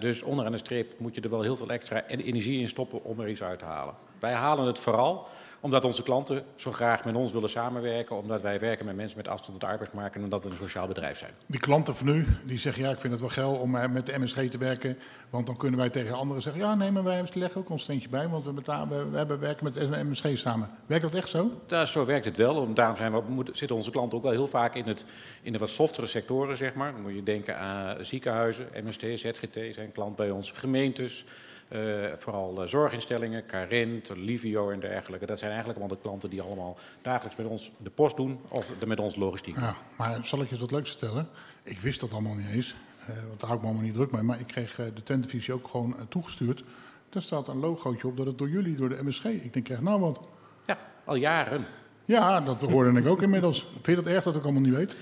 dus 0.00 0.22
onderaan 0.22 0.52
de 0.52 0.58
streep 0.58 0.98
moet 0.98 1.14
je 1.14 1.20
er 1.20 1.30
wel 1.30 1.42
heel 1.42 1.56
veel 1.56 1.68
extra 1.68 2.06
energie 2.06 2.60
in 2.60 2.68
stoppen 2.68 3.04
om 3.04 3.20
er 3.20 3.28
iets 3.28 3.42
uit 3.42 3.58
te 3.58 3.64
halen. 3.64 3.94
Wij 4.18 4.32
halen 4.32 4.66
het 4.66 4.78
vooral 4.78 5.28
Omdat 5.60 5.84
onze 5.84 6.02
klanten 6.02 6.44
zo 6.56 6.72
graag 6.72 7.04
met 7.04 7.14
ons 7.14 7.32
willen 7.32 7.50
samenwerken, 7.50 8.16
omdat 8.16 8.42
wij 8.42 8.58
werken 8.58 8.86
met 8.86 8.96
mensen 8.96 9.16
met 9.16 9.28
afstand 9.28 9.52
tot 9.52 9.60
de 9.60 9.66
arbeidsmarkt 9.72 10.16
en 10.16 10.22
omdat 10.22 10.44
we 10.44 10.50
een 10.50 10.56
sociaal 10.56 10.86
bedrijf 10.86 11.18
zijn. 11.18 11.30
Die 11.46 11.60
klanten 11.60 11.94
van 11.96 12.08
u, 12.08 12.26
die 12.44 12.58
zeggen 12.58 12.82
ja, 12.82 12.90
ik 12.90 13.00
vind 13.00 13.12
het 13.12 13.20
wel 13.20 13.30
geil 13.30 13.52
om 13.52 13.76
eh, 13.76 13.88
met 13.90 14.06
de 14.06 14.18
MSG 14.18 14.34
te 14.50 14.58
werken. 14.58 14.98
Want 15.30 15.46
dan 15.46 15.56
kunnen 15.56 15.78
wij 15.78 15.88
tegen 15.88 16.16
anderen 16.16 16.42
zeggen, 16.42 16.62
ja 16.62 16.74
nee, 16.74 16.90
maar 16.90 17.04
wij 17.04 17.24
leggen 17.34 17.60
ook 17.60 17.70
ons 17.70 17.82
steentje 17.82 18.08
bij. 18.08 18.28
Want 18.28 18.44
we, 18.44 18.52
betalen, 18.52 19.10
we, 19.10 19.16
hebben 19.16 19.40
werken 19.40 19.64
met 19.64 19.74
de 19.74 20.04
MSG 20.04 20.38
samen. 20.38 20.70
Werkt 20.86 21.02
dat 21.02 21.14
echt 21.14 21.28
zo? 21.28 21.50
Ja, 21.66 21.86
zo 21.86 22.04
werkt 22.04 22.24
het 22.24 22.36
wel. 22.36 22.54
Om- 22.56 22.74
Daarom 22.74 22.96
zijn 22.96 23.12
we, 23.12 23.20
zitten 23.52 23.76
onze 23.76 23.90
klanten 23.90 24.16
ook 24.18 24.24
wel 24.24 24.32
heel 24.32 24.48
vaak 24.48 24.74
in, 24.74 24.86
het, 24.86 25.04
in 25.42 25.52
de 25.52 25.58
wat 25.58 25.70
softere 25.70 26.06
sectoren, 26.06 26.56
zeg 26.56 26.74
maar. 26.74 26.92
Dan 26.92 27.02
moet 27.02 27.14
je 27.14 27.22
denken 27.22 27.58
aan 27.58 28.04
ziekenhuizen, 28.04 28.66
MST, 28.84 29.00
ZGT 29.14 29.58
zijn 29.74 29.92
klant 29.92 30.16
bij 30.16 30.30
ons, 30.30 30.50
gemeentes. 30.50 31.24
Eh, 31.68 31.80
vooral 32.18 32.62
eh, 32.62 32.68
zorginstellingen, 32.68 33.46
Carint, 33.46 34.10
Livio 34.14 34.70
en 34.70 34.80
dergelijke. 34.80 35.26
Dat 35.26 35.38
zijn 35.38 35.50
eigenlijk 35.50 35.80
allemaal 35.80 35.96
de 35.96 36.02
klanten 36.02 36.30
die 36.30 36.42
allemaal 36.42 36.78
dagelijks 37.02 37.36
met 37.38 37.46
ons 37.46 37.70
de 37.78 37.90
post 37.90 38.16
doen 38.16 38.40
of 38.48 38.72
de- 38.78 38.86
met 38.86 38.98
ons 39.00 39.16
logistiek. 39.16 39.56
Ja, 39.56 39.74
maar 39.96 40.18
zal 40.26 40.42
ik 40.42 40.48
je 40.48 40.56
wat 40.56 40.70
leuks 40.70 40.90
vertellen? 40.90 41.28
Ik 41.62 41.80
wist 41.80 42.00
dat 42.00 42.12
allemaal 42.12 42.34
niet 42.34 42.48
eens. 42.48 42.74
eh, 43.06 43.14
want 43.26 43.40
daar 43.40 43.48
hou 43.48 43.54
ik 43.54 43.60
me 43.60 43.66
allemaal 43.66 43.82
niet 43.86 43.94
druk 43.94 44.10
mee. 44.10 44.22
Maar 44.22 44.40
ik 44.40 44.46
kreeg 44.46 44.74
de 44.76 45.02
tentvisie 45.02 45.54
ook 45.54 45.68
gewoon 45.68 45.94
toegestuurd. 46.08 46.64
Daar 47.10 47.22
staat 47.22 47.48
een 47.48 47.58
logootje 47.60 48.06
op 48.08 48.16
dat 48.16 48.26
het 48.26 48.38
door 48.38 48.48
jullie, 48.48 48.74
door 48.76 48.88
de 48.88 49.02
MSG. 49.04 49.24
Ik 49.24 49.52
denk 49.52 49.68
echt, 49.68 49.80
nou 49.80 50.00
wat. 50.00 50.20
Ja, 50.66 50.78
al 51.04 51.14
jaren. 51.14 51.64
Ja, 52.04 52.40
dat 52.40 52.60
hoorde 52.60 52.98
ik 53.00 53.06
ook 53.06 53.22
inmiddels. 53.22 53.60
Vind 53.72 53.86
je 53.86 53.94
dat 53.94 54.06
erg 54.06 54.24
dat 54.24 54.36
ik 54.36 54.42
allemaal 54.42 54.62
niet 54.62 54.74
weet? 54.74 54.96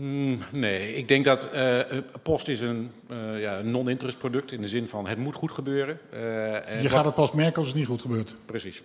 Mm, 0.00 0.38
nee, 0.52 0.94
ik 0.94 1.08
denk 1.08 1.24
dat 1.24 1.50
eh, 1.50 1.78
post 2.22 2.48
is 2.48 2.60
een 2.60 2.90
eh, 3.08 3.40
ja, 3.40 3.60
non-interest 3.60 4.18
product 4.18 4.52
in 4.52 4.60
de 4.60 4.68
zin 4.68 4.88
van 4.88 5.06
het 5.06 5.18
moet 5.18 5.34
goed 5.34 5.50
gebeuren. 5.50 5.98
Eh, 6.10 6.68
en 6.68 6.82
Je 6.82 6.88
gaat 6.88 7.04
het 7.04 7.14
pas 7.14 7.32
merken 7.32 7.56
als 7.56 7.66
het 7.66 7.76
niet 7.76 7.86
goed 7.86 8.00
gebeurt. 8.00 8.34
Precies. 8.46 8.82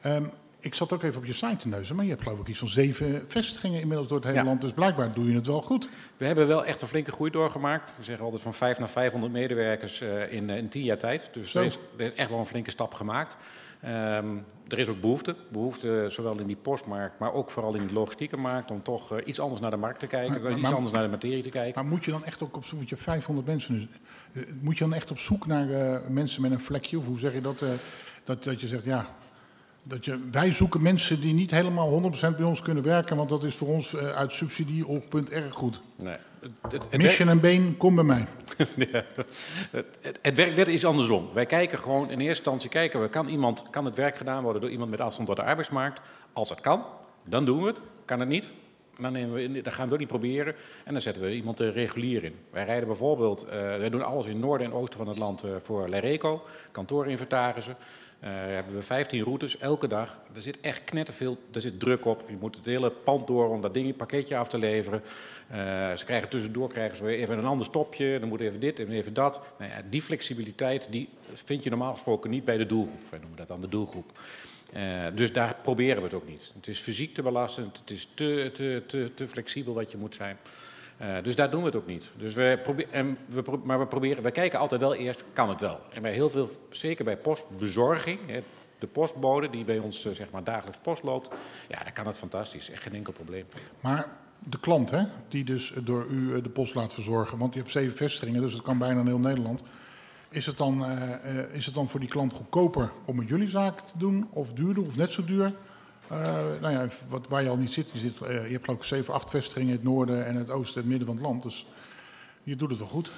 Ehm, 0.00 0.24
ik 0.60 0.74
zat 0.74 0.92
ook 0.92 1.02
even 1.02 1.20
op 1.20 1.26
je 1.26 1.32
site 1.32 1.56
te 1.56 1.68
neuzen, 1.68 1.96
maar 1.96 2.04
je 2.04 2.10
hebt 2.10 2.22
geloof 2.22 2.38
ik 2.40 2.48
iets 2.48 2.58
van 2.58 2.68
zeven 2.68 3.24
vestigingen 3.28 3.80
inmiddels 3.80 4.08
door 4.08 4.16
het 4.18 4.26
hele 4.26 4.38
Ja. 4.38 4.44
land. 4.44 4.60
Dus 4.60 4.72
blijkbaar 4.72 5.12
doe 5.14 5.28
je 5.28 5.34
het 5.34 5.46
wel 5.46 5.62
goed. 5.62 5.88
We 6.16 6.26
hebben 6.26 6.46
wel 6.46 6.64
echt 6.64 6.82
een 6.82 6.88
flinke 6.88 7.12
groei 7.12 7.30
doorgemaakt. 7.30 7.92
We 7.96 8.02
zeggen 8.02 8.24
altijd 8.24 8.42
van 8.42 8.54
5 8.54 8.78
naar 8.78 8.88
500 8.88 9.32
medewerkers 9.32 10.00
in, 10.30 10.50
in 10.50 10.68
10 10.68 10.82
jaar 10.82 10.98
tijd. 10.98 11.30
Dus 11.32 11.54
er 11.54 11.64
is, 11.64 11.78
er 11.96 12.04
is 12.04 12.14
echt 12.14 12.30
wel 12.30 12.38
een 12.38 12.46
flinke 12.46 12.70
stap 12.70 12.94
gemaakt. 12.94 13.36
Ehm, 13.82 14.36
er 14.68 14.78
is 14.78 14.88
ook 14.88 15.00
behoefte. 15.00 15.36
Behoefte 15.48 16.06
zowel 16.08 16.38
in 16.40 16.46
die 16.46 16.56
postmarkt, 16.56 17.18
maar 17.18 17.32
ook 17.32 17.50
vooral 17.50 17.74
in 17.74 17.86
de 17.86 17.92
logistieke 17.92 18.36
markt. 18.36 18.70
Om 18.70 18.82
toch 18.82 19.12
eh, 19.12 19.26
iets 19.26 19.40
anders 19.40 19.60
naar 19.60 19.70
de 19.70 19.76
markt 19.76 19.98
te 20.00 20.06
kijken. 20.06 20.42
Maar- 20.42 20.52
iets 20.52 20.60
maar- 20.60 20.72
anders 20.74 20.92
naar 20.92 21.02
de 21.02 21.08
materie 21.08 21.42
te 21.42 21.48
kijken. 21.50 21.82
Maar 21.82 21.90
moet 21.92 22.04
je 22.04 22.10
dan 22.10 22.24
echt 22.24 22.42
ook 22.42 22.56
op 22.56 22.64
zoek, 22.64 22.76
want 22.78 22.88
je 22.88 22.94
hebt 22.94 23.06
500 23.08 23.46
mensen 23.46 23.74
dus. 23.74 23.86
eh, 24.32 24.52
Moet 24.60 24.78
je 24.78 24.84
dan 24.84 24.94
echt 24.94 25.10
op 25.10 25.18
zoek 25.18 25.46
naar 25.46 25.70
eh, 25.70 26.08
mensen 26.08 26.42
met 26.42 26.50
een 26.50 26.60
vlekje? 26.60 26.98
Of 26.98 27.06
hoe 27.06 27.18
zeg 27.18 27.32
je 27.32 27.40
dat? 27.40 27.62
eh, 27.62 27.68
dat, 28.24 28.44
dat 28.44 28.60
je 28.60 28.68
zegt, 28.68 28.84
ja, 28.84 29.06
dat 29.82 30.04
je, 30.04 30.18
wij 30.30 30.50
zoeken 30.52 30.82
mensen 30.82 31.20
die 31.20 31.34
niet 31.34 31.50
helemaal 31.50 31.90
100% 31.90 32.36
bij 32.36 32.46
ons 32.46 32.62
kunnen 32.62 32.82
werken. 32.82 33.16
Want 33.16 33.28
dat 33.28 33.44
is 33.44 33.54
voor 33.54 33.68
ons 33.68 33.96
uit 33.96 34.32
subsidie-oogpunt 34.32 35.30
erg 35.30 35.54
goed. 35.54 35.80
Nee. 35.96 36.16
Het, 36.40 36.52
het, 36.72 36.86
het, 36.90 37.02
Mis 37.02 37.16
je 37.16 37.24
een 37.24 37.40
been, 37.40 37.76
kom 37.76 37.94
bij 37.94 38.04
mij. 38.04 38.26
Ja. 38.76 39.04
Het, 39.70 40.18
het, 40.22 40.36
werkt 40.36 40.56
net 40.56 40.66
iets 40.66 40.84
andersom. 40.84 41.28
Wij 41.32 41.46
kijken 41.46 41.78
gewoon 41.78 42.02
in 42.02 42.20
eerste 42.20 42.26
instantie 42.26 42.70
kijken 42.70 43.00
we, 43.00 43.08
kan, 43.08 43.28
iemand, 43.28 43.70
kan 43.70 43.84
het 43.84 43.94
werk 43.94 44.16
gedaan 44.16 44.42
worden 44.42 44.62
door 44.62 44.70
iemand 44.70 44.90
met 44.90 45.00
afstand 45.00 45.28
tot 45.28 45.36
de 45.36 45.42
arbeidsmarkt? 45.42 46.00
Als 46.32 46.50
het 46.50 46.60
kan, 46.60 46.84
dan 47.24 47.44
doen 47.44 47.60
we 47.60 47.66
het. 47.66 47.80
Kan 48.04 48.20
het 48.20 48.28
niet? 48.28 48.50
Dan, 48.98 49.12
nemen 49.12 49.34
we, 49.34 49.60
dan 49.60 49.72
gaan 49.72 49.76
we 49.76 49.82
het 49.82 49.92
ook 49.92 49.98
niet 49.98 50.08
proberen 50.08 50.54
en 50.84 50.92
dan 50.92 51.02
zetten 51.02 51.22
we 51.22 51.34
iemand 51.34 51.58
er 51.58 51.72
regulier 51.72 52.24
in. 52.24 52.34
Wij 52.50 52.64
rijden 52.64 52.86
bijvoorbeeld, 52.86 53.42
eh, 53.42 53.58
wij 53.58 53.90
doen 53.90 54.04
alles 54.04 54.24
in 54.24 54.32
het 54.32 54.40
noorden 54.40 54.66
en 54.66 54.72
oosten 54.72 54.98
van 54.98 55.08
het 55.08 55.18
land 55.18 55.42
eh, 55.42 55.50
voor 55.62 55.88
Lereco, 55.88 56.42
kantoorinventarissen. 56.72 57.76
Eh 58.20 58.30
hebben 58.30 58.74
we 58.74 58.82
15 58.82 59.22
routes 59.22 59.58
elke 59.58 59.88
dag. 59.88 60.20
Er 60.34 60.40
zit 60.40 60.60
echt 60.60 60.84
knetterveel, 60.84 61.38
er 61.52 61.60
zit 61.60 61.80
druk 61.80 62.04
op. 62.04 62.24
Je 62.28 62.36
moet 62.40 62.56
het 62.56 62.64
hele 62.64 62.90
pand 62.90 63.26
door 63.26 63.48
om 63.48 63.60
dat 63.60 63.74
ding, 63.74 63.88
een 63.88 63.96
pakketje 63.96 64.36
af 64.36 64.48
te 64.48 64.58
leveren. 64.58 65.02
Eh, 65.48 65.56
ze 65.96 66.04
krijgen 66.04 66.28
tussendoor 66.28 66.68
krijgen 66.68 66.96
ze 66.96 67.04
weer 67.04 67.18
even 67.18 67.38
een 67.38 67.44
ander 67.44 67.66
stopje. 67.66 68.18
Dan 68.18 68.28
moet 68.28 68.40
even 68.40 68.60
dit 68.60 68.78
en 68.78 68.90
even 68.90 69.14
dat. 69.14 69.40
Nou 69.58 69.70
ja, 69.70 69.82
die 69.90 70.02
flexibiliteit 70.02 70.90
die 70.90 71.08
vind 71.32 71.62
je 71.62 71.70
normaal 71.70 71.92
gesproken 71.92 72.30
niet 72.30 72.44
bij 72.44 72.56
de 72.56 72.66
doelgroep. 72.66 73.00
Wij 73.10 73.18
noemen 73.18 73.38
dat 73.38 73.48
dan 73.48 73.60
de 73.60 73.68
doelgroep. 73.68 74.18
Eh, 74.72 75.06
dus 75.14 75.32
daar 75.32 75.56
proberen 75.62 75.96
we 75.96 76.02
het 76.02 76.14
ook 76.14 76.28
niet. 76.28 76.52
Het 76.54 76.68
is 76.68 76.80
fysiek 76.80 77.14
te 77.14 77.22
belastend, 77.22 77.78
het 77.78 77.90
is 77.90 78.08
te, 78.14 78.50
te, 78.52 78.82
te, 78.86 79.10
te 79.14 79.28
flexibel 79.28 79.74
wat 79.74 79.90
je 79.90 79.96
moet 79.96 80.14
zijn. 80.14 80.36
Eh, 81.00 81.22
dus 81.22 81.36
daar 81.36 81.50
doen 81.50 81.60
we 81.60 81.66
het 81.66 81.76
ook 81.76 81.86
niet. 81.86 82.10
Dus 82.16 82.34
we 82.34 82.86
en 82.90 83.18
we 83.26 83.42
maar 83.64 83.78
we 83.78 83.86
proberen, 83.86 84.22
we 84.22 84.30
kijken 84.30 84.58
altijd 84.58 84.80
wel 84.80 84.94
eerst, 84.94 85.24
kan 85.32 85.48
het 85.48 85.60
wel? 85.60 85.80
En 85.92 86.02
bij 86.02 86.12
heel 86.12 86.30
veel, 86.30 86.48
zeker 86.70 87.04
bij 87.04 87.16
postbezorging, 87.16 88.18
hè, 88.26 88.42
de 88.78 88.86
postbode 88.86 89.50
die 89.50 89.64
bij 89.64 89.78
ons 89.78 90.04
eh, 90.04 90.12
zeg 90.12 90.30
maar 90.30 90.44
dagelijks 90.44 90.78
post 90.82 91.02
loopt, 91.02 91.28
ja, 91.68 91.82
dan 91.82 91.92
kan 91.92 92.06
het 92.06 92.16
fantastisch, 92.16 92.70
echt 92.70 92.82
geen 92.82 92.94
enkel 92.94 93.12
probleem. 93.12 93.44
Maar 93.80 94.06
de 94.38 94.60
klant, 94.60 94.90
hè, 94.90 95.02
die 95.28 95.44
dus 95.44 95.72
door 95.84 96.06
u 96.06 96.34
eh, 96.36 96.42
de 96.42 96.48
post 96.48 96.74
laat 96.74 96.92
verzorgen. 96.94 97.38
Want 97.38 97.52
je 97.52 97.60
hebt 97.60 97.72
zeven 97.72 97.96
vestigingen, 97.96 98.40
dus 98.40 98.52
dat 98.52 98.62
kan 98.62 98.78
bijna 98.78 99.00
in 99.00 99.06
heel 99.06 99.18
Nederland. 99.18 99.62
Is 100.28 100.46
het 100.46 100.56
dan, 100.56 100.84
is 101.52 101.66
het 101.66 101.74
dan 101.74 101.88
voor 101.88 102.00
die 102.00 102.08
klant 102.08 102.32
goedkoper 102.32 102.92
om 103.04 103.16
met 103.16 103.28
jullie 103.28 103.48
zaken 103.48 103.86
te 103.86 103.98
doen? 103.98 104.28
Of 104.30 104.52
duurder, 104.52 104.84
of 104.84 104.96
net 104.96 105.12
zo 105.12 105.24
duur? 105.24 105.52
Eh, 106.10 106.60
nou 106.60 106.72
ja, 106.72 106.88
wat, 107.08 107.26
waar 107.28 107.42
je 107.42 107.48
al 107.48 107.56
niet 107.56 107.72
zit, 107.72 107.90
je, 107.92 107.98
zit 107.98 108.20
eh, 108.20 108.46
je 108.46 108.52
hebt 108.52 108.68
ik 108.68 108.82
zeven, 108.82 109.14
acht 109.14 109.30
vestigingen 109.30 109.68
in 109.68 109.74
het 109.74 109.82
noorden 109.82 110.26
en 110.26 110.34
het 110.34 110.50
oosten 110.50 110.74
en 110.74 110.80
het 110.80 110.88
midden 110.88 111.06
van 111.06 111.16
het 111.16 111.24
land. 111.24 111.42
Dus 111.42 111.66
je 112.42 112.56
doet 112.56 112.70
het 112.70 112.78
wel 112.78 112.88
goed. 112.88 113.10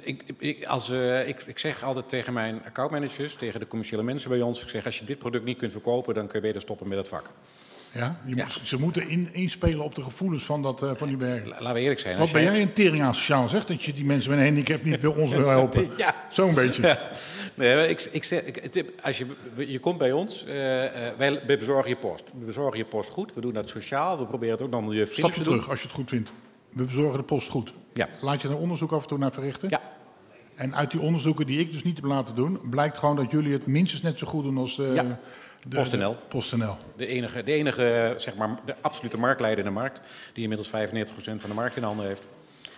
Ik, 0.00 0.24
ik, 0.38 0.64
als, 0.64 0.90
eh, 0.90 1.28
ik, 1.28 1.42
ik 1.42 1.58
zeg 1.58 1.82
altijd 1.82 2.08
tegen 2.08 2.32
mijn 2.32 2.64
accountmanagers, 2.64 3.34
tegen 3.34 3.60
de 3.60 3.66
commerciële 3.66 4.02
mensen 4.02 4.30
bij 4.30 4.42
ons, 4.42 4.62
ik 4.62 4.68
zeg 4.68 4.84
als 4.84 4.98
je 4.98 5.04
dit 5.04 5.18
product 5.18 5.44
niet 5.44 5.58
kunt 5.58 5.72
verkopen, 5.72 6.14
dan 6.14 6.26
kun 6.26 6.40
je 6.40 6.46
beter 6.46 6.60
stoppen 6.60 6.88
met 6.88 6.98
het 6.98 7.08
vak. 7.08 7.30
Ja? 7.92 8.16
Je 8.26 8.36
Ja. 8.36 8.44
moet- 8.44 8.60
ze 8.62 8.78
moeten 8.80 9.08
in, 9.08 9.28
inspelen 9.32 9.80
op 9.84 9.94
de 9.94 10.02
gevoelens 10.02 10.44
van, 10.44 10.62
dat, 10.62 10.82
eh, 10.82 10.90
van 10.96 11.08
die 11.08 11.16
werk. 11.16 11.44
La- 11.46 11.50
Laten 11.58 11.72
we 11.74 11.80
eerlijk 11.80 12.00
zijn. 12.00 12.18
Wat 12.18 12.32
ben 12.32 12.42
jij 12.42 12.62
een 12.62 12.72
tering 12.72 13.02
aan 13.02 13.14
sociaal, 13.14 13.48
zeg? 13.48 13.66
Dat 13.66 13.82
je 13.82 13.92
die 13.92 14.04
mensen 14.04 14.30
met 14.30 14.38
een 14.38 14.44
handicap 14.44 14.84
niet 14.84 15.00
wil 15.00 15.12
ons 15.12 15.30
wil 15.42 15.48
helpen. 15.48 15.88
Ja. 15.96 16.14
Zo'n 16.30 16.54
beetje. 16.54 16.98
Nee, 17.54 17.88
ik, 17.88 18.08
ik 18.12 18.24
zeg, 18.24 18.42
als 19.02 19.18
je, 19.18 19.26
je 19.56 19.78
komt 19.78 19.98
bij 19.98 20.12
ons, 20.12 20.44
eh, 20.46 20.84
eh, 21.08 21.16
wij, 21.16 21.42
bezorgen 21.46 21.88
je 21.90 21.96
post. 21.96 22.24
We 22.38 22.44
bezorgen 22.44 22.78
je 22.78 22.84
post 22.84 23.10
goed, 23.10 23.34
we 23.34 23.40
doen 23.40 23.52
dat 23.52 23.68
sociaal, 23.68 24.18
we 24.18 24.26
proberen 24.26 24.54
het 24.54 24.62
ook 24.64 24.70
nog 24.70 24.82
milieuvriendelijk 24.82 25.34
te 25.36 25.42
doen. 25.42 25.52
terug, 25.52 25.70
als 25.70 25.80
je 25.80 25.86
het 25.86 25.96
goed 25.96 26.08
vindt. 26.08 26.30
We 26.72 26.84
verzorgen 26.84 27.18
de 27.18 27.24
post 27.24 27.48
goed. 27.48 27.72
Ja. 27.94 28.08
Laat 28.20 28.42
je 28.42 28.48
er 28.48 28.56
onderzoek 28.56 28.92
af 28.92 29.02
en 29.02 29.08
toe 29.08 29.18
naar 29.18 29.32
verrichten? 29.32 29.68
Ja, 29.68 29.80
En 30.54 30.74
uit 30.74 30.90
die 30.90 31.00
onderzoeken 31.00 31.46
die 31.46 31.60
ik 31.60 31.72
dus 31.72 31.84
niet 31.84 31.96
heb 31.96 32.04
laten 32.04 32.34
doen, 32.34 32.60
blijkt 32.70 32.98
gewoon 32.98 33.16
dat 33.16 33.30
jullie 33.30 33.52
het 33.52 33.66
minstens 33.66 34.02
net 34.02 34.18
zo 34.18 34.26
goed 34.26 34.42
doen 34.44 34.56
als 34.56 34.76
de, 34.76 34.90
Ja. 34.94 35.18
De- 35.68 35.76
PostNL. 35.76 36.10
de- 36.10 36.16
PostNL. 36.28 36.76
de 36.96 37.06
enige, 37.06 37.42
de 37.42 37.52
enige 37.52 38.14
zeg 38.16 38.34
maar, 38.36 38.58
de 38.64 38.74
absolute 38.80 39.16
marktleider 39.18 39.58
in 39.58 39.64
de 39.72 39.78
markt, 39.78 40.00
die 40.32 40.42
inmiddels 40.42 40.68
95% 40.68 41.40
van 41.40 41.50
de 41.50 41.54
markt 41.54 41.76
in 41.76 41.82
handen 41.82 42.06
heeft. 42.06 42.26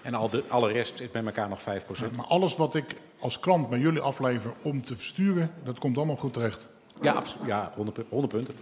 En 0.02 0.14
al 0.14 0.28
de, 0.30 0.42
alle 0.48 0.72
rest 0.72 1.00
is 1.00 1.10
bij 1.10 1.24
elkaar 1.24 1.48
nog 1.48 1.60
5%. 1.60 2.16
Maar 2.16 2.26
alles 2.26 2.56
wat 2.56 2.74
ik 2.74 2.84
als 3.18 3.40
klant 3.40 3.68
bij 3.68 3.78
jullie 3.78 4.00
aflever 4.00 4.52
om 4.62 4.84
te 4.84 4.96
versturen, 4.96 5.50
dat 5.64 5.78
komt 5.78 5.96
allemaal 5.96 6.16
goed 6.16 6.32
terecht. 6.32 6.66
Ja, 7.02 7.12
abso- 7.12 7.36
ja 7.46 7.72
100, 7.74 7.96
pu- 7.96 8.06
100 8.08 8.32
punten. 8.32 8.54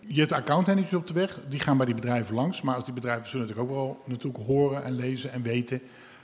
Je 0.00 0.20
hebt 0.20 0.32
accountmanagers 0.32 0.94
op 0.94 1.06
de 1.06 1.12
weg, 1.14 1.38
die 1.48 1.60
gaan 1.60 1.76
bij 1.76 1.86
die 1.86 1.94
bedrijven 1.94 2.34
langs. 2.34 2.62
Maar 2.62 2.74
als 2.74 2.84
die 2.84 2.94
bedrijven 2.94 3.28
zullen 3.28 3.46
natuurlijk 3.46 3.72
ook 3.72 3.76
wel 3.76 4.02
natuurlijk 4.06 4.44
horen 4.44 4.84
en 4.84 4.92
lezen 4.96 5.32
en 5.32 5.42
weten 5.42 5.80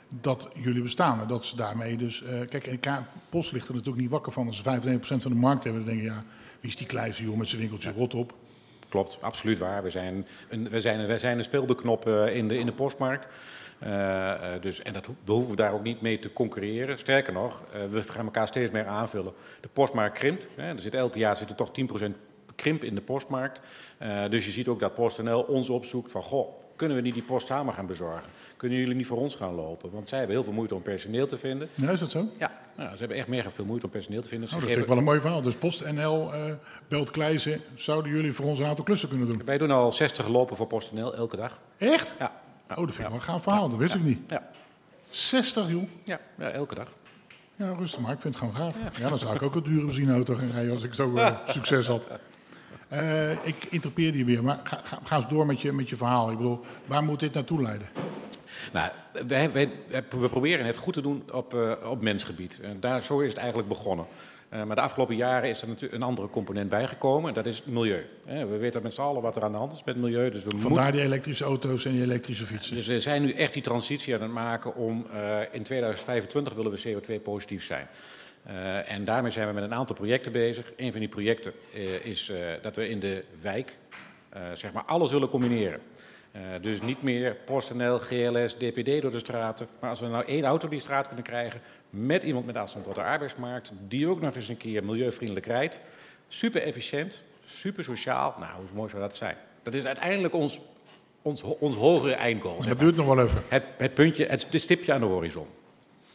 dat 0.09 0.49
jullie 0.55 0.83
bestaan. 0.83 1.21
En 1.21 1.27
dat 1.29 1.45
ze 1.45 1.57
daarmee 1.57 1.97
dus... 1.97 2.23
eh, 2.23 2.41
kijk, 2.49 2.67
en 2.67 2.81
K- 2.81 3.03
Post 3.29 3.53
ligt 3.53 3.69
er 3.69 3.75
natuurlijk 3.75 4.03
niet 4.03 4.11
wakker 4.11 4.33
van. 4.33 4.47
Als 4.47 4.57
ze 4.57 4.63
95% 4.63 5.23
van 5.23 5.31
de 5.33 5.39
markt 5.39 5.65
hebben, 5.65 5.85
dan 5.85 5.95
denk 5.95 6.05
je... 6.07 6.13
ja, 6.13 6.25
wie 6.63 6.71
is 6.71 6.77
die 6.77 6.87
kleine 6.87 7.15
joh 7.15 7.37
met 7.37 7.49
zijn 7.49 7.61
winkeltje 7.61 7.93
rot 7.93 8.15
op. 8.15 8.35
Klopt, 8.89 9.19
absoluut 9.21 9.59
waar. 9.59 9.83
We 9.83 9.91
zijn 9.91 10.27
een, 10.49 10.69
we 10.69 10.81
zijn, 10.81 11.07
wij 11.07 11.19
zijn 11.19 11.39
een 11.39 11.45
speelteknop 11.45 12.07
eh, 12.07 12.37
in, 12.37 12.49
de, 12.49 12.59
in 12.59 12.67
de 12.67 12.73
postmarkt. 12.73 13.29
Eh, 13.79 14.55
eh, 14.55 14.63
dus, 14.63 14.83
en 14.83 14.93
dat, 14.93 15.07
we 15.25 15.33
hoeven 15.33 15.57
daar 15.57 15.73
ook 15.73 15.83
niet 15.83 16.01
mee 16.01 16.19
te 16.19 16.33
concurreren. 16.33 16.99
Sterker 16.99 17.33
nog, 17.33 17.65
we 17.91 18.03
gaan 18.03 18.25
elkaar 18.25 18.47
steeds 18.47 18.71
meer 18.71 18.87
aanvullen. 18.87 19.33
De 19.61 19.69
postmarkt 19.69 20.19
krimpt. 20.19 20.47
Hè. 20.55 20.69
Er 20.69 20.81
zit, 20.81 20.95
elk 20.95 21.15
jaar 21.15 21.37
zit 21.37 21.49
er 21.49 21.55
toch 21.55 21.71
10% 22.03 22.05
krimp 22.55 22.85
in 22.85 22.95
de 22.95 23.01
postmarkt. 23.01 23.61
Dus 24.31 24.45
je 24.45 24.51
ziet 24.51 24.69
ook 24.69 24.81
dat 24.81 24.95
PostNL 24.95 25.41
ons 25.41 25.71
opzoekt 25.71 26.11
van... 26.11 26.23
Goh, 26.23 26.49
kunnen 26.77 26.97
we 26.97 27.03
niet 27.03 27.15
die 27.15 27.23
post 27.23 27.47
samen 27.47 27.75
gaan 27.75 27.87
bezorgen? 27.87 28.31
Kunnen 28.63 28.79
jullie 28.81 28.95
niet 28.95 29.07
voor 29.07 29.19
ons 29.19 29.35
gaan 29.35 29.55
lopen? 29.55 29.91
Want 29.91 30.09
zij 30.09 30.19
hebben 30.19 30.37
heel 30.37 30.45
veel 30.45 30.53
moeite 30.55 30.75
om 30.75 30.83
personeel 30.83 31.27
te 31.27 31.39
vinden. 31.39 31.69
Ja, 31.75 31.91
is 31.91 32.01
dat 32.01 32.11
zo? 32.11 32.29
Ja, 32.39 32.53
nou, 32.77 32.91
ze 32.93 32.97
hebben 32.99 33.17
echt 33.17 33.27
mega 33.27 33.51
veel 33.51 33.65
moeite 33.65 33.87
om 33.87 33.93
personeel 33.93 34.23
te 34.23 34.29
vinden. 34.29 34.49
Ze 34.49 34.55
Nou, 34.55 34.67
dat 34.67 34.75
geven- 34.77 34.89
vind 34.89 35.01
ik 35.01 35.07
wel 35.07 35.15
een 35.15 35.21
mooi 35.23 35.43
verhaal. 35.43 35.43
Dus 35.43 35.55
PostNL 35.55 36.33
eh 36.35 36.55
belt 36.89 37.11
Kleizen. 37.11 37.61
Zouden 37.75 38.13
jullie 38.13 38.33
voor 38.33 38.47
ons 38.47 38.59
een 38.59 38.67
aantal 38.67 38.85
klussen 38.85 39.09
kunnen 39.09 39.29
doen? 39.29 39.43
Wij 39.45 39.59
doen 39.59 39.71
al 39.71 39.93
60 39.93 40.29
lopen 40.29 40.57
voor 40.57 40.67
PostNL 40.67 41.15
elke 41.15 41.37
dag. 41.37 41.59
Echt? 41.79 42.15
Ja. 42.19 42.33
Oh, 42.71 42.77
dat 42.77 42.79
vind 42.95 42.99
ik 42.99 43.05
wel 43.07 43.13
een 43.15 43.23
gaaf 43.23 43.43
verhaal. 43.43 43.69
Dat 43.69 43.79
wist 43.79 43.95
ik 43.95 44.03
niet. 44.05 44.19
Ja, 44.31 44.49
60, 45.11 45.71
joh. 45.71 45.83
ja, 46.05 46.21
ja 46.39 46.51
elke 46.51 46.75
dag. 46.75 46.89
Ja, 47.57 47.73
rustig 47.79 48.01
maar. 48.01 48.13
Ik 48.13 48.21
vind 48.21 48.35
het 48.41 48.45
gewoon 48.45 48.57
gaaf. 48.73 48.99
Ja, 49.01 49.09
dan 49.09 49.19
zou 49.19 49.35
ik 49.35 49.43
ook 49.43 49.55
een 49.55 49.63
dure 49.63 49.85
benzineauto 49.85 50.35
gaan 50.35 50.51
rijden 50.53 50.73
als 50.73 50.83
ik 50.83 50.95
zo 50.95 51.17
eh, 51.17 51.37
succes 51.47 51.87
had. 51.87 52.09
Eh, 52.89 53.31
ik 53.31 53.67
interpeer 53.71 54.17
je 54.17 54.25
weer, 54.25 54.45
maar 54.45 54.61
ga, 54.65 54.81
ga, 54.85 54.99
ga 55.05 55.17
eens 55.17 55.29
door 55.29 55.47
met 55.47 55.61
je, 55.61 55.73
met 55.73 55.89
je 55.89 55.97
verhaal. 55.97 56.31
Ik 56.31 56.37
bedoel, 56.37 56.61
waar 56.87 57.05
moet 57.05 57.21
dit 57.21 57.33
naartoe 57.35 57.63
leiden? 57.63 57.89
Nou, 58.73 58.91
wij, 59.27 59.53
wij, 59.53 59.71
we 60.11 60.29
proberen 60.29 60.67
het 60.67 60.77
goed 60.77 60.95
te 60.95 61.01
doen 61.01 61.23
op, 61.33 61.55
eh, 61.55 61.73
op 61.91 62.03
mensgebied. 62.03 62.61
En 62.63 62.81
daar, 62.81 63.03
zo 63.03 63.21
is 63.21 63.29
het 63.29 63.39
eigenlijk 63.39 63.69
begonnen. 63.69 64.07
Uh, 64.55 64.63
maar 64.65 64.77
de 64.77 64.83
afgelopen 64.83 65.17
jaren 65.17 65.49
is 65.49 65.63
er 65.63 65.69
natuurlijk 65.69 65.93
een 65.93 66.03
andere 66.03 66.29
component 66.29 66.69
bijgekomen. 66.69 67.29
En 67.29 67.35
dat 67.35 67.47
is 67.47 67.57
het 67.57 67.67
milieu. 67.67 68.05
We 68.25 68.57
weten 68.57 68.83
met 68.83 68.95
z'n 68.95 69.01
allen 69.01 69.23
wat 69.23 69.37
er 69.37 69.43
aan 69.43 69.53
de 69.53 69.59
hand 69.59 69.73
is 69.73 69.85
met 69.85 69.95
het 69.95 70.05
milieu. 70.05 70.31
Dus 70.31 70.45
we 70.45 70.51
Vandaar 70.51 70.71
moeten... 70.71 70.93
die 70.93 71.03
elektrische 71.03 71.45
auto's 71.45 71.85
en 71.85 71.93
die 71.93 72.03
elektrische 72.03 72.47
fietsen. 72.47 72.75
Dus 72.75 72.87
we 72.87 73.01
zijn 73.01 73.23
nu 73.23 73.33
echt 73.33 73.53
die 73.53 73.63
transitie 73.63 74.15
aan 74.15 74.23
het 74.23 74.31
maken 74.31 74.75
om 74.75 75.07
uh, 75.15 75.39
in 75.53 75.63
2025 75.63 76.55
willen 76.55 76.73
we 76.73 77.01
CO2 77.19 77.23
positief 77.23 77.65
zijn. 77.65 77.87
Uh, 78.47 78.91
en 78.91 79.05
daarmee 79.05 79.33
zijn 79.33 79.49
we 79.49 79.53
met 79.53 79.63
een 79.63 79.75
aantal 79.75 79.97
projecten 79.97 80.33
bezig. 80.33 80.73
Een 80.77 80.91
van 80.91 81.01
die 81.01 81.09
projecten 81.09 81.53
is 82.03 82.33
dat 82.63 82.77
we 82.77 82.89
in 82.89 83.01
de 83.01 83.25
wijk 83.41 83.77
zeg 84.55 84.73
maar 84.73 84.85
alles 84.85 85.13
willen 85.13 85.29
combineren. 85.29 85.81
Dus 86.61 86.81
niet 86.81 87.03
meer 87.03 87.35
PostNL, 87.35 87.99
GLS, 87.99 88.55
DPD 88.55 89.03
door 89.03 89.11
de 89.11 89.19
straten. 89.19 89.69
Maar 89.81 89.91
als 89.91 90.01
we 90.01 90.07
nou 90.07 90.25
één 90.25 90.45
auto 90.45 90.69
die 90.69 90.81
straat 90.81 91.07
kunnen 91.07 91.25
krijgen, 91.25 91.61
met 91.91 92.23
iemand 92.23 92.47
met 92.47 92.57
afstand 92.57 92.85
tot 92.85 92.95
de 92.95 93.03
arbeidsmarkt, 93.03 93.73
die 93.89 94.09
ook 94.09 94.21
nog 94.21 94.35
eens 94.35 94.49
een 94.49 94.57
keer 94.57 94.85
milieuvriendelijk 94.85 95.47
rijdt. 95.47 95.81
Super 96.29 96.63
efficiënt, 96.63 97.23
super 97.45 97.85
sociaal. 97.85 98.35
Nou, 98.39 98.53
hoe 98.55 98.65
mooi 98.75 98.91
zou 98.91 99.03
dat 99.03 99.17
zijn? 99.17 99.37
Dat 99.63 99.75
is 99.75 99.85
uiteindelijk 99.85 100.35
ons, 100.35 100.61
ons, 101.23 101.43
ons 101.43 101.77
hogere 101.77 102.15
eindgoal. 102.15 102.63
Dat 102.63 102.79
duurt 102.79 102.97
nog 102.97 103.07
wel 103.07 103.21
even. 103.21 103.43
Het, 103.49 103.65
het 103.77 103.95
puntje, 103.95 104.27
het, 104.27 104.47
stipje 104.49 104.93
aan 104.93 105.01
de 105.01 105.07
horizon. 105.07 105.47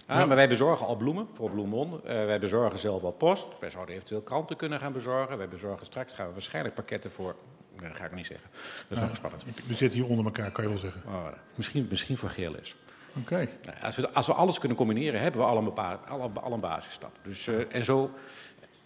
Ah, 0.06 0.28
Maar 0.28 0.36
wij 0.36 0.48
bezorgen 0.48 0.86
al 0.86 0.96
bloemen 0.96 1.28
voor 1.34 1.50
Bloemon. 1.50 1.94
Uh, 1.94 2.00
wij 2.04 2.40
bezorgen 2.40 2.80
zelf 2.80 3.04
al 3.04 3.12
post. 3.12 3.60
Wij 3.60 3.70
zouden 3.70 3.96
eventueel 3.96 4.22
kranten 4.22 4.56
kunnen 4.56 4.80
gaan 4.80 4.94
bezorgen. 4.94 5.38
Wij 5.38 5.48
bezorgen 5.48 5.86
straks 5.86 6.14
gaan 6.14 6.28
we 6.28 6.34
waarschijnlijk 6.34 6.76
pakketten 6.76 7.12
voor. 7.12 7.36
Dat 7.82 7.96
ga 7.96 8.06
ik 8.06 8.16
niet 8.16 8.26
zeggen. 8.26 8.50
Dat 8.88 8.98
is 8.98 9.04
nog 9.04 9.16
spannend. 9.16 9.44
We 9.68 9.74
zitten 9.74 10.00
hier 10.00 10.10
onder 10.10 10.26
elkaar, 10.26 10.52
kan 10.52 10.64
je 10.64 10.70
wel 10.70 10.80
zeggen. 10.80 11.02
Oh, 11.06 11.28
misschien, 11.56 11.88
misschien 11.90 12.18
voor 12.18 12.30
GLS. 12.30 12.76
Okay. 13.22 13.50
Nou, 13.66 13.78
als, 13.82 13.96
we, 13.96 14.10
als 14.10 14.28
we 14.28 14.34
alles 14.34 14.60
kunnen 14.60 14.78
combineren, 14.78 15.22
hebben 15.22 15.42
we 15.42 15.48
al 15.48 15.58
een, 15.58 15.78
al, 16.08 16.32
al 16.34 16.52
een 16.52 16.60
basisstap. 16.60 17.12
Dus, 17.24 17.48
uh, 17.48 17.56
en 17.70 17.84
zo, 17.84 18.12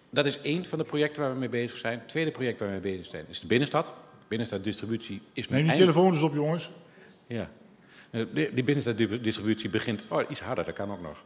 dat 0.10 0.25
is 0.25 0.41
één 0.41 0.65
van 0.65 0.77
de 0.77 0.84
projecten 0.84 1.21
waar 1.21 1.34
we 1.34 1.39
mee 1.39 1.49
bezig 1.49 1.77
zijn. 1.77 1.99
Het 1.99 2.08
tweede 2.08 2.32
project 2.32 2.60
waar 2.60 2.67
we 2.67 2.73
mee 2.73 2.95
bezig 2.95 3.06
zijn 3.06 3.25
is 3.30 3.39
de 3.39 3.47
binnenstad. 3.47 3.93
Binnenstaddistributie 4.27 5.21
is 5.34 5.49
Neem 5.49 5.67
die 5.67 5.75
telefoon 5.75 6.13
eens 6.13 6.21
op, 6.21 6.34
jongens. 6.34 6.69
Ja. 7.27 7.49
Eh, 8.12 8.25
die 8.34 8.63
binnenstaddistributie 8.63 9.69
begint... 9.69 10.06
Oh, 10.10 10.21
iets 10.30 10.41
harder, 10.41 10.65
dat 10.65 10.73
kan 10.73 10.91
ook 10.91 11.01
nog. 11.01 11.23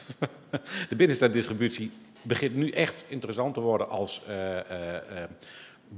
de 0.88 0.96
binnenstaddistributie 0.96 1.90
begint 2.22 2.54
nu 2.54 2.70
echt 2.70 3.04
interessant 3.08 3.54
te 3.54 3.60
worden 3.60 3.88
als... 3.88 4.22
Uh, 4.28 4.58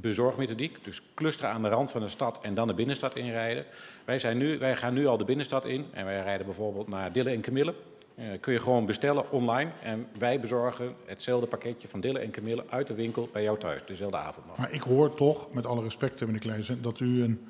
bezorgmethodiek. 0.00 0.84
Dus 0.84 1.02
clusteren 1.14 1.50
aan 1.50 1.62
de 1.62 1.68
rand 1.68 1.90
van 1.90 2.00
de 2.00 2.08
stad 2.08 2.40
en 2.42 2.54
dan 2.54 2.66
de 2.66 2.74
binnenstad 2.74 3.16
inrijden. 3.16 3.64
Wij, 4.04 4.18
zijn 4.18 4.38
nu, 4.38 4.58
wij 4.58 4.76
gaan 4.76 4.94
nu 4.94 5.06
al 5.06 5.16
de 5.16 5.24
binnenstad 5.24 5.64
in 5.64 5.86
en 5.92 6.04
wij 6.04 6.22
rijden 6.22 6.46
bijvoorbeeld 6.46 6.88
naar 6.88 7.12
Dille 7.12 7.30
en 7.30 7.40
Camille. 7.40 7.74
Uh, 8.18 8.26
kun 8.40 8.52
je 8.52 8.58
gewoon 8.58 8.86
bestellen 8.86 9.30
online 9.30 9.70
en 9.82 10.06
wij 10.18 10.40
bezorgen 10.40 10.94
hetzelfde 11.06 11.46
pakketje 11.46 11.88
van 11.88 12.00
Dille 12.00 12.18
en 12.18 12.30
Camille 12.30 12.64
uit 12.68 12.86
de 12.86 12.94
winkel 12.94 13.28
bij 13.32 13.42
jou 13.42 13.58
thuis, 13.58 13.80
dezelfde 13.86 14.16
avond 14.16 14.46
nog. 14.46 14.56
Maar 14.56 14.72
ik 14.72 14.82
hoor 14.82 15.14
toch, 15.14 15.52
met 15.52 15.66
alle 15.66 15.82
respect 15.82 16.20
meneer 16.20 16.40
Kleijzen, 16.40 16.82
dat 16.82 17.00
u 17.00 17.22
een... 17.22 17.46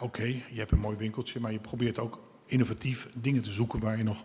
Oké, 0.00 0.22
je 0.22 0.58
hebt 0.58 0.70
een 0.70 0.78
mooi 0.78 0.96
winkeltje, 0.96 1.40
maar 1.40 1.52
je 1.52 1.58
probeert 1.58 1.98
ook 1.98 2.20
innovatief 2.46 3.08
dingen 3.14 3.42
te 3.42 3.50
zoeken 3.50 3.80
waar 3.80 3.96
je 3.96 4.02
nog... 4.02 4.24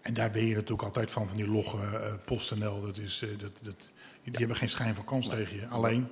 En 0.00 0.14
daar 0.14 0.30
ben 0.30 0.44
je 0.44 0.54
natuurlijk 0.54 0.82
altijd 0.82 1.10
van, 1.10 1.28
van 1.28 1.36
die 1.36 1.48
logge 1.48 1.76
uh, 1.76 2.12
PostNL. 2.24 2.80
Dat 2.80 2.98
is, 2.98 3.22
uh, 3.22 3.38
dat, 3.38 3.50
dat, 3.62 3.92
die 4.22 4.38
hebben 4.38 4.56
geen 4.56 4.70
schijn 4.70 4.94
van 4.94 5.04
kans 5.04 5.28
tegen 5.28 5.56
je. 5.56 5.66
Alleen, 5.66 6.08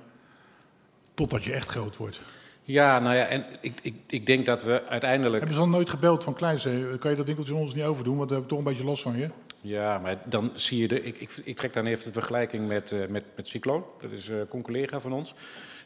Totdat 1.17 1.43
je 1.43 1.53
echt 1.53 1.69
groot 1.69 1.97
wordt. 1.97 2.19
Ja, 2.63 2.99
nou 2.99 3.15
ja, 3.15 3.25
en 3.25 3.45
ik, 3.61 3.79
ik, 3.81 3.95
ik 4.07 4.25
denk 4.25 4.45
dat 4.45 4.63
we 4.63 4.83
uiteindelijk... 4.89 5.37
Hebben 5.37 5.55
ze 5.55 5.61
al 5.61 5.69
nooit 5.69 5.89
gebeld 5.89 6.23
van 6.23 6.33
Kleijzen? 6.33 6.99
Kan 6.99 7.11
je 7.11 7.17
dat 7.17 7.25
winkeltje 7.25 7.55
ons 7.55 7.73
niet 7.73 7.83
overdoen? 7.83 8.17
Want 8.17 8.29
daar 8.29 8.37
heb 8.37 8.47
ik 8.47 8.51
toch 8.55 8.65
een 8.65 8.71
beetje 8.71 8.83
last 8.83 9.01
van 9.01 9.17
je. 9.17 9.29
Ja, 9.61 9.99
maar 9.99 10.17
dan 10.25 10.51
zie 10.53 10.81
je 10.81 10.87
de. 10.87 11.03
Ik, 11.03 11.17
ik, 11.17 11.31
ik 11.43 11.55
trek 11.55 11.73
dan 11.73 11.85
even 11.85 12.05
de 12.05 12.11
vergelijking 12.11 12.67
met, 12.67 12.91
uh, 12.91 13.07
met, 13.07 13.23
met 13.35 13.47
Cycloon. 13.47 13.85
Dat 14.01 14.11
is 14.11 14.29
uh, 14.29 14.37
een 14.37 14.61
collega 14.61 14.99
van 14.99 15.13
ons. 15.13 15.33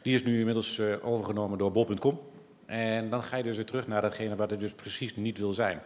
Die 0.02 0.14
is 0.14 0.24
nu 0.24 0.38
inmiddels 0.38 0.78
uh, 0.78 0.94
overgenomen 1.02 1.58
door 1.58 1.72
Bol.com. 1.72 2.20
En 2.66 3.10
dan 3.10 3.22
ga 3.22 3.36
je 3.36 3.42
dus 3.42 3.56
weer 3.56 3.66
terug 3.66 3.86
naar 3.86 4.02
datgene 4.02 4.36
wat 4.36 4.50
het 4.50 4.60
dus 4.60 4.72
precies 4.72 5.16
niet 5.16 5.38
wil 5.38 5.52
zijn. 5.52 5.82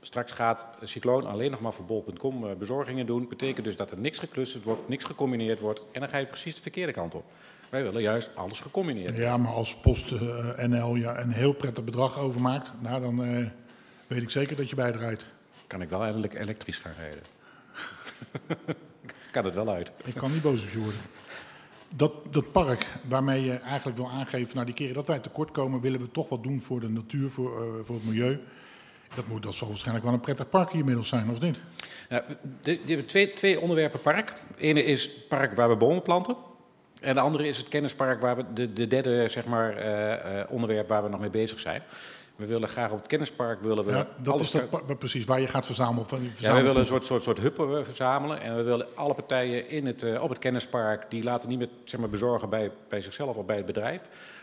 Straks 0.00 0.32
gaat 0.32 0.66
Cycloon 0.82 1.26
alleen 1.26 1.50
nog 1.50 1.60
maar 1.60 1.72
voor 1.72 1.84
Bol.com 1.84 2.58
bezorgingen 2.58 3.06
doen. 3.06 3.28
Betekent 3.28 3.64
dus 3.64 3.76
dat 3.76 3.90
er 3.90 3.98
niks 3.98 4.18
geclusterd 4.18 4.64
wordt, 4.64 4.88
niks 4.88 5.04
gecombineerd 5.04 5.60
wordt. 5.60 5.82
En 5.92 6.00
dan 6.00 6.08
ga 6.08 6.18
je 6.18 6.26
precies 6.26 6.54
de 6.54 6.62
verkeerde 6.62 6.92
kant 6.92 7.14
op. 7.14 7.24
Wij 7.70 7.82
willen 7.82 8.02
juist 8.02 8.30
alles 8.34 8.60
gecombineerd. 8.60 9.16
Ja, 9.16 9.36
maar 9.36 9.52
als 9.52 9.76
PostNL 9.76 10.96
uh, 10.96 11.02
ja, 11.02 11.20
een 11.20 11.32
heel 11.32 11.52
prettig 11.52 11.84
bedrag 11.84 12.18
overmaakt, 12.18 12.72
nou, 12.80 13.00
dan 13.00 13.24
uh, 13.24 13.46
weet 14.06 14.22
ik 14.22 14.30
zeker 14.30 14.56
dat 14.56 14.68
je 14.70 14.76
bijdraait. 14.76 15.26
Kan 15.66 15.82
ik 15.82 15.88
wel 15.88 16.02
eindelijk 16.02 16.34
elektrisch 16.34 16.78
gaan 16.78 16.92
rijden? 16.98 17.22
kan 19.32 19.44
het 19.44 19.54
wel 19.54 19.68
uit. 19.68 19.90
Ik 20.04 20.14
kan 20.14 20.32
niet 20.32 20.42
boos 20.42 20.62
op 20.62 20.70
je 20.70 20.78
worden. 20.78 21.00
Dat, 21.88 22.12
dat 22.30 22.52
park 22.52 22.86
waarmee 23.08 23.44
je 23.44 23.52
eigenlijk 23.52 23.96
wil 23.96 24.10
aangeven, 24.10 24.54
nou 24.54 24.66
die 24.66 24.74
keren 24.74 24.94
dat 24.94 25.06
wij 25.06 25.18
tekort 25.18 25.50
komen, 25.50 25.80
willen 25.80 26.00
we 26.00 26.10
toch 26.10 26.28
wat 26.28 26.42
doen 26.42 26.60
voor 26.60 26.80
de 26.80 26.88
natuur, 26.88 27.30
voor, 27.30 27.50
uh, 27.50 27.84
voor 27.84 27.94
het 27.94 28.04
milieu. 28.04 28.40
Dat, 29.14 29.26
moet, 29.26 29.42
dat 29.42 29.54
zal 29.54 29.68
waarschijnlijk 29.68 30.04
wel 30.04 30.14
een 30.14 30.20
prettig 30.20 30.48
park 30.48 30.70
hier 30.70 30.78
inmiddels 30.78 31.08
zijn, 31.08 31.30
of 31.30 31.40
niet? 31.40 31.60
Nou, 32.08 32.22
je 32.62 32.80
hebt 32.86 33.08
twee, 33.08 33.32
twee 33.32 33.60
onderwerpen 33.60 34.00
park. 34.00 34.28
Het 34.28 34.58
ene 34.58 34.84
is 34.84 35.10
park 35.10 35.54
waar 35.54 35.68
we 35.68 35.76
bomen 35.76 36.02
planten. 36.02 36.36
En 37.00 37.14
de 37.14 37.20
andere 37.20 37.48
is 37.48 37.58
het 37.58 37.68
kennispark, 37.68 38.20
waar 38.20 38.36
we 38.36 38.44
de, 38.54 38.72
de 38.72 38.86
derde 38.86 39.28
zeg 39.28 39.44
maar, 39.44 39.78
uh, 39.78 40.08
uh, 40.08 40.16
onderwerp 40.48 40.88
waar 40.88 41.02
we 41.02 41.08
nog 41.08 41.20
mee 41.20 41.30
bezig 41.30 41.60
zijn. 41.60 41.82
We 42.36 42.46
willen 42.46 42.68
graag 42.68 42.90
op 42.90 42.98
het 42.98 43.06
kennispark 43.06 43.62
willen 43.62 43.84
we. 43.84 43.92
Ja, 43.92 44.06
dat 44.16 44.40
is 44.40 44.50
dat, 44.50 44.98
precies 44.98 45.24
waar 45.24 45.40
je 45.40 45.48
gaat 45.48 45.66
verzamelen. 45.66 46.08
Van 46.08 46.30
ja, 46.36 46.54
we 46.54 46.62
willen 46.62 46.80
een 46.80 46.86
soort, 46.86 47.04
soort, 47.04 47.22
soort 47.22 47.38
huppen 47.38 47.84
verzamelen. 47.84 48.40
En 48.40 48.56
we 48.56 48.62
willen 48.62 48.86
alle 48.94 49.14
partijen 49.14 49.68
in 49.68 49.86
het, 49.86 50.02
uh, 50.02 50.22
op 50.22 50.28
het 50.28 50.38
kennispark. 50.38 51.10
die 51.10 51.22
laten 51.22 51.48
niet 51.48 51.58
meer 51.58 51.68
zeg 51.84 52.00
maar, 52.00 52.08
bezorgen 52.08 52.48
bij, 52.48 52.70
bij 52.88 53.02
zichzelf 53.02 53.36
of 53.36 53.44
bij 53.46 53.56
het 53.56 53.66
bedrijf. 53.66 54.00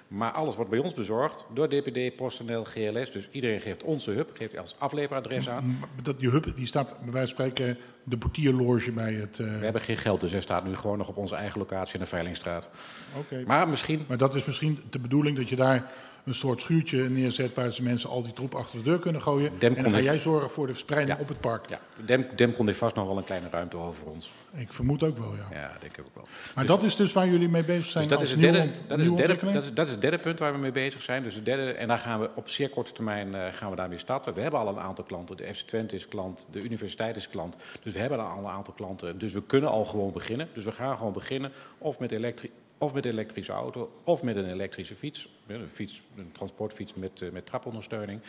Maar 0.07 0.31
alles 0.31 0.55
wordt 0.55 0.71
bij 0.71 0.79
ons 0.79 0.93
bezorgd 0.93 1.45
door 1.53 1.69
DPD, 1.69 2.15
PostNL, 2.15 2.63
GLS. 2.63 3.11
Dus 3.11 3.29
iedereen 3.31 3.59
geeft 3.59 3.83
onze 3.83 4.11
hub, 4.11 4.29
geeft 4.33 4.57
als 4.57 4.75
afleveradres 4.79 5.49
aan. 5.49 5.79
Dat, 6.03 6.19
die 6.19 6.29
hub 6.29 6.55
die 6.55 6.65
staat 6.65 6.87
bij 7.03 7.11
wijze 7.11 7.35
van 7.35 7.45
spreken 7.45 7.77
de 8.03 8.17
portierloge 8.17 8.91
bij 8.91 9.13
het... 9.13 9.39
Uh... 9.39 9.57
We 9.57 9.63
hebben 9.63 9.81
geen 9.81 9.97
geld, 9.97 10.21
dus 10.21 10.31
hij 10.31 10.41
staat 10.41 10.65
nu 10.65 10.75
gewoon 10.75 10.97
nog 10.97 11.07
op 11.07 11.17
onze 11.17 11.35
eigen 11.35 11.59
locatie 11.59 11.93
in 11.93 11.99
de 11.99 12.05
Veilingstraat. 12.05 12.69
Oké. 13.17 13.33
Okay. 13.33 13.43
Maar 13.43 13.69
misschien... 13.69 14.05
Maar 14.07 14.17
dat 14.17 14.35
is 14.35 14.45
misschien 14.45 14.79
de 14.89 14.99
bedoeling 14.99 15.37
dat 15.37 15.49
je 15.49 15.55
daar 15.55 15.91
een 16.27 16.33
soort 16.33 16.61
schuurtje 16.61 17.09
neerzet 17.09 17.53
waar 17.53 17.73
ze 17.73 17.83
mensen 17.83 18.09
al 18.09 18.23
die 18.23 18.33
troep 18.33 18.55
achter 18.55 18.77
de 18.77 18.83
deur 18.83 18.99
kunnen 18.99 19.21
gooien. 19.21 19.51
Demcon 19.59 19.77
en 19.77 19.83
dan 19.83 19.91
ga 19.91 20.05
jij 20.05 20.19
zorgen 20.19 20.49
voor 20.49 20.67
de 20.67 20.73
verspreiding 20.73 21.15
ja. 21.15 21.21
op 21.21 21.27
het 21.27 21.39
park. 21.39 21.69
Ja, 21.69 21.79
Dem, 22.05 22.27
Demcon 22.35 22.65
heeft 22.65 22.77
vast 22.77 22.95
nog 22.95 23.07
wel 23.07 23.17
een 23.17 23.23
kleine 23.23 23.47
ruimte 23.51 23.77
over 23.77 24.07
ons. 24.07 24.31
Ik 24.53 24.73
vermoed 24.73 25.03
ook 25.03 25.17
wel, 25.17 25.35
ja. 25.35 25.47
Ja, 25.51 25.77
denk 25.79 25.97
ik 25.97 26.05
ook 26.05 26.15
wel. 26.15 26.27
Maar 26.55 26.65
dus, 26.65 26.75
dat 26.75 26.83
is 26.83 26.95
dus 26.95 27.13
waar 27.13 27.27
jullie 27.27 27.49
mee 27.49 27.63
bezig 27.63 27.85
zijn 27.85 28.07
dus 28.07 28.17
dat 28.17 28.21
is 28.21 28.31
het 28.31 28.39
derde, 28.39 28.57
dat, 28.87 28.99
is 28.99 29.11
derde, 29.11 29.51
dat, 29.51 29.63
is, 29.63 29.73
dat 29.73 29.85
is 29.85 29.91
het 29.91 30.01
derde 30.01 30.17
punt 30.17 30.39
waar 30.39 30.53
we 30.53 30.59
mee 30.59 30.71
bezig 30.71 31.01
zijn. 31.01 31.23
Dus 31.23 31.35
het 31.35 31.45
derde, 31.45 31.71
en 31.71 31.87
daar 31.87 31.99
gaan 31.99 32.19
we 32.19 32.29
op 32.35 32.49
zeer 32.49 32.69
korte 32.69 32.91
termijn 32.91 33.27
uh, 33.27 33.45
gaan 33.51 33.69
we 33.69 33.75
daarmee 33.75 33.97
starten. 33.97 34.33
We 34.33 34.41
hebben 34.41 34.59
al 34.59 34.67
een 34.67 34.79
aantal 34.79 35.05
klanten. 35.05 35.37
De 35.37 35.53
FC 35.53 35.67
Twente 35.67 35.95
is 35.95 36.07
klant, 36.07 36.47
de 36.51 36.61
universiteit 36.61 37.15
is 37.15 37.29
klant. 37.29 37.57
Dus 37.83 37.93
we 37.93 37.99
hebben 37.99 38.31
al 38.31 38.37
een 38.37 38.47
aantal 38.47 38.73
klanten. 38.73 39.17
Dus 39.17 39.33
we 39.33 39.43
kunnen 39.43 39.69
al 39.69 39.85
gewoon 39.85 40.11
beginnen. 40.11 40.49
Dus 40.53 40.65
we 40.65 40.71
gaan 40.71 40.97
gewoon 40.97 41.13
beginnen 41.13 41.51
of 41.77 41.99
met 41.99 42.11
elektrische 42.11 42.55
of 42.77 42.93
met 42.93 43.05
een 43.05 43.11
elektrische 43.11 43.51
auto, 43.51 43.91
of 44.03 44.23
met 44.23 44.35
een 44.35 44.49
elektrische 44.49 44.95
fiets. 44.95 45.29
Een, 45.47 45.67
fiets, 45.67 46.01
een 46.17 46.31
transportfiets 46.31 46.93
met, 46.93 47.21
uh, 47.21 47.31
met 47.31 47.45
trapondersteuning. 47.45 48.21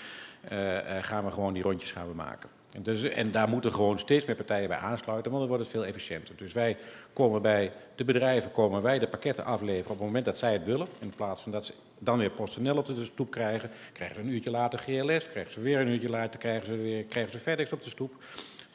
Uh, 0.52 0.74
uh, 0.74 0.80
gaan 1.00 1.24
we 1.24 1.30
gewoon 1.30 1.52
die 1.52 1.62
rondjes 1.62 1.92
gaan 1.92 2.08
we 2.08 2.14
maken. 2.14 2.48
En, 2.72 2.82
dus, 2.82 3.02
en 3.02 3.30
daar 3.30 3.48
moeten 3.48 3.72
gewoon 3.72 3.98
steeds 3.98 4.26
meer 4.26 4.36
partijen 4.36 4.68
bij 4.68 4.76
aansluiten, 4.76 5.30
want 5.30 5.42
dan 5.42 5.56
wordt 5.56 5.62
het 5.62 5.72
veel 5.72 5.86
efficiënter. 5.86 6.36
Dus 6.36 6.52
wij 6.52 6.76
komen 7.12 7.42
bij 7.42 7.72
de 7.94 8.04
bedrijven, 8.04 8.52
komen 8.52 8.82
wij 8.82 8.98
de 8.98 9.08
pakketten 9.08 9.44
afleveren 9.44 9.90
op 9.90 9.96
het 9.96 10.06
moment 10.06 10.24
dat 10.24 10.38
zij 10.38 10.52
het 10.52 10.64
willen. 10.64 10.86
In 10.98 11.12
plaats 11.16 11.42
van 11.42 11.52
dat 11.52 11.64
ze 11.64 11.72
dan 11.98 12.18
weer 12.18 12.30
PostNL 12.30 12.76
op 12.76 12.86
de 12.86 13.04
stoep 13.04 13.30
krijgen. 13.30 13.70
Krijgen 13.92 14.16
ze 14.16 14.22
een 14.22 14.28
uurtje 14.28 14.50
later 14.50 14.78
GLS, 14.78 15.28
krijgen 15.28 15.52
ze 15.52 15.60
weer 15.60 15.78
een 15.80 15.88
uurtje 15.88 16.10
later, 16.10 16.38
krijgen 16.38 16.66
ze, 16.66 16.76
weer, 16.76 17.04
krijgen 17.04 17.32
ze 17.32 17.38
FedEx 17.38 17.72
op 17.72 17.82
de 17.82 17.90
stoep. 17.90 18.12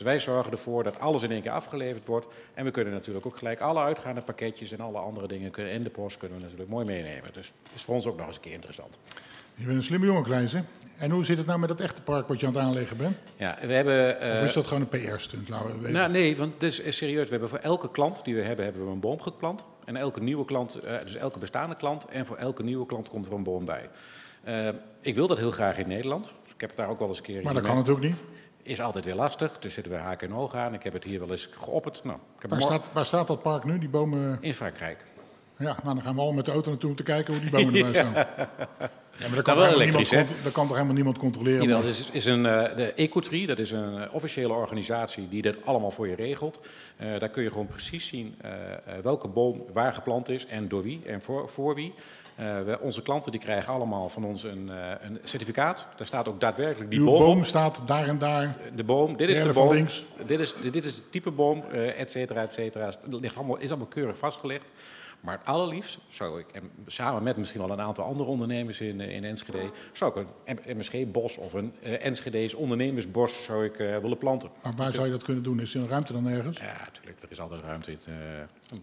Dus 0.03 0.11
wij 0.11 0.21
zorgen 0.21 0.51
ervoor 0.51 0.83
dat 0.83 0.99
alles 0.99 1.23
in 1.23 1.31
één 1.31 1.41
keer 1.41 1.51
afgeleverd 1.51 2.05
wordt. 2.05 2.27
En 2.53 2.65
we 2.65 2.71
kunnen 2.71 2.93
natuurlijk 2.93 3.25
ook 3.25 3.37
gelijk 3.37 3.59
alle 3.59 3.79
uitgaande 3.79 4.21
pakketjes 4.21 4.71
en 4.71 4.79
alle 4.79 4.97
andere 4.97 5.27
dingen 5.27 5.51
kunnen, 5.51 5.73
en 5.73 5.83
de 5.83 5.89
post 5.89 6.17
kunnen 6.17 6.37
we 6.37 6.43
natuurlijk 6.43 6.69
mooi 6.69 6.85
meenemen. 6.85 7.33
Dus 7.33 7.53
dat 7.63 7.71
is 7.75 7.81
voor 7.81 7.95
ons 7.95 8.05
ook 8.05 8.17
nog 8.17 8.27
eens 8.27 8.35
een 8.35 8.41
keer 8.41 8.53
interessant. 8.53 8.97
Je 9.55 9.65
bent 9.65 9.77
een 9.77 9.83
slimme 9.83 10.05
jongen, 10.05 10.23
Kleijzen. 10.23 10.67
En 10.97 11.11
hoe 11.11 11.25
zit 11.25 11.37
het 11.37 11.45
nou 11.45 11.59
met 11.59 11.69
dat 11.69 11.81
echte 11.81 12.01
park 12.01 12.27
wat 12.27 12.39
je 12.39 12.47
aan 12.47 12.53
het 12.53 12.63
aanleggen 12.63 12.97
bent? 12.97 13.17
Ja, 13.35 13.57
we 13.61 13.73
hebben... 13.73 14.23
Uh, 14.23 14.35
of 14.35 14.43
is 14.43 14.53
dat 14.53 14.67
gewoon 14.67 14.87
een 14.91 15.13
PR-stunt? 15.13 15.49
Nou, 15.89 16.09
nee, 16.09 16.37
want 16.37 16.53
het 16.53 16.63
is 16.63 16.97
serieus. 16.97 17.23
We 17.23 17.31
hebben 17.31 17.49
voor 17.49 17.57
elke 17.57 17.91
klant 17.91 18.23
die 18.23 18.35
we 18.35 18.41
hebben, 18.41 18.65
hebben 18.65 18.85
we 18.85 18.91
een 18.91 18.99
boom 18.99 19.21
geplant. 19.21 19.63
En 19.85 19.95
elke 19.95 20.21
nieuwe 20.21 20.45
klant, 20.45 20.79
uh, 20.85 20.91
dus 21.03 21.15
elke 21.15 21.39
bestaande 21.39 21.75
klant. 21.75 22.05
En 22.05 22.25
voor 22.25 22.37
elke 22.37 22.63
nieuwe 22.63 22.85
klant 22.85 23.09
komt 23.09 23.25
er 23.25 23.33
een 23.33 23.43
boom 23.43 23.65
bij. 23.65 23.89
Uh, 24.47 24.67
ik 25.01 25.15
wil 25.15 25.27
dat 25.27 25.37
heel 25.37 25.51
graag 25.51 25.77
in 25.77 25.87
Nederland. 25.87 26.33
Ik 26.53 26.61
heb 26.61 26.69
het 26.69 26.77
daar 26.77 26.89
ook 26.89 26.99
wel 26.99 27.07
eens 27.07 27.17
een 27.17 27.23
keer... 27.23 27.43
Maar 27.43 27.53
dat 27.53 27.63
kan 27.63 27.75
natuurlijk 27.75 28.05
niet. 28.05 28.17
Is 28.63 28.82
altijd 28.82 29.06
weer 29.06 29.15
lastig. 29.15 29.60
Dus 29.60 29.73
zitten 29.73 29.93
we 29.93 29.97
haken 29.99 30.28
en 30.28 30.36
ogen 30.36 30.60
aan. 30.60 30.73
Ik 30.73 30.84
heb 30.84 30.93
het 30.93 31.04
hier 31.04 31.19
wel 31.19 31.32
eens 31.32 31.49
geopperd. 31.60 32.04
Nou, 32.04 32.17
ik 32.36 32.41
heb 32.41 32.52
waar, 32.52 32.62
staat, 32.62 32.89
waar 32.93 33.06
staat 33.06 33.28
dat 33.28 33.41
park 33.41 33.63
nu, 33.63 33.80
die 33.80 33.89
bomen? 33.89 34.38
In 34.41 34.54
Frankrijk. 34.54 35.06
Ja, 35.58 35.78
nou, 35.84 35.95
dan 35.95 36.02
gaan 36.02 36.15
we 36.15 36.21
al 36.21 36.32
met 36.32 36.45
de 36.45 36.52
auto 36.52 36.69
naartoe 36.69 36.89
om 36.89 36.95
te 36.95 37.04
kijken 37.04 37.34
hoe 37.34 37.41
die 37.41 37.52
bomen 37.52 37.76
erbij 37.76 37.93
staan. 38.04 38.28
Ja, 39.17 39.28
maar 39.28 39.36
dat 39.36 39.43
kan, 39.43 39.56
wel 39.56 39.65
toch 39.65 39.73
helemaal 39.73 39.80
elektrisch, 39.82 40.12
niemand, 40.12 40.43
dat 40.43 40.52
kan 40.52 40.63
toch 40.63 40.73
helemaal 40.73 40.95
niemand 40.95 41.17
controleren? 41.17 41.62
Jawel, 41.62 41.82
dus 41.82 41.99
is, 41.99 42.10
is 42.10 42.26
een, 42.26 42.45
eh, 42.45 42.76
de 42.76 42.93
Ecotree, 42.93 43.47
dat 43.47 43.60
is 43.60 43.71
een 43.71 44.12
officiële 44.12 44.54
organisatie 44.54 45.30
die 45.30 45.41
dit 45.41 45.65
allemaal 45.65 45.91
voor 45.91 46.08
je 46.08 46.15
regelt. 46.15 46.60
Eh, 46.97 47.19
daar 47.19 47.30
kun 47.30 47.43
je 47.43 47.49
gewoon 47.49 47.67
precies 47.67 48.08
zien 48.08 48.36
eh, 48.41 48.52
welke 49.04 49.28
boom 49.28 49.65
waar 49.73 49.93
geplant 49.93 50.30
is 50.30 50.45
en 50.45 50.67
door 50.67 50.84
wie 50.84 51.02
en 51.06 51.21
voor, 51.21 51.49
voor 51.49 51.76
wie. 51.76 51.93
Eh, 52.36 52.62
we- 52.62 52.80
onze 52.82 53.02
klanten 53.02 53.32
die 53.32 53.39
krijgen 53.41 53.74
allemaal 53.74 54.10
van 54.10 54.24
ons 54.26 54.43
een, 54.43 54.69
eh, 54.69 54.76
een 55.02 55.19
certificaat. 55.24 55.86
Daar 55.96 56.08
staat 56.08 56.28
ook 56.28 56.39
daadwerkelijk 56.39 56.89
die 56.89 57.00
Uw 57.00 57.06
boom, 57.06 57.19
boom, 57.19 57.38
op. 57.38 57.46
staat 57.46 57.82
daar 57.86 58.08
en 58.08 58.17
daar. 58.17 58.56
De 58.76 58.84
boom, 58.84 59.17
dit 59.17 59.30
is 59.30 59.41
de 59.41 59.54
boom, 59.54 59.74
links. 59.74 60.04
dit 60.26 60.39
is, 60.39 60.54
dit 60.62 60.86
is 60.86 60.96
het 60.96 61.12
type 61.12 61.32
boom, 61.32 61.63
eh 61.72 62.00
et 62.00 62.12
cetera, 62.12 62.41
et 62.41 62.54
cetera. 62.54 62.86
Het 62.86 62.98
ligt 63.10 63.36
allemaal, 63.36 63.58
is 63.58 63.67
allemaal 63.69 63.88
keurig 63.88 64.17
vastgelegd. 64.17 64.72
Maar 65.23 65.38
het 65.38 65.47
allerliefst 65.47 65.99
zou 66.09 66.39
ik, 66.39 66.45
en 66.51 66.71
samen 66.88 67.23
met 67.23 67.38
misschien 67.38 67.62
wel 67.62 67.69
een 67.71 67.81
aantal 67.81 68.05
andere 68.05 68.29
ondernemers 68.29 68.81
in, 68.81 69.01
eh, 69.01 69.15
in 69.15 69.23
Enschede, 69.23 69.71
zou 69.93 70.19
ik 70.19 70.27
een 70.45 70.77
MSG-bos 70.77 71.38
of 71.38 71.53
een 71.53 71.73
eh 71.81 72.05
Enschede's 72.05 72.53
ondernemersbos 72.53 73.43
zou 73.43 73.65
ik, 73.65 73.77
eh, 73.77 73.97
willen 73.97 74.17
planten. 74.17 74.49
Maar 74.63 74.73
waar 74.75 74.91
zou 74.91 75.05
je 75.05 75.12
dat 75.12 75.23
kunnen 75.23 75.43
doen? 75.43 75.59
Is 75.59 75.73
er 75.73 75.81
een 75.81 75.88
ruimte 75.88 76.13
dan 76.13 76.27
ergens? 76.27 76.57
Ja, 76.57 76.77
natuurlijk, 76.86 77.23
er 77.23 77.31
is 77.31 77.39
altijd 77.39 77.62
ruimte 77.62 77.91
in. 77.91 77.97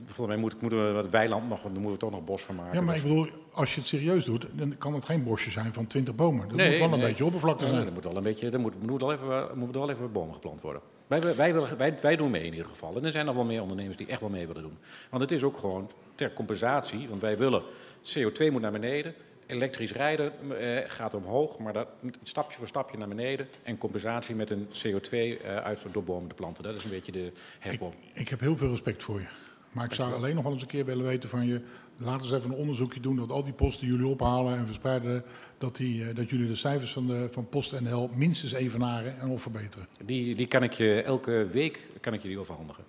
volgens 0.06 0.26
mij 0.26 0.36
moet, 0.36 0.60
moeten 0.60 0.86
we 0.86 0.92
wat 0.92 1.08
weiland 1.08 1.48
nog, 1.48 1.62
dan 1.62 1.72
moeten 1.72 1.90
we 1.92 1.96
toch 1.98 2.10
nog 2.10 2.24
bos 2.24 2.42
van 2.42 2.54
maken. 2.54 2.78
Ja, 2.78 2.84
maar 2.84 2.94
Dus- 2.94 3.02
ik 3.02 3.08
bedoel, 3.08 3.28
als 3.52 3.74
je 3.74 3.80
het 3.80 3.88
serieus 3.88 4.24
doet, 4.24 4.46
dan 4.52 4.78
kan 4.78 4.94
het 4.94 5.04
geen 5.04 5.24
bosje 5.24 5.50
zijn 5.50 5.72
van 5.72 5.86
20 5.86 6.14
bomen. 6.14 6.48
Dat 6.48 6.56
moet 6.56 6.78
wel 6.78 6.82
een 6.82 6.90
nee. 6.90 7.00
beetje 7.08 7.24
oppervlakte 7.24 7.64
Ja, 7.64 7.72
zijn. 7.72 7.86
Er 7.86 7.92
moet 7.92 8.04
wel 8.04 8.16
een 8.16 8.22
beetje, 8.22 8.50
er 8.50 8.60
moet, 8.60 8.86
moet 8.86 9.00
wel 9.00 9.12
even, 9.12 9.58
moeten 9.58 9.80
wel 9.80 9.90
even 9.90 10.12
bomen 10.12 10.34
geplant 10.34 10.60
worden. 10.60 10.82
Wij, 11.10 11.36
wij, 11.36 11.52
willen- 11.52 11.76
wij, 11.76 11.94
wij 12.00 12.16
doen 12.16 12.30
mee 12.30 12.44
in 12.44 12.52
ieder 12.52 12.68
geval. 12.68 12.96
En 12.96 13.04
er 13.04 13.12
zijn 13.12 13.26
nog 13.26 13.34
wel 13.34 13.44
meer 13.44 13.62
ondernemers 13.62 13.96
die 13.96 14.06
echt 14.06 14.20
wel 14.20 14.28
mee 14.28 14.46
willen 14.46 14.62
doen. 14.62 14.78
Want 15.10 15.22
het 15.22 15.30
is 15.30 15.42
ook 15.42 15.56
gewoon 15.56 15.90
ter 16.14 16.32
compensatie. 16.32 17.08
Want 17.08 17.20
wij 17.20 17.38
willen, 17.38 17.62
CO2 18.02 18.50
moet 18.52 18.60
naar 18.60 18.72
beneden. 18.72 19.14
Elektrisch 19.46 19.92
rijden 19.92 20.32
eh, 20.60 20.90
gaat 20.90 21.14
omhoog, 21.14 21.58
maar 21.58 21.72
dat 21.72 21.88
stapje 22.22 22.56
voor 22.58 22.68
stapje 22.68 22.98
naar 22.98 23.08
beneden. 23.08 23.48
En 23.62 23.78
compensatie 23.78 24.34
met 24.34 24.50
een 24.50 24.66
CO2-uitstoot 24.68 25.92
door 25.92 26.04
bomen 26.04 26.28
te 26.28 26.34
planten. 26.34 26.64
Dat 26.64 26.74
is 26.76 26.84
een 26.84 26.90
beetje 26.90 27.12
de 27.12 27.32
hefboom. 27.58 27.92
Ik 28.12 28.28
heb 28.28 28.40
heel 28.40 28.56
veel 28.56 28.70
respect 28.70 29.02
voor 29.02 29.20
je. 29.20 29.26
Maar 29.72 29.84
ik 29.84 29.92
zou 29.94 30.14
alleen 30.14 30.34
nog 30.34 30.44
wel 30.44 30.52
eens 30.52 30.62
een 30.62 30.68
keer 30.68 30.84
willen 30.84 31.04
weten 31.04 31.28
van 31.28 31.46
je. 31.46 31.60
Laten 32.02 32.22
eens 32.22 32.32
even 32.32 32.50
een 32.50 32.56
onderzoekje 32.56 33.00
doen 33.00 33.16
dat 33.16 33.30
al 33.30 33.44
die 33.44 33.52
posten 33.52 33.86
jullie 33.86 34.06
ophalen 34.06 34.56
en 34.56 34.66
verspreiden, 34.66 35.22
dat, 35.58 35.76
die, 35.76 36.04
eh, 36.04 36.14
dat 36.14 36.30
jullie 36.30 36.48
de 36.48 36.54
cijfers 36.54 36.92
van, 36.92 37.06
de, 37.06 37.28
van 37.30 37.48
PostNL 37.48 38.10
minstens 38.14 38.52
evenaren 38.52 39.18
en 39.18 39.28
of 39.28 39.42
verbeteren. 39.42 39.86
Die, 40.04 40.34
die 40.34 40.46
kan 40.46 40.62
ik 40.62 40.72
je 40.72 41.02
elke 41.02 41.46
week 41.52 41.86
kan 42.00 42.12
ik 42.12 42.22
je 42.22 42.28
die 42.28 42.38
overhandigen. 42.38 42.84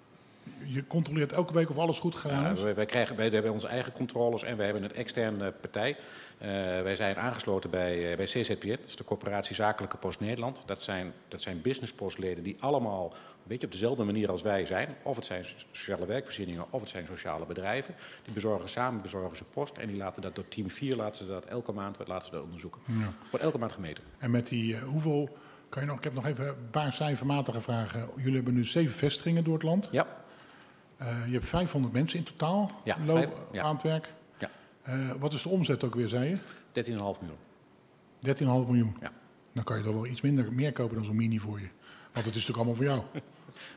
Je 0.65 0.87
controleert 0.87 1.31
elke 1.31 1.53
week 1.53 1.69
of 1.69 1.77
alles 1.77 1.99
goed 1.99 2.15
gegaan 2.15 2.55
Ja, 2.55 2.61
wij, 2.61 2.75
wij, 2.75 2.85
krijgen, 2.85 3.15
wij 3.15 3.29
hebben 3.29 3.51
onze 3.51 3.67
eigen 3.67 3.91
controles 3.91 4.43
en 4.43 4.57
wij 4.57 4.65
hebben 4.65 4.83
een 4.83 4.93
externe 4.93 5.51
partij. 5.51 5.97
Eh, 6.41 6.47
wij 6.81 6.95
zijn 6.95 7.15
aangesloten 7.15 7.69
bij, 7.69 8.11
eh, 8.11 8.17
bij 8.17 8.25
CZPN, 8.25 8.67
dat 8.69 8.79
is 8.87 8.95
de 8.95 9.03
Corporatie 9.03 9.55
Zakelijke 9.55 9.97
Post 9.97 10.19
Nederland. 10.19 10.61
Dat 10.65 10.83
zijn, 10.83 11.13
dat 11.27 11.41
zijn 11.41 11.61
businesspostleden 11.61 12.43
die 12.43 12.57
allemaal 12.59 13.05
een 13.13 13.47
beetje 13.47 13.65
op 13.65 13.71
dezelfde 13.71 14.03
manier 14.03 14.29
als 14.31 14.41
wij 14.41 14.65
zijn. 14.65 14.95
Of 15.03 15.15
het 15.15 15.25
zijn 15.25 15.45
sociale 15.71 16.05
werkvoorzieningen 16.05 16.65
of 16.69 16.81
het 16.81 16.89
zijn 16.89 17.07
sociale 17.07 17.45
bedrijven. 17.45 17.95
Die 18.23 18.33
bezorgen 18.33 18.69
samen 18.69 19.01
bezorgen 19.01 19.37
ze 19.37 19.43
post 19.43 19.77
en 19.77 19.87
die 19.87 19.97
laten 19.97 20.21
dat 20.21 20.35
door 20.35 20.47
team 20.47 20.69
4 20.69 20.95
laten 20.95 21.23
ze 21.23 21.29
dat 21.29 21.45
elke 21.45 21.71
maand 21.71 21.97
laten 22.07 22.25
ze 22.25 22.31
dat 22.31 22.43
onderzoeken. 22.43 22.81
Ja. 22.85 23.13
Wordt 23.29 23.45
elke 23.45 23.57
maand 23.57 23.71
gemeten. 23.71 24.03
En 24.17 24.31
met 24.31 24.47
die, 24.47 24.75
eh, 24.75 24.81
hoeveel, 24.81 25.37
kan 25.69 25.81
je 25.81 25.87
nog, 25.87 25.97
ik 25.97 26.03
heb 26.03 26.13
nog 26.13 26.25
even 26.25 26.47
een 26.47 26.69
paar 26.71 26.93
cijfermatige 26.93 27.61
vragen. 27.61 28.09
Jullie 28.15 28.35
hebben 28.35 28.53
nu 28.53 28.65
zeven 28.65 28.95
vestigingen 28.95 29.43
door 29.43 29.53
het 29.53 29.63
land. 29.63 29.87
Ja, 29.91 30.07
je 31.27 31.31
hebt 31.33 31.47
500 31.47 31.93
mensen 31.93 32.19
in 32.19 32.25
totaal 32.25 32.71
Ja, 32.83 32.97
lo- 33.05 33.13
vijf- 33.13 33.29
ja. 33.51 33.63
aan 33.63 33.73
het 33.73 33.83
werk. 33.83 34.09
Eh, 34.81 35.09
wat 35.19 35.33
is 35.33 35.41
de 35.41 35.49
omzet 35.49 35.83
ook 35.83 35.95
weer, 35.95 36.07
zei 36.07 36.29
je? 36.29 36.35
13,5 36.71 37.19
miljoen. 37.21 37.37
13,5 38.65 38.67
miljoen. 38.69 38.95
Ja. 39.01 39.11
Dan 39.53 39.63
kan 39.63 39.77
je 39.77 39.83
toch 39.83 39.93
wel 39.93 40.05
iets 40.05 40.21
minder, 40.21 40.53
meer 40.53 40.71
kopen 40.71 40.95
dan 40.95 41.05
zo'n 41.05 41.15
mini 41.15 41.39
voor 41.39 41.59
je. 41.59 41.67
Want 42.13 42.25
het 42.25 42.35
is 42.35 42.47
natuurlijk 42.47 42.57
allemaal 42.57 42.75
voor 42.75 42.85
jou. 42.85 43.01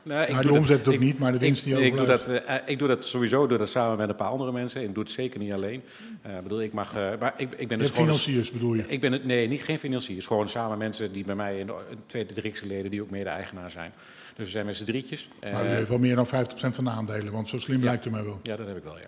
Nee, 0.03 0.17
Nou, 0.17 0.31
doe 0.31 0.41
de 0.41 0.47
dat- 0.47 0.57
omzet 0.57 0.87
ook 0.87 0.93
ik- 0.93 0.99
niet, 0.99 1.19
maar 1.19 1.31
de 1.31 1.37
winst 1.37 1.63
die 1.63 1.73
ik, 1.77 1.83
ik 1.83 1.97
doe 1.97 2.05
dat, 2.05 2.27
eh, 2.27 2.55
ik 2.65 2.79
doe 2.79 2.87
dat 2.87 3.05
sowieso 3.05 3.47
doe 3.47 3.57
dat 3.57 3.69
samen 3.69 3.97
met 3.97 4.09
een 4.09 4.15
paar 4.15 4.27
andere 4.29 4.51
mensen. 4.51 4.81
Ik 4.83 4.93
doe 4.93 5.03
het 5.03 5.11
zeker 5.11 5.39
niet 5.39 5.53
alleen. 5.53 5.81
Eh, 6.21 6.39
bedoel, 6.39 6.61
ik 6.61 6.73
mag, 6.73 6.95
eh, 6.95 7.11
maar 7.19 7.33
ik, 7.37 7.51
ik 7.51 7.67
ben 7.67 7.77
Je 7.77 7.83
dus 7.83 7.91
gewoon... 7.91 8.05
financiers 8.05 8.51
bedoel 8.51 8.73
je? 8.73 8.83
Ik 8.87 8.99
ben 9.01 9.11
het, 9.11 9.25
nee, 9.25 9.47
niet 9.47 9.61
geen 9.63 9.79
financiers. 9.79 10.27
Gewoon 10.27 10.49
samen 10.49 10.77
mensen 10.77 11.11
die 11.13 11.23
bij 11.23 11.35
mij 11.35 11.59
in 11.59 11.65
de 11.67 11.73
tweede 12.05 12.33
directieleden 12.33 12.91
die 12.91 13.01
ook 13.01 13.09
mede-eigenaar 13.09 13.71
zijn. 13.71 13.93
Dus 14.35 14.45
we 14.45 14.51
zijn 14.51 14.65
met 14.65 14.77
z'n 14.77 14.85
drietjes. 14.85 15.29
Eh, 15.39 15.53
Maar 15.53 15.65
u 15.65 15.67
heeft 15.67 15.89
wel 15.89 15.99
meer 15.99 16.15
dan 16.15 16.27
50% 16.27 16.75
van 16.75 16.83
de 16.83 16.89
aandelen, 16.89 17.33
want 17.33 17.49
zo 17.49 17.59
slim 17.59 17.79
Ja. 17.79 17.85
lijkt 17.85 18.05
u 18.05 18.09
mij 18.09 18.23
wel. 18.23 18.39
ja, 18.43 18.55
dat 18.55 18.67
heb 18.67 18.77
ik 18.77 18.83
wel, 18.83 18.97
ja. 18.99 19.05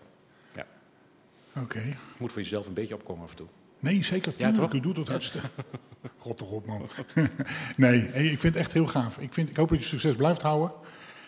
Oké. 1.61 1.79
Je 1.79 1.95
moet 2.17 2.31
voor 2.31 2.41
jezelf 2.41 2.67
een 2.67 2.73
beetje 2.73 2.95
opkomen 2.95 3.23
af 3.23 3.29
en 3.29 3.35
toe. 3.35 3.47
Nee, 3.79 4.03
zeker. 4.03 4.33
Ja, 4.37 4.51
toch? 4.51 4.73
u 4.73 4.79
doet 4.79 4.97
het 4.97 5.07
hartstikke. 5.07 5.47
God 6.17 6.37
toch 6.37 6.51
op, 6.51 6.65
man. 6.65 6.89
nee, 7.75 8.01
ik 8.07 8.39
vind 8.39 8.41
het 8.41 8.55
echt 8.55 8.73
heel 8.73 8.87
gaaf. 8.87 9.17
Ik, 9.17 9.33
vind, 9.33 9.49
ik 9.49 9.55
hoop 9.55 9.69
dat 9.69 9.77
je 9.77 9.85
succes 9.85 10.15
blijft 10.15 10.41
houden. 10.41 10.71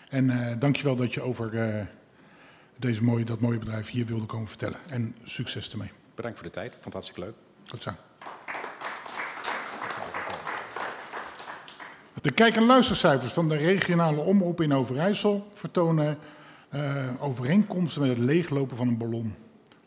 En 0.08 0.30
eh 0.30 0.56
dankjewel 0.58 0.96
dat 0.96 1.14
je 1.14 1.20
over 1.20 1.58
eh, 1.58 1.86
deze 2.76 3.04
mooie, 3.04 3.24
dat 3.24 3.40
mooie 3.40 3.58
bedrijf 3.58 3.90
hier 3.90 4.06
wilde 4.06 4.26
komen 4.26 4.48
vertellen. 4.48 4.78
En 4.88 5.16
succes 5.22 5.70
ermee. 5.70 5.90
Bedankt 6.14 6.38
voor 6.38 6.46
de 6.46 6.52
tijd. 6.52 6.72
Vond 6.72 6.84
het 6.84 6.92
hartstikke 6.92 7.20
leuk. 7.20 7.34
Tot 7.64 7.82
zo. 7.82 7.90
De 12.22 12.30
kijk- 12.30 12.56
en 12.56 12.64
luistercijfers 12.66 13.32
van 13.32 13.48
de 13.48 13.56
regionale 13.56 14.20
omroep 14.20 14.60
in 14.60 14.72
Overijssel 14.72 15.48
vertonen 15.52 16.18
eh, 16.68 17.08
overeenkomsten 17.20 18.00
met 18.00 18.10
het 18.10 18.18
leeglopen 18.18 18.76
van 18.76 18.88
een 18.88 18.98
ballon. 18.98 19.34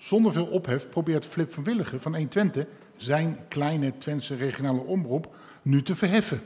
Zonder 0.04 0.32
veel 0.32 0.46
ophef 0.46 0.90
probeert 0.90 1.26
Flip 1.26 1.54
van 1.54 1.64
Willigen 1.64 2.02
van 2.02 2.12
120 2.16 2.66
zijn 2.98 3.38
kleine 3.48 3.98
Twentse 3.98 4.36
regionale 4.36 4.82
omroep 4.82 5.36
nu 5.62 5.84
te 5.84 5.96
verheffen. 5.96 6.42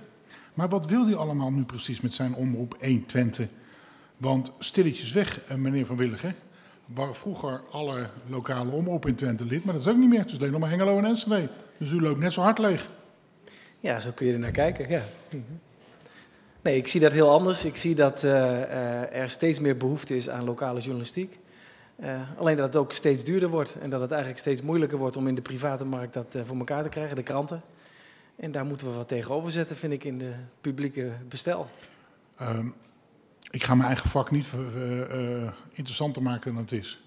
Maar 0.53 0.69
wat 0.69 0.85
wil 0.85 1.05
hij 1.05 1.15
allemaal 1.15 1.51
nu 1.51 1.63
precies 1.63 2.01
met 2.01 2.13
zijn 2.13 2.35
omroep 2.35 2.75
120? 2.79 3.47
Want 4.17 4.51
stilletjes 4.59 5.11
weg, 5.11 5.41
eh, 5.47 5.57
meneer 5.57 5.85
van 5.85 5.95
Willigen, 5.95 6.35
waren 6.85 7.15
vroeger 7.15 7.61
alle 7.71 8.09
lokale 8.27 8.71
omroepen 8.71 9.09
in 9.09 9.15
Twente 9.15 9.45
lid, 9.45 9.63
maar 9.63 9.73
dat 9.73 9.85
is 9.85 9.91
ook 9.91 9.97
niet 9.97 10.09
meer. 10.09 10.19
Het 10.19 10.31
is 10.31 10.37
alleen 10.37 10.51
nog 10.51 10.59
maar 10.59 10.69
Hengelo 10.69 10.97
en 10.97 11.05
Enschede. 11.05 11.49
Dus 11.77 11.91
u 11.91 12.01
loopt 12.01 12.19
net 12.19 12.33
zo 12.33 12.41
hard 12.41 12.57
leeg. 12.57 12.89
Ja, 13.79 13.99
zo 13.99 14.11
kun 14.11 14.27
je 14.27 14.33
er 14.33 14.39
naar 14.39 14.51
kijken. 14.51 14.89
Ja. 14.89 15.03
Nee, 16.61 16.77
ik 16.77 16.87
zie 16.87 17.01
dat 17.01 17.11
heel 17.11 17.29
anders. 17.29 17.65
Ik 17.65 17.75
zie 17.75 17.95
dat 17.95 18.23
eh, 18.23 18.63
eh, 18.63 19.21
er 19.21 19.29
steeds 19.29 19.59
meer 19.59 19.77
behoefte 19.77 20.15
is 20.15 20.29
aan 20.29 20.43
lokale 20.43 20.79
journalistiek. 20.79 21.39
Eh, 21.97 22.21
alleen 22.37 22.55
dat 22.55 22.65
het 22.65 22.75
ook 22.75 22.91
steeds 22.91 23.23
duurder 23.23 23.49
wordt 23.49 23.75
en 23.79 23.89
dat 23.89 24.01
het 24.01 24.11
eigenlijk 24.11 24.39
steeds 24.39 24.61
moeilijker 24.61 24.97
wordt 24.97 25.17
om 25.17 25.27
in 25.27 25.35
de 25.35 25.41
private 25.41 25.85
markt 25.85 26.13
dat 26.13 26.35
eh, 26.35 26.41
voor 26.45 26.57
elkaar 26.57 26.83
te 26.83 26.89
krijgen, 26.89 27.15
de 27.15 27.23
kranten. 27.23 27.61
En 28.35 28.51
daar 28.51 28.65
moeten 28.65 28.87
we 28.87 28.93
wat 28.93 29.07
tegenover 29.07 29.51
zetten, 29.51 29.75
vind 29.75 29.93
ik, 29.93 30.03
in 30.03 30.17
de 30.17 30.33
publieke 30.61 31.11
bestel. 31.29 31.69
Ehm, 32.37 32.67
ik 33.51 33.63
ga 33.63 33.75
mijn 33.75 33.87
eigen 33.87 34.09
vak 34.09 34.31
niet 34.31 34.47
eh, 34.53 35.51
interessanter 35.71 36.21
maken 36.21 36.53
dan 36.53 36.61
het 36.61 36.71
is. 36.71 37.03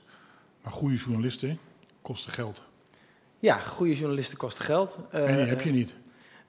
Maar 0.63 0.73
goede 0.73 0.97
journalisten 0.97 1.59
kosten 2.03 2.33
geld. 2.33 2.63
Ja, 3.39 3.59
goede 3.59 3.95
journalisten 3.95 4.39
kosten 4.39 4.65
geld. 4.65 4.99
En 5.11 5.37
die 5.37 5.47
heb 5.47 5.61
je 5.61 5.71
niet. 5.71 5.95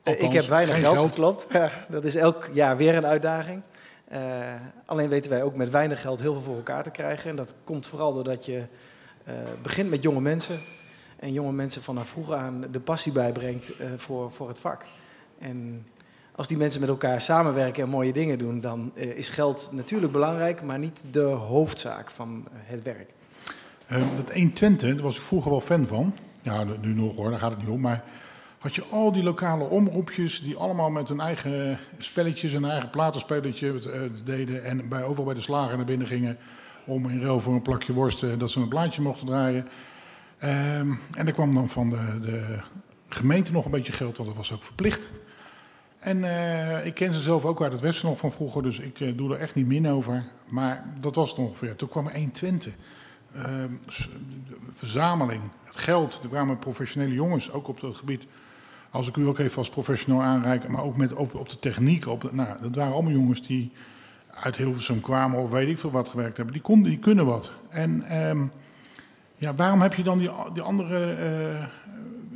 Ik 0.04 0.32
heb 0.32 0.46
weinig 0.46 0.80
geld, 0.80 0.94
geld. 0.94 1.08
dat 1.08 1.16
klopt. 1.16 1.48
Ja, 1.54 1.86
dat 1.90 2.06
is 2.06 2.16
elk 2.16 2.50
jaar 2.54 2.78
weer 2.78 2.96
een 2.96 3.06
uitdaging. 3.06 3.64
Eh, 4.12 4.56
alleen 4.86 5.10
weten 5.10 5.32
wij 5.32 5.44
ook 5.44 5.56
met 5.56 5.70
weinig 5.70 6.02
geld 6.02 6.22
heel 6.22 6.34
veel 6.34 6.42
voor 6.42 6.56
elkaar 6.56 6.84
te 6.84 6.92
krijgen. 6.92 7.30
En 7.30 7.36
dat 7.36 7.54
komt 7.64 7.88
vooral 7.88 8.14
doordat 8.14 8.46
je 8.46 8.68
eh, 9.24 9.34
begint 9.62 9.90
met 9.90 10.04
jonge 10.04 10.22
mensen. 10.22 10.60
En 11.20 11.34
jonge 11.34 11.52
mensen 11.52 11.82
vanaf 11.82 12.08
vroeg 12.08 12.32
aan 12.32 12.66
de 12.72 12.80
passie 12.80 13.12
bijbrengt 13.12 13.78
eh, 13.78 13.90
voor, 13.98 14.32
voor 14.32 14.48
het 14.48 14.60
vak. 14.60 14.86
En 15.40 15.88
als 16.36 16.48
die 16.48 16.58
mensen 16.58 16.80
met 16.82 16.90
elkaar 16.90 17.22
samenwerken 17.22 17.84
en 17.84 17.90
mooie 17.90 18.14
dingen 18.14 18.40
doen, 18.40 18.62
dan 18.62 18.92
is 18.96 19.30
geld 19.30 19.70
natuurlijk 19.72 20.12
belangrijk, 20.12 20.62
maar 20.62 20.80
niet 20.80 21.04
de 21.12 21.22
hoofdzaak 21.22 22.12
van 22.12 22.48
het 22.52 22.84
werk. 22.84 23.10
Eh, 23.92 24.00
dat 24.16 24.34
120, 24.34 24.94
daar 24.94 25.04
was 25.04 25.16
ik 25.16 25.22
vroeger 25.22 25.52
wel 25.52 25.62
fan 25.62 25.88
van. 25.88 26.16
Ja, 26.42 26.64
nu 26.82 26.94
nog 26.94 27.16
hoor, 27.16 27.30
daar 27.30 27.40
gaat 27.40 27.52
het 27.52 27.60
niet 27.60 27.70
om. 27.70 27.82
Maar 27.82 28.04
had 28.62 28.76
je 28.76 28.84
al 28.92 29.12
die 29.12 29.24
lokale 29.24 29.64
omroepjes 29.64 30.42
die 30.42 30.56
allemaal 30.56 30.90
met 30.90 31.08
hun 31.08 31.20
eigen 31.20 31.80
spelletjes 31.98 32.54
en 32.54 32.66
eigen 32.66 32.90
platenspelletje 32.90 33.90
eh, 33.92 34.02
deden. 34.26 34.64
En 34.64 34.90
bij, 34.90 35.04
overal 35.04 35.26
bij 35.26 35.34
de 35.34 35.42
slager 35.42 35.78
naar 35.78 35.86
binnen 35.86 36.08
gingen 36.08 36.38
om 36.86 37.10
in 37.10 37.22
ruil 37.22 37.40
voor 37.40 37.54
een 37.54 37.62
plakje 37.62 37.94
worst 37.94 38.24
eh, 38.24 38.30
dat 38.38 38.52
ze 38.52 38.60
een 38.60 38.68
blaadje 38.68 39.02
mochten 39.02 39.26
draaien. 39.26 39.68
Ehm, 40.38 40.94
en 41.14 41.28
er 41.28 41.34
kwam 41.34 41.54
dan 41.54 41.70
van 41.70 41.90
de, 41.90 42.20
de 42.22 42.60
gemeente 43.10 43.52
nog 43.52 43.66
een 43.66 43.72
beetje 43.72 43.94
geld, 43.94 44.18
want 44.18 44.30
dat 44.30 44.38
was 44.38 44.54
ook 44.54 44.64
verplicht. 44.64 45.10
En 46.00 46.24
eh, 46.24 46.86
ik 46.86 46.94
ken 46.94 47.14
ze 47.14 47.22
zelf 47.22 47.46
ook 47.46 47.62
uit 47.62 47.72
het 47.72 47.82
Westen 47.82 48.08
nog 48.08 48.18
van 48.18 48.32
vroeger, 48.32 48.64
dus 48.64 48.80
ik 48.80 49.18
doe 49.18 49.34
er 49.34 49.40
echt 49.40 49.56
niet 49.56 49.68
min 49.68 49.88
over. 49.88 50.24
Maar 50.50 50.84
dat 51.00 51.16
was 51.16 51.30
het 51.30 51.40
ongeveer. 51.40 51.76
Toen 51.76 51.90
kwam 51.90 52.08
er 52.08 52.14
120. 52.14 52.74
S- 53.88 54.10
de 54.48 54.56
verzameling, 54.70 55.42
het 55.64 55.78
geld. 55.78 56.20
Er 56.24 56.30
kwamen 56.30 56.60
professionele 56.60 57.14
jongens, 57.14 57.52
ook 57.52 57.68
op 57.68 57.80
dat 57.80 57.98
gebied. 57.98 58.24
Als 58.92 59.08
ik 59.08 59.16
u 59.16 59.28
ook 59.28 59.40
even 59.40 59.58
als 59.58 59.70
professional 59.70 60.22
aanreik, 60.22 60.68
maar 60.68 60.84
ook 60.84 60.98
met, 60.98 61.14
op, 61.14 61.36
op 61.36 61.50
de 61.50 61.56
techniek. 61.56 62.08
Op 62.08 62.32
nou, 62.32 62.58
dat 62.62 62.76
waren 62.76 62.94
allemaal 62.94 63.12
jongens 63.12 63.48
die 63.48 63.72
uit 64.34 64.56
Hilversum 64.56 65.02
kwamen 65.02 65.40
of 65.40 65.52
weet 65.52 65.68
ik 65.68 65.80
veel 65.80 65.92
wat 65.92 66.10
gewerkt 66.10 66.38
hebben. 66.38 66.54
Die, 66.54 66.64
konden, 66.64 66.90
die 66.90 67.00
kunnen 67.00 67.26
wat. 67.26 67.52
En 67.70 68.04
ehm, 68.04 68.46
Ja, 69.38 69.56
waarom 69.56 69.82
heb 69.82 69.94
je 69.94 70.04
dan 70.04 70.18
die, 70.54 70.62
andere 70.62 71.12
uh, 71.12 71.66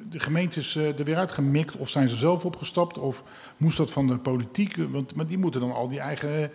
de 0.10 0.20
gemeentes 0.20 0.76
uh, 0.76 1.00
er 1.00 1.06
weer 1.06 1.18
uitgemikt? 1.18 1.78
Of 1.78 1.90
zijn 1.90 2.10
ze 2.10 2.16
zelf 2.16 2.46
opgestapt? 2.46 2.98
Of 2.98 3.24
moest 3.58 3.78
dat 3.78 3.92
van 3.92 4.08
de 4.08 4.18
politiek? 4.18 4.76
Want 4.90 5.16
maar 5.16 5.28
die 5.28 5.38
moeten 5.38 5.62
dan 5.62 5.74
al 5.74 5.88
die 5.88 6.00
eigen 6.00 6.52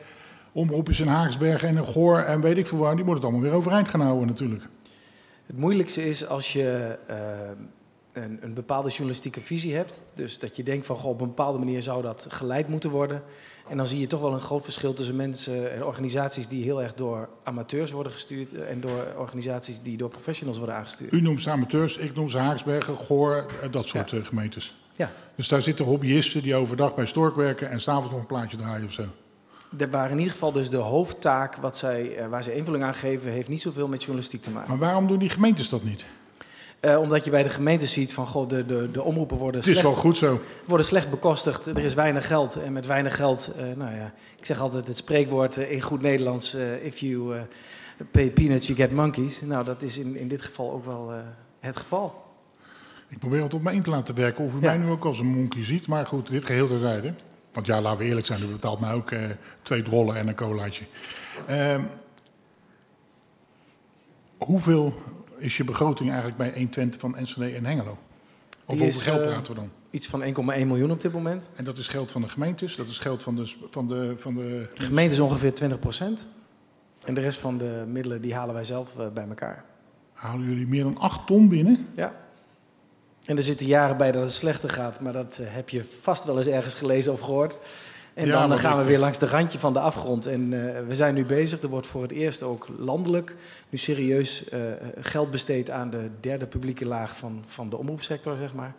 omroepjes 0.53 1.01
in 1.01 1.07
Haagsbergen 1.07 1.69
en 1.69 1.87
Goor 1.87 2.19
en 2.19 2.41
weet 2.41 2.57
ik 2.57 2.67
veel 2.67 2.79
waar, 2.79 2.97
die 2.97 3.05
moeten 3.05 3.23
het 3.23 3.25
allemaal 3.25 3.51
weer 3.51 3.59
overeind 3.59 3.89
gaan 3.89 4.01
houden 4.01 4.27
natuurlijk. 4.27 4.65
Het 5.47 5.59
moeilijkste 5.59 6.09
is 6.09 6.27
als 6.29 6.53
je 6.53 6.99
uh, 7.11 7.17
een, 8.23 8.39
een, 8.41 8.55
bepaalde 8.55 8.89
journalistieke 8.89 9.41
visie 9.41 9.75
hebt. 9.75 10.05
Dus 10.15 10.39
dat 10.39 10.57
je 10.57 10.63
denkt 10.63 10.87
van 10.87 10.97
goh, 10.97 11.11
op 11.11 11.21
een 11.21 11.27
bepaalde 11.27 11.59
manier 11.59 11.83
zou 11.83 12.03
dat 12.03 12.27
geleid 12.29 12.69
moeten 12.69 12.91
worden. 12.91 13.23
En 13.69 13.77
dan 13.77 13.87
zie 13.87 14.01
je 14.01 14.07
toch 14.07 14.21
wel 14.21 14.33
een 14.33 14.41
groot 14.41 14.65
verschil 14.65 14.93
tussen 14.93 15.17
mensen 15.17 15.73
en 15.73 15.85
organisaties 15.85 16.49
die 16.49 16.65
heel 16.65 16.83
erg 16.83 16.95
door 16.95 17.29
amateurs 17.45 17.91
worden 17.91 18.13
gestuurd 18.13 18.53
en 18.53 18.81
door 18.81 19.15
organisaties 19.19 19.83
die 19.83 19.97
door 19.97 20.09
professionals 20.09 20.59
worden 20.59 20.77
aangestuurd. 20.77 21.13
U 21.13 21.21
noemt 21.21 21.43
ze 21.43 21.51
amateurs, 21.51 21.97
ik 21.97 22.15
noem 22.15 22.29
ze 22.29 22.39
Haaksbergen, 22.39 22.97
Goor, 22.97 23.47
dat 23.71 23.87
soort 23.87 24.11
ja. 24.11 24.23
gemeentes. 24.23 24.75
Ja. 24.97 25.13
Dus 25.37 25.49
daar 25.49 25.63
zitten 25.63 25.85
hobbyisten 25.85 26.43
die 26.43 26.55
overdag 26.55 26.95
bij 26.95 27.07
Stork 27.07 27.37
werken 27.37 27.71
en 27.71 27.81
s'avonds 27.81 28.11
nog 28.11 28.21
een 28.21 28.27
plaatje 28.27 28.57
draaien 28.57 28.87
of 28.87 28.93
zo. 28.93 29.05
Er 29.79 29.91
waren 29.91 30.11
in 30.11 30.19
ieder 30.19 30.33
geval 30.33 30.53
dus 30.53 30.71
de 30.71 30.77
hoofdtaak 30.77 31.57
wat 31.57 31.77
zij, 31.77 32.17
eh, 32.17 32.29
waar 32.29 32.43
ze 32.43 32.55
invulling 32.55 32.85
aan 32.85 32.95
geven, 32.95 33.31
heeft 33.31 33.49
niet 33.49 33.63
zoveel 33.63 33.89
met 33.89 34.01
journalistiek 34.01 34.43
te 34.43 34.51
maken. 34.51 34.69
Maar 34.69 34.79
waarom 34.79 35.07
doen 35.07 35.19
die 35.19 35.29
gemeentes 35.29 35.69
dat 35.69 35.83
niet? 35.83 36.05
Uh, 36.81 37.01
omdat 37.01 37.25
je 37.25 37.31
bij 37.31 37.43
de 37.43 37.49
gemeente 37.49 37.87
ziet 37.87 38.13
van 38.13 38.27
goh, 38.27 38.49
de, 38.49 38.67
de, 38.67 38.91
de 38.91 39.03
omroepen 39.03 39.37
worden 39.37 39.61
Het 39.61 39.69
is 39.69 39.79
slecht, 39.79 39.95
wel 39.95 40.03
goed 40.03 40.17
zo. 40.17 40.41
worden 40.67 40.87
slecht 40.87 41.11
bekostigd. 41.11 41.67
Er 41.67 41.79
is 41.79 41.95
weinig 41.95 42.27
geld. 42.27 42.57
En 42.57 42.73
met 42.73 42.87
weinig 42.87 43.17
geld, 43.17 43.51
uh, 43.57 43.63
nou 43.77 43.95
ja, 43.95 44.13
ik 44.39 44.47
zeg 44.47 44.61
altijd 44.61 44.87
het 44.87 44.97
spreekwoord 44.97 45.59
uh, 45.59 45.71
in 45.71 45.81
goed 45.81 46.03
Nederlands: 46.03 46.57
if 46.83 46.99
you 46.99 47.37
pay 48.11 48.31
peanuts, 48.31 48.67
you 48.67 48.79
get 48.79 48.93
monkeys. 48.93 49.41
Nou, 49.41 49.65
dat 49.65 49.83
is 49.83 49.99
in, 49.99 50.17
in 50.17 50.29
dit 50.29 50.43
geval 50.43 50.73
ook 50.73 50.85
wel 50.85 51.13
het 51.61 51.77
geval. 51.77 52.23
Ik 53.09 53.19
probeer 53.19 53.43
het 53.43 53.55
op 53.55 53.63
me 53.63 53.73
in 53.73 53.83
te 53.83 53.91
laten 53.91 54.15
werken 54.15 54.45
of 54.45 54.55
u 54.55 54.61
ja. 54.61 54.67
mij 54.67 54.77
nu 54.77 54.91
ook 54.91 55.05
als 55.05 55.19
een 55.19 55.27
monkey 55.27 55.65
ziet. 55.65 55.87
Maar 55.87 56.07
goed, 56.07 56.29
dit 56.29 56.45
geheel 56.45 56.67
terzijde. 56.67 57.15
Want 57.53 57.67
ja, 57.67 57.81
laten 57.81 57.99
we 57.99 58.05
eerlijk 58.05 58.27
zijn, 58.27 58.43
u 58.43 58.47
betaalt 58.47 58.81
mij 58.81 58.93
ook 58.93 59.13
twee 59.63 59.83
drollen 59.83 60.17
en 60.17 60.29
een 60.29 60.35
colaatje. 60.35 60.85
Ehm, 61.47 61.83
hoeveel 64.39 64.95
is 65.41 65.57
je 65.57 65.65
begroting 65.65 66.09
eigenlijk 66.09 66.39
bij 66.39 66.53
120 66.53 67.01
van 67.01 67.17
Enschede 67.17 67.57
en 67.57 67.65
Hengelo? 67.65 67.99
Of 68.65 68.79
hoeveel 68.79 69.01
geld 69.01 69.21
eh, 69.21 69.27
praten 69.27 69.55
we 69.55 69.61
dan? 69.61 69.71
Iets 69.91 70.07
van 70.07 70.23
1,1 70.23 70.27
miljoen 70.67 70.91
op 70.91 71.01
dit 71.01 71.13
moment. 71.13 71.49
En 71.55 71.65
dat 71.65 71.79
is 71.79 71.89
geld 71.89 72.11
van 72.11 72.23
de 72.23 72.29
gemeentes, 72.29 72.77
dat 72.77 72.87
is 72.87 72.99
geld 72.99 73.23
van 73.23 73.37
de... 73.37 73.55
Van 73.71 73.89
de, 73.89 74.15
van 74.17 74.35
de 74.35 74.69
De 74.75 74.83
gemeente 74.83 75.15
is 75.15 75.21
ongeveer 75.21 75.55
20 75.55 75.79
procent. 75.79 76.27
En 77.07 77.15
de 77.15 77.21
rest 77.21 77.39
van 77.39 77.59
de 77.59 77.85
middelen 77.89 78.23
die 78.23 78.35
halen 78.35 78.55
wij 78.55 78.65
zelf 78.65 78.99
uh, 78.99 79.09
bij 79.09 79.29
elkaar. 79.29 79.65
Halen 80.13 80.47
jullie 80.47 80.67
meer 80.67 80.83
dan 80.83 80.99
8 80.99 81.27
ton 81.27 81.49
binnen? 81.49 81.87
Ja. 81.95 82.15
En 83.25 83.37
er 83.37 83.43
zitten 83.43 83.67
jaren 83.67 83.97
bij 83.97 84.13
dat 84.13 84.23
het 84.23 84.33
slechter 84.33 84.71
gaat, 84.71 85.01
maar 85.01 85.13
dat 85.13 85.39
uh, 85.41 85.47
heb 85.51 85.69
je 85.69 85.85
vast 86.01 86.25
wel 86.25 86.39
eens 86.39 86.47
ergens 86.47 86.75
gelezen 86.75 87.13
of 87.13 87.21
gehoord. 87.21 87.57
En 88.21 88.27
Ja, 88.27 88.39
dan 88.39 88.49
maar 88.49 88.59
gaan 88.59 88.79
we 88.79 88.85
weer 88.85 88.99
langs 88.99 89.19
de 89.19 89.27
randje 89.27 89.59
van 89.59 89.73
de 89.73 89.81
afgrond. 89.81 90.27
En 90.27 90.41
eh, 90.53 90.87
we 90.87 90.95
zijn 90.95 91.15
nu 91.15 91.25
bezig. 91.25 91.63
Er 91.63 91.69
wordt 91.69 91.87
voor 91.87 92.03
het 92.03 92.11
eerst 92.11 92.43
ook 92.43 92.67
landelijk 92.79 93.37
nu 93.69 93.79
serieus 93.79 94.49
eh, 94.49 94.61
geld 95.01 95.31
besteed 95.31 95.71
aan 95.71 95.91
de 95.91 96.11
derde 96.21 96.47
publieke 96.47 96.87
laag 96.87 97.17
van, 97.17 97.45
van 97.47 97.71
de 97.71 97.77
omroepsector, 97.77 98.37
zeg 98.37 98.55
maar. 98.55 98.75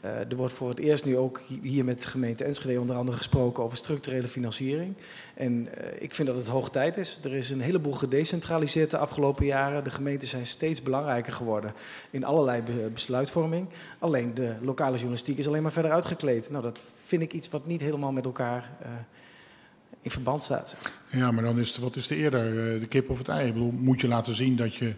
Eh, 0.00 0.18
er 0.30 0.36
wordt 0.36 0.52
voor 0.54 0.68
het 0.68 0.78
eerst 0.78 1.04
nu 1.04 1.16
ook 1.16 1.40
hi- 1.46 1.60
hier 1.62 1.84
met 1.84 2.02
de 2.02 2.08
gemeente 2.08 2.44
Enschede 2.44 2.80
onder 2.80 2.96
andere 2.96 3.16
gesproken 3.16 3.62
over 3.62 3.76
structurele 3.76 4.28
financiering. 4.28 4.94
En 5.34 5.68
eh, 5.74 6.02
ik 6.02 6.14
vind 6.14 6.28
dat 6.28 6.36
het 6.36 6.46
hoog 6.46 6.70
tijd 6.70 6.96
is. 6.96 7.20
Er 7.24 7.34
is 7.34 7.50
een 7.50 7.60
heleboel 7.60 7.92
gedecentraliseerd 7.92 8.90
de 8.90 8.98
afgelopen 8.98 9.46
jaren. 9.46 9.84
De 9.84 9.90
gemeenten 9.90 10.28
zijn 10.28 10.46
steeds 10.46 10.82
belangrijker 10.82 11.32
geworden 11.32 11.72
in 12.10 12.24
allerlei 12.24 12.62
be- 12.62 12.90
besluitvorming. 12.92 13.68
Alleen 13.98 14.34
de 14.34 14.52
lokale 14.60 14.94
journalistiek 14.96 15.38
is 15.38 15.46
alleen 15.48 15.62
maar 15.62 15.72
verder 15.72 15.90
uitgekleed. 15.92 16.50
Nou, 16.50 16.62
dat 16.62 16.80
vind 17.06 17.22
ik 17.22 17.32
iets 17.32 17.48
wat 17.48 17.66
niet 17.66 17.80
helemaal 17.80 18.12
met 18.12 18.24
elkaar 18.24 18.70
eh, 18.82 18.88
in 20.00 20.10
verband 20.10 20.42
staat. 20.42 20.74
Ja, 21.10 21.30
maar 21.30 21.42
dan 21.44 21.58
is 21.58 21.68
het, 21.68 21.78
wat 21.78 21.96
is 21.96 22.06
de 22.06 22.16
eerder, 22.16 22.80
de 22.80 22.86
kip 22.88 23.10
of 23.10 23.18
het 23.18 23.28
ei? 23.28 23.46
Ik 23.46 23.52
bedoel, 23.52 23.72
moet 23.72 24.00
je 24.00 24.08
laten 24.08 24.34
zien 24.34 24.56
dat 24.56 24.74
je 24.74 24.94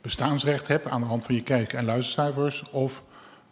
bestaansrecht 0.00 0.68
hebt 0.68 0.86
aan 0.86 1.00
de 1.00 1.06
hand 1.06 1.24
van 1.24 1.34
je 1.34 1.42
kijk- 1.42 1.72
en 1.72 1.84
luistercijfers? 1.84 2.70
Of 2.70 3.02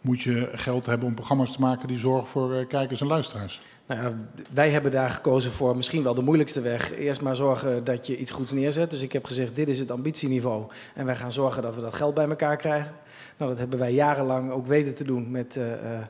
moet 0.05 0.21
je 0.21 0.49
geld 0.53 0.85
hebben 0.85 1.07
om 1.07 1.13
programma's 1.15 1.51
te 1.51 1.59
maken 1.59 1.87
die 1.87 1.97
zorgen 1.97 2.27
voor 2.27 2.53
eh, 2.53 2.67
kijkers 2.67 3.01
en 3.01 3.07
luisteraars? 3.07 3.61
Nou 3.87 4.01
ja, 4.01 4.13
wij 4.53 4.69
hebben 4.69 4.91
daar 4.91 5.09
gekozen 5.09 5.51
voor 5.51 5.75
misschien 5.75 6.03
wel 6.03 6.13
de 6.13 6.21
moeilijkste 6.21 6.61
weg. 6.61 6.97
Eerst 6.97 7.21
maar 7.21 7.35
zorgen 7.35 7.83
dat 7.83 8.07
je 8.07 8.17
iets 8.17 8.31
goeds 8.31 8.51
neerzet. 8.51 8.89
Dus 8.91 9.01
ik 9.01 9.11
heb 9.11 9.25
gezegd, 9.25 9.55
dit 9.55 9.67
is 9.67 9.79
het 9.79 9.91
ambitieniveau. 9.91 10.63
En 10.93 11.05
wij 11.05 11.15
gaan 11.15 11.31
zorgen 11.31 11.61
dat 11.61 11.75
we 11.75 11.81
dat 11.81 11.93
geld 11.93 12.13
bij 12.13 12.29
elkaar 12.29 12.57
krijgen. 12.57 12.91
Nou, 13.37 13.51
dat 13.51 13.59
hebben 13.59 13.79
wij 13.79 13.93
jarenlang 13.93 14.51
ook 14.51 14.67
weten 14.67 14.95
te 14.95 15.03
doen 15.03 15.31
met 15.31 15.55
eh, 15.55 15.93
eh, 15.93 16.01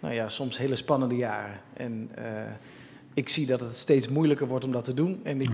nou 0.00 0.14
ja, 0.14 0.28
soms 0.28 0.58
hele 0.58 0.74
spannende 0.76 1.16
jaren. 1.16 1.60
En 1.76 2.10
ik 3.14 3.28
zie 3.28 3.46
dat 3.46 3.60
het 3.60 3.76
steeds 3.76 4.08
moeilijker 4.08 4.46
wordt 4.46 4.64
om 4.64 4.72
dat 4.72 4.84
te 4.84 4.94
doen. 4.94 5.20
En 5.22 5.40
ik, 5.40 5.50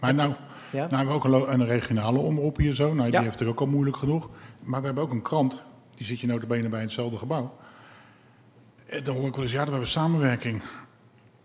Maar 0.00 0.14
nou, 0.14 0.32
ja? 0.72 0.86
nou 0.90 0.96
hebben 0.96 1.30
we 1.30 1.38
ook 1.38 1.48
een, 1.48 1.66
regionale 1.66 2.18
omroep 2.18 2.56
hier 2.56 2.72
zo. 2.74 2.94
Nou, 2.94 3.10
die 3.10 3.18
Ja. 3.18 3.22
heeft 3.22 3.38
het 3.38 3.48
ook 3.48 3.60
al 3.60 3.66
moeilijk 3.66 3.96
genoeg. 3.96 4.28
Maar 4.62 4.80
we 4.80 4.86
hebben 4.86 5.04
ook 5.04 5.12
een 5.12 5.22
krant. 5.22 5.62
Die 6.02 6.10
zit 6.10 6.20
je 6.20 6.26
notabene 6.26 6.68
bij 6.68 6.80
hetzelfde 6.80 7.18
gebouw. 7.18 7.54
En 8.86 9.04
dan 9.04 9.16
hoor 9.16 9.26
ik 9.26 9.34
wel 9.34 9.42
eens, 9.44 9.52
ja, 9.52 9.64
we 9.64 9.70
hebben 9.70 9.88
samenwerking. 9.88 10.62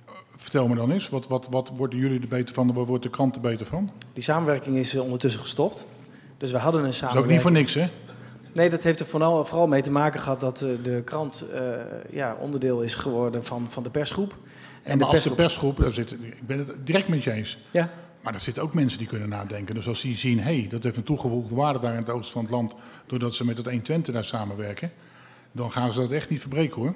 Eh, 0.06 0.14
Vertel 0.36 0.68
me 0.68 0.76
dan 0.76 0.92
eens, 0.92 1.10
wat, 1.10 1.28
wat, 1.28 1.48
wat 1.50 1.72
worden 1.76 2.00
jullie 2.00 2.22
er 2.22 2.28
beter 2.28 2.54
van? 2.56 2.74
Waar 2.74 2.86
wordt 2.86 3.04
de 3.04 3.10
krant 3.10 3.36
er 3.36 3.42
beter 3.42 3.66
van? 3.66 3.92
Die 4.14 4.24
samenwerking 4.24 4.76
is 4.76 4.96
eh, 4.96 5.02
ondertussen 5.02 5.42
gestopt. 5.42 5.86
Dus 6.38 6.52
we 6.52 6.58
hadden 6.58 6.82
een 6.82 6.86
Dat 6.88 6.96
is 6.96 7.04
ook 7.04 7.10
samenwerking. 7.10 7.34
niet 7.34 7.42
voor 7.42 7.52
niks, 7.52 7.74
hè? 7.74 7.90
Nee, 8.54 8.70
dat 8.70 8.84
heeft 8.84 9.00
er 9.00 9.06
vooral, 9.06 9.46
vooral 9.46 9.68
mee 9.68 9.82
te 9.82 9.92
maken 9.92 10.20
gehad 10.20 10.40
dat 10.40 10.62
eh, 10.62 10.70
de 10.84 11.02
krant 11.06 11.50
eh, 11.54 11.72
ja, 12.12 12.36
onderdeel 12.40 12.82
is 12.82 12.96
geworden 12.96 13.46
van, 13.46 13.66
van 13.70 13.84
de 13.84 13.90
persgroep. 13.90 14.36
En 14.84 14.98
maar 14.98 15.08
als 15.08 15.22
de 15.24 15.32
persgroep, 15.32 15.78
daar 15.78 15.94
zit, 15.94 16.12
ik 16.12 16.48
ben 16.48 16.58
het 16.58 16.74
direct 16.84 17.08
met 17.08 17.24
je 17.24 17.32
eens. 17.32 17.58
Ja, 17.72 17.90
Maar 18.22 18.34
er 18.34 18.40
zitten 18.40 18.64
ook 18.64 18.74
mensen 18.74 18.98
die 18.98 19.08
kunnen 19.08 19.30
nadenken. 19.30 19.76
Dus 19.76 19.88
als 19.88 20.02
die 20.02 20.16
zien, 20.16 20.38
hé, 20.40 20.60
hey, 20.60 20.68
dat 20.70 20.84
heeft 20.84 20.98
een 20.98 21.04
toegevoegde 21.04 21.56
waarde 21.56 21.80
daar 21.80 21.94
in 21.94 22.00
het 22.00 22.10
oosten 22.10 22.34
van 22.34 22.42
het 22.42 22.52
land, 22.52 22.74
doordat 23.06 23.36
ze 23.36 23.46
met 23.46 23.58
het 23.58 23.66
120 23.66 24.14
daar 24.14 24.24
samenwerken, 24.24 24.92
dan 25.52 25.72
gaan 25.72 25.92
ze 25.92 26.00
dat 26.00 26.12
echt 26.12 26.30
niet 26.30 26.42
verbreken 26.42 26.82
hoor. 26.82 26.96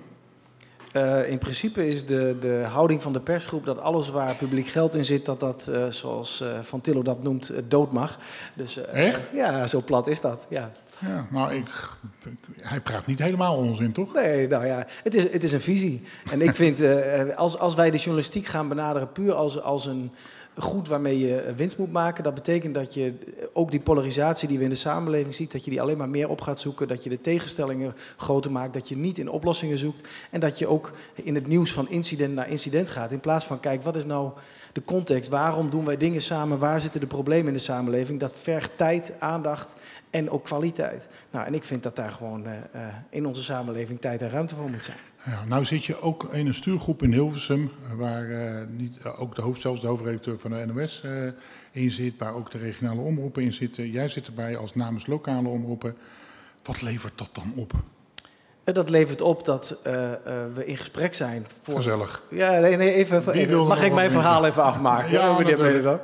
Eh, 0.91 1.29
in 1.29 1.37
principe 1.37 1.87
is 1.87 2.05
de, 2.05 2.37
de 2.39 2.65
houding 2.69 3.01
van 3.01 3.13
de 3.13 3.19
persgroep 3.19 3.65
dat 3.65 3.79
alles 3.79 4.09
waar 4.09 4.35
publiek 4.35 4.67
geld 4.67 4.95
in 4.95 5.05
zit, 5.05 5.25
dat 5.25 5.39
dat, 5.39 5.67
eh, 5.67 5.87
zoals 5.87 6.41
eh, 6.41 6.47
Van 6.61 6.81
Tillo 6.81 7.01
dat 7.01 7.23
noemt, 7.23 7.51
dood 7.67 7.91
mag. 7.91 8.19
Dus, 8.53 8.77
Echt? 8.77 9.21
Ja, 9.33 9.67
zo 9.67 9.81
plat 9.81 10.07
is 10.07 10.21
dat. 10.21 10.45
Ja. 10.49 10.71
Ja, 10.99 11.27
nou, 11.31 11.53
ik, 11.53 11.67
hij 12.59 12.79
praat 12.79 13.05
niet 13.05 13.19
helemaal 13.19 13.55
onzin, 13.55 13.91
toch? 13.91 14.13
Nee, 14.13 14.47
nou 14.47 14.65
ja, 14.65 14.87
het 15.03 15.15
is, 15.15 15.31
het 15.31 15.43
is 15.43 15.51
een 15.51 15.61
visie. 15.61 16.03
En 16.31 16.41
ik 16.41 16.55
vind, 16.55 16.81
als, 17.35 17.57
als 17.57 17.75
wij 17.75 17.91
de 17.91 17.97
journalistiek 17.97 18.45
gaan 18.45 18.67
benaderen 18.67 19.11
puur 19.11 19.33
als, 19.33 19.61
als 19.61 19.85
een 19.85 20.11
goed 20.57 20.87
waarmee 20.87 21.19
je 21.19 21.53
winst 21.55 21.77
moet 21.77 21.91
maken, 21.91 22.23
dat 22.23 22.33
betekent 22.33 22.73
dat 22.73 22.93
je 22.93 23.13
ook 23.53 23.71
die 23.71 23.79
polarisatie 23.79 24.47
die 24.47 24.57
we 24.57 24.63
in 24.63 24.69
de 24.69 24.75
samenleving 24.75 25.35
ziet, 25.35 25.51
dat 25.51 25.63
je 25.63 25.69
die 25.69 25.81
alleen 25.81 25.97
maar 25.97 26.09
meer 26.09 26.29
op 26.29 26.41
gaat 26.41 26.59
zoeken, 26.59 26.87
dat 26.87 27.03
je 27.03 27.09
de 27.09 27.21
tegenstellingen 27.21 27.95
groter 28.17 28.51
maakt, 28.51 28.73
dat 28.73 28.89
je 28.89 28.97
niet 28.97 29.17
in 29.17 29.29
oplossingen 29.29 29.77
zoekt 29.77 30.07
en 30.31 30.39
dat 30.39 30.59
je 30.59 30.67
ook 30.67 30.91
in 31.13 31.35
het 31.35 31.47
nieuws 31.47 31.73
van 31.73 31.89
incident 31.89 32.33
naar 32.33 32.49
incident 32.49 32.89
gaat. 32.89 33.11
In 33.11 33.19
plaats 33.19 33.45
van, 33.45 33.59
kijk, 33.59 33.81
wat 33.81 33.95
is 33.95 34.05
nou 34.05 34.31
de 34.73 34.83
context? 34.83 35.29
Waarom 35.29 35.69
doen 35.69 35.85
wij 35.85 35.97
dingen 35.97 36.21
samen? 36.21 36.59
Waar 36.59 36.81
zitten 36.81 36.99
de 36.99 37.07
problemen 37.07 37.47
in 37.47 37.53
de 37.53 37.59
samenleving? 37.59 38.19
Dat 38.19 38.33
vergt 38.35 38.77
tijd, 38.77 39.13
aandacht 39.19 39.75
en 40.09 40.29
ook 40.29 40.43
kwaliteit. 40.43 41.07
Nou, 41.31 41.45
en 41.45 41.53
ik 41.53 41.63
vind 41.63 41.83
dat 41.83 41.95
daar 41.95 42.11
gewoon 42.11 42.45
eh, 42.45 42.53
eh, 42.71 42.93
in 43.09 43.25
onze 43.25 43.43
samenleving 43.43 44.01
tijd 44.01 44.21
en 44.21 44.29
ruimte 44.29 44.55
voor 44.55 44.69
moet 44.69 44.83
zijn. 44.83 44.97
Ja, 45.25 45.45
nou 45.45 45.65
zit 45.65 45.85
je 45.85 46.01
ook 46.01 46.23
in 46.33 46.47
een 46.47 46.53
stuurgroep 46.53 47.03
in 47.03 47.11
Hilversum, 47.11 47.71
waar 47.95 48.29
eh, 48.29 48.61
niet, 48.77 48.93
eh, 49.03 49.21
ook 49.21 49.35
de 49.35 49.41
hoofd, 49.41 49.61
zelfs 49.61 49.81
de 49.81 49.87
hoofdredacteur 49.87 50.39
van 50.39 50.51
de 50.51 50.65
NOS 50.73 51.01
eh, 51.03 51.11
in 51.71 51.91
zit, 51.91 52.17
waar 52.17 52.33
ook 52.33 52.51
de 52.51 52.57
regionale 52.57 53.01
omroepen 53.01 53.43
in 53.43 53.53
zitten. 53.53 53.89
Jij 53.91 54.07
zit 54.07 54.25
erbij 54.27 54.57
als 54.57 54.75
namens 54.75 55.07
lokale 55.07 55.47
omroepen. 55.47 55.95
Wat 56.63 56.81
levert 56.81 57.17
dat 57.17 57.29
dan 57.31 57.53
op? 57.55 57.71
Dat 58.63 58.89
levert 58.89 59.21
op 59.21 59.45
dat 59.45 59.79
eh, 59.83 60.13
eh, 60.13 60.53
we 60.53 60.65
in 60.65 60.77
gesprek 60.77 61.13
zijn. 61.13 61.45
Voor 61.61 61.73
het- 61.75 61.83
Gezellig. 61.83 62.21
Ja, 62.29 62.59
nee, 62.59 62.75
nee, 62.77 62.93
even, 62.93 63.67
mag 63.67 63.83
ik 63.83 63.93
mijn 63.93 64.11
verhaal 64.11 64.45
even 64.45 64.63
afmaken? 64.63 65.11
Ja, 65.11 65.37
meneer 65.37 65.57
natuurlijk. 65.57 66.01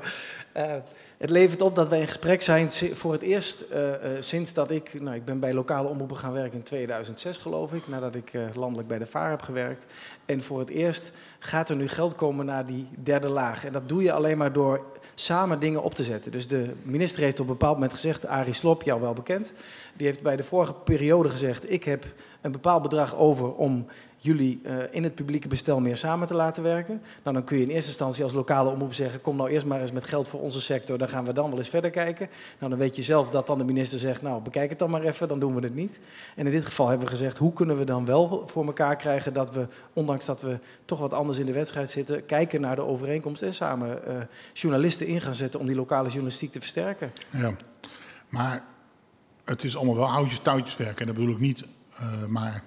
Het 1.18 1.30
levert 1.30 1.62
op 1.62 1.76
dat 1.76 1.90
wij 1.90 2.00
in 2.00 2.08
gesprek 2.08 2.42
zijn 2.42 2.72
voor 2.72 3.12
het 3.12 3.22
eerst 3.22 3.62
eh, 3.62 3.94
eh, 3.94 4.22
sinds 4.22 4.54
dat 4.54 4.72
ik... 4.72 5.02
Nou, 5.02 5.16
ik 5.16 5.26
ben 5.26 5.40
bij 5.40 5.54
lokale 5.54 5.88
omroepen 5.88 6.18
gaan 6.18 6.34
werken 6.34 6.58
in 6.58 6.64
2006, 6.64 7.38
geloof 7.38 7.74
ik. 7.74 7.88
Nadat 7.88 8.16
ik 8.16 8.34
eh, 8.34 8.42
landelijk 8.54 8.88
bij 8.88 8.98
de 8.98 9.06
VAR 9.06 9.30
heb 9.30 9.42
gewerkt. 9.42 9.86
En 10.26 10.44
voor 10.44 10.60
het 10.60 10.70
eerst 10.70 11.12
gaat 11.40 11.70
er 11.70 11.76
nu 11.76 11.88
geld 11.88 12.16
komen 12.16 12.46
naar 12.46 12.66
die 12.66 12.88
derde 13.04 13.30
laag. 13.30 13.66
En 13.66 13.72
dat 13.72 13.90
doe 13.90 14.04
je 14.04 14.12
alleen 14.12 14.38
maar 14.38 14.54
door 14.54 14.86
samen 15.16 15.60
dingen 15.60 15.84
op 15.84 15.96
te 15.96 16.04
zetten. 16.04 16.32
Dus 16.32 16.48
de 16.48 16.74
minister 16.84 17.24
heeft 17.24 17.40
op 17.40 17.48
een 17.48 17.52
bepaald 17.52 17.74
moment 17.74 17.94
gezegd... 17.94 18.26
Arie 18.26 18.54
Slop, 18.54 18.84
jou 18.84 19.02
wel 19.02 19.14
bekend... 19.14 19.54
Die 19.94 20.08
heeft 20.08 20.22
bij 20.22 20.36
de 20.36 20.44
vorige 20.44 20.74
periode 20.74 21.30
gezegd: 21.30 21.72
Ik 21.72 21.84
heb 21.84 22.06
een 22.42 22.52
bepaald 22.52 22.82
bedrag 22.82 23.16
over 23.16 23.54
om 23.54 23.86
jullie 24.28 24.62
uh, 24.66 24.76
in 24.92 25.04
het 25.04 25.16
publieke 25.16 25.48
bestel 25.48 25.80
meer 25.80 25.98
samen 25.98 26.28
te 26.28 26.34
laten 26.34 26.64
werken. 26.64 27.02
Nou, 27.24 27.36
dan 27.36 27.46
kun 27.46 27.58
je 27.58 27.64
in 27.64 27.70
eerste 27.70 27.90
instantie 27.90 28.24
als 28.24 28.34
lokale 28.34 28.70
omroep 28.70 28.94
zeggen: 28.94 29.22
kom 29.22 29.36
nou 29.36 29.50
eerst 29.50 29.66
maar 29.66 29.82
eens 29.82 29.92
met 29.92 30.06
geld 30.06 30.28
voor 30.28 30.40
onze 30.40 30.62
sector, 30.62 30.98
dan 30.98 31.10
gaan 31.10 31.26
we 31.26 31.34
dan 31.34 31.50
wel 31.50 31.58
eens 31.58 31.70
verder 31.70 31.90
kijken. 31.90 32.30
Nou, 32.60 32.70
dan 32.70 32.80
weet 32.80 32.96
je 32.96 33.04
zelf 33.04 33.30
dat 33.30 33.48
dan 33.48 33.58
de 33.58 33.64
minister 33.64 34.00
zegt: 34.00 34.22
nou, 34.22 34.42
bekijk 34.42 34.70
het 34.70 34.80
dan 34.80 34.90
maar 34.90 35.02
even, 35.02 35.28
dan 35.28 35.40
doen 35.40 35.56
we 35.56 35.62
het 35.62 35.76
niet. 35.76 36.00
En 36.36 36.46
in 36.46 36.52
dit 36.52 36.66
geval 36.66 36.88
hebben 36.88 37.08
we 37.08 37.14
gezegd: 37.14 37.38
hoe 37.38 37.54
kunnen 37.54 37.78
we 37.78 37.84
dan 37.84 38.06
wel 38.06 38.44
voor 38.48 38.66
elkaar 38.66 38.96
krijgen 38.96 39.34
dat 39.34 39.54
we, 39.54 39.68
ondanks 39.94 40.26
dat 40.26 40.42
we 40.42 40.60
toch 40.86 41.00
wat 41.00 41.14
anders 41.14 41.38
in 41.38 41.46
de 41.46 41.54
wedstrijd 41.54 41.90
zitten, 41.90 42.26
kijken 42.26 42.62
naar 42.62 42.76
de 42.76 42.86
overeenkomst 42.86 43.42
en 43.42 43.54
samen 43.54 44.00
uh, 44.08 44.14
journalisten 44.54 45.08
in 45.08 45.22
gaan 45.22 45.36
zetten 45.36 45.60
om 45.60 45.66
die 45.66 45.76
lokale 45.76 46.08
journalistiek 46.08 46.52
te 46.52 46.60
versterken. 46.60 47.12
Ja, 47.30 47.58
maar 48.30 48.64
het 49.46 49.64
is 49.64 49.76
allemaal 49.76 49.96
wel 49.96 50.12
oudjes 50.12 50.40
touwtjes 50.40 50.78
werken. 50.78 51.00
En 51.00 51.06
dat 51.06 51.16
bedoel 51.16 51.34
ik 51.34 51.40
niet, 51.40 51.64
uh, 52.02 52.26
maar 52.26 52.64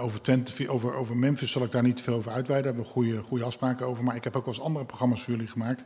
over, 0.00 0.20
Twente, 0.20 0.68
over, 0.68 0.94
over 0.94 1.16
Memphis 1.16 1.50
zal 1.50 1.64
ik 1.64 1.72
daar 1.72 1.82
niet 1.82 2.00
veel 2.00 2.14
over 2.14 2.32
uitweiden. 2.32 2.72
Daar 2.72 2.84
hebben 2.84 2.94
we 2.94 3.00
goede, 3.00 3.22
goede 3.28 3.44
afspraken 3.44 3.86
over. 3.86 4.04
Maar 4.04 4.16
ik 4.16 4.24
heb 4.24 4.36
ook 4.36 4.44
wel 4.44 4.54
eens 4.54 4.62
andere 4.62 4.84
programma's 4.84 5.22
voor 5.22 5.32
jullie 5.32 5.48
gemaakt. 5.48 5.84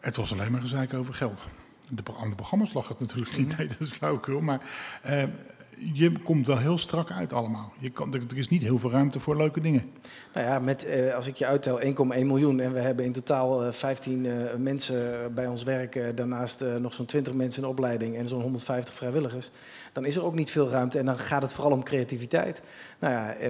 Het 0.00 0.16
was 0.16 0.32
alleen 0.32 0.52
maar 0.52 0.60
gezeik 0.60 0.94
over 0.94 1.14
geld. 1.14 1.46
De, 1.88 2.02
aan 2.20 2.28
de 2.28 2.36
programma's 2.36 2.72
lag 2.72 2.88
het 2.88 3.00
natuurlijk 3.00 3.36
niet. 3.36 3.56
Nee, 3.56 3.68
dat 3.68 3.80
is 3.80 3.90
flauwekul. 3.90 4.40
Maar 4.40 4.60
uh, 5.06 5.22
je 5.92 6.12
komt 6.22 6.46
wel 6.46 6.58
heel 6.58 6.78
strak 6.78 7.10
uit 7.10 7.32
allemaal. 7.32 7.72
Je 7.78 7.90
kan, 7.90 8.14
er 8.14 8.38
is 8.38 8.48
niet 8.48 8.62
heel 8.62 8.78
veel 8.78 8.90
ruimte 8.90 9.20
voor 9.20 9.36
leuke 9.36 9.60
dingen. 9.60 9.90
Nou 10.34 10.46
ja, 10.46 10.58
met, 10.58 10.86
als 11.14 11.26
ik 11.26 11.36
je 11.36 11.46
uittel 11.46 11.80
1,1 11.80 11.86
miljoen 12.06 12.60
en 12.60 12.72
we 12.72 12.78
hebben 12.78 13.04
in 13.04 13.12
totaal 13.12 13.66
uh, 13.66 13.72
15 13.72 14.24
uh, 14.24 14.54
mensen 14.58 15.34
bij 15.34 15.46
ons 15.46 15.62
werken. 15.62 16.16
Daarnaast 16.16 16.64
nog 16.78 16.92
zo'n 16.92 17.06
20 17.06 17.32
mensen 17.32 17.62
in 17.62 17.68
opleiding 17.68 18.16
en 18.16 18.26
zo'n 18.26 18.42
150 18.42 18.94
vrijwilligers 18.94 19.50
dan 19.92 20.04
is 20.04 20.16
er 20.16 20.24
ook 20.24 20.34
niet 20.34 20.50
veel 20.50 20.68
ruimte 20.68 20.98
en 20.98 21.06
dan 21.06 21.18
gaat 21.18 21.42
het 21.42 21.52
vooral 21.52 21.72
om 21.72 21.82
creativiteit. 21.82 22.62
Nou 22.98 23.14
ja, 23.14 23.36
uh, 23.40 23.48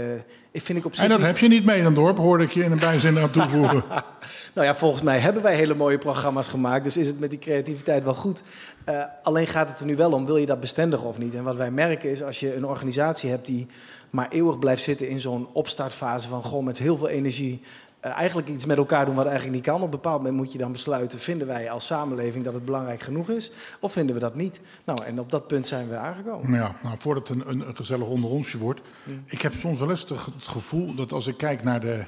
ik 0.51 0.62
vind 0.62 0.78
ik 0.78 0.84
op 0.84 0.95
zich. 0.95 1.03
En 1.03 1.09
dat 1.09 1.18
niet... 1.18 1.26
heb 1.26 1.38
je 1.38 1.49
niet 1.49 1.64
mee 1.64 1.82
dan 1.82 1.95
dorp, 1.95 2.16
hoorde 2.16 2.45
ik 2.45 2.51
je 2.51 2.64
in 2.64 2.72
een 2.72 2.78
bijzin 2.78 3.18
aan 3.18 3.30
toevoegen. 3.30 3.84
nou 4.55 4.66
ja, 4.66 4.74
volgens 4.74 5.03
mij 5.03 5.18
hebben 5.18 5.43
wij 5.43 5.55
hele 5.55 5.74
mooie 5.74 5.99
programma's 5.99 6.49
gemaakt, 6.49 6.84
dus 6.84 6.97
is 6.97 7.07
het 7.07 7.20
met 7.20 7.30
die 7.30 7.38
creativiteit 7.38 8.05
wel 8.05 8.14
goed. 8.14 8.43
Uh, 8.88 9.05
alleen 9.22 9.47
gaat 9.47 9.68
het 9.68 9.80
er 9.80 9.86
nu 9.86 9.97
wel 9.97 10.12
om, 10.12 10.26
wil 10.26 10.36
je 10.36 10.47
dat 10.47 10.61
bestendigen 10.61 11.07
of 11.07 11.18
niet? 11.18 11.34
En 11.34 11.45
wat 11.45 11.57
wij 11.57 11.70
merken 11.70 12.11
is, 12.11 12.22
als 12.22 12.41
je 12.41 12.57
een 12.57 12.66
organisatie 12.66 13.30
hebt 13.30 13.47
die 13.47 13.66
maar 14.11 14.28
eeuwig 14.30 14.59
blijft 14.59 14.82
zitten 14.82 15.09
in 15.09 15.20
zo'n 15.20 15.49
opstartfase 15.53 16.28
van 16.28 16.45
gewoon 16.45 16.64
met 16.64 16.78
heel 16.78 16.97
veel 16.97 17.09
energie 17.09 17.62
eigenlijk 18.01 18.48
iets 18.48 18.66
met 18.66 18.76
elkaar 18.76 19.07
doen 19.07 19.14
wat 19.14 19.26
eigenlijk 19.26 19.55
niet 19.55 19.64
kan. 19.64 19.76
Op 19.76 19.82
een 19.82 19.90
bepaald 19.90 20.16
moment 20.16 20.36
moet 20.36 20.53
je 20.53 20.59
dan 20.59 20.72
besluiten: 20.72 21.18
vinden 21.18 21.46
wij 21.46 21.70
als 21.70 21.86
samenleving 21.86 22.44
dat 22.44 22.55
het 22.55 22.64
belangrijk 22.64 23.01
genoeg 23.01 23.28
is, 23.28 23.53
of 23.80 23.92
vinden 23.92 24.14
we 24.14 24.20
dat 24.20 24.34
niet? 24.34 24.61
Nou, 24.84 25.05
en 25.05 25.20
op 25.20 25.30
dat 25.30 25.46
punt 25.46 25.66
zijn 25.66 25.88
we 25.88 25.96
aangekomen. 25.96 26.53
Ja, 26.53 26.76
nou, 26.82 26.96
voordat 26.98 27.28
het 27.28 27.46
een, 27.46 27.68
een, 27.68 27.76
gezellig 27.76 28.07
onderonsje 28.07 28.59
wordt. 28.59 28.80
Ik 29.24 29.42
heb 29.42 29.53
soms 29.53 29.78
wel 29.78 29.90
eens 29.90 30.09
het 30.09 30.46
gevoel 30.46 30.94
dat 30.94 31.12
als 31.12 31.26
ik 31.26 31.36
kijk 31.36 31.62
naar 31.62 31.80
de. 31.80 32.03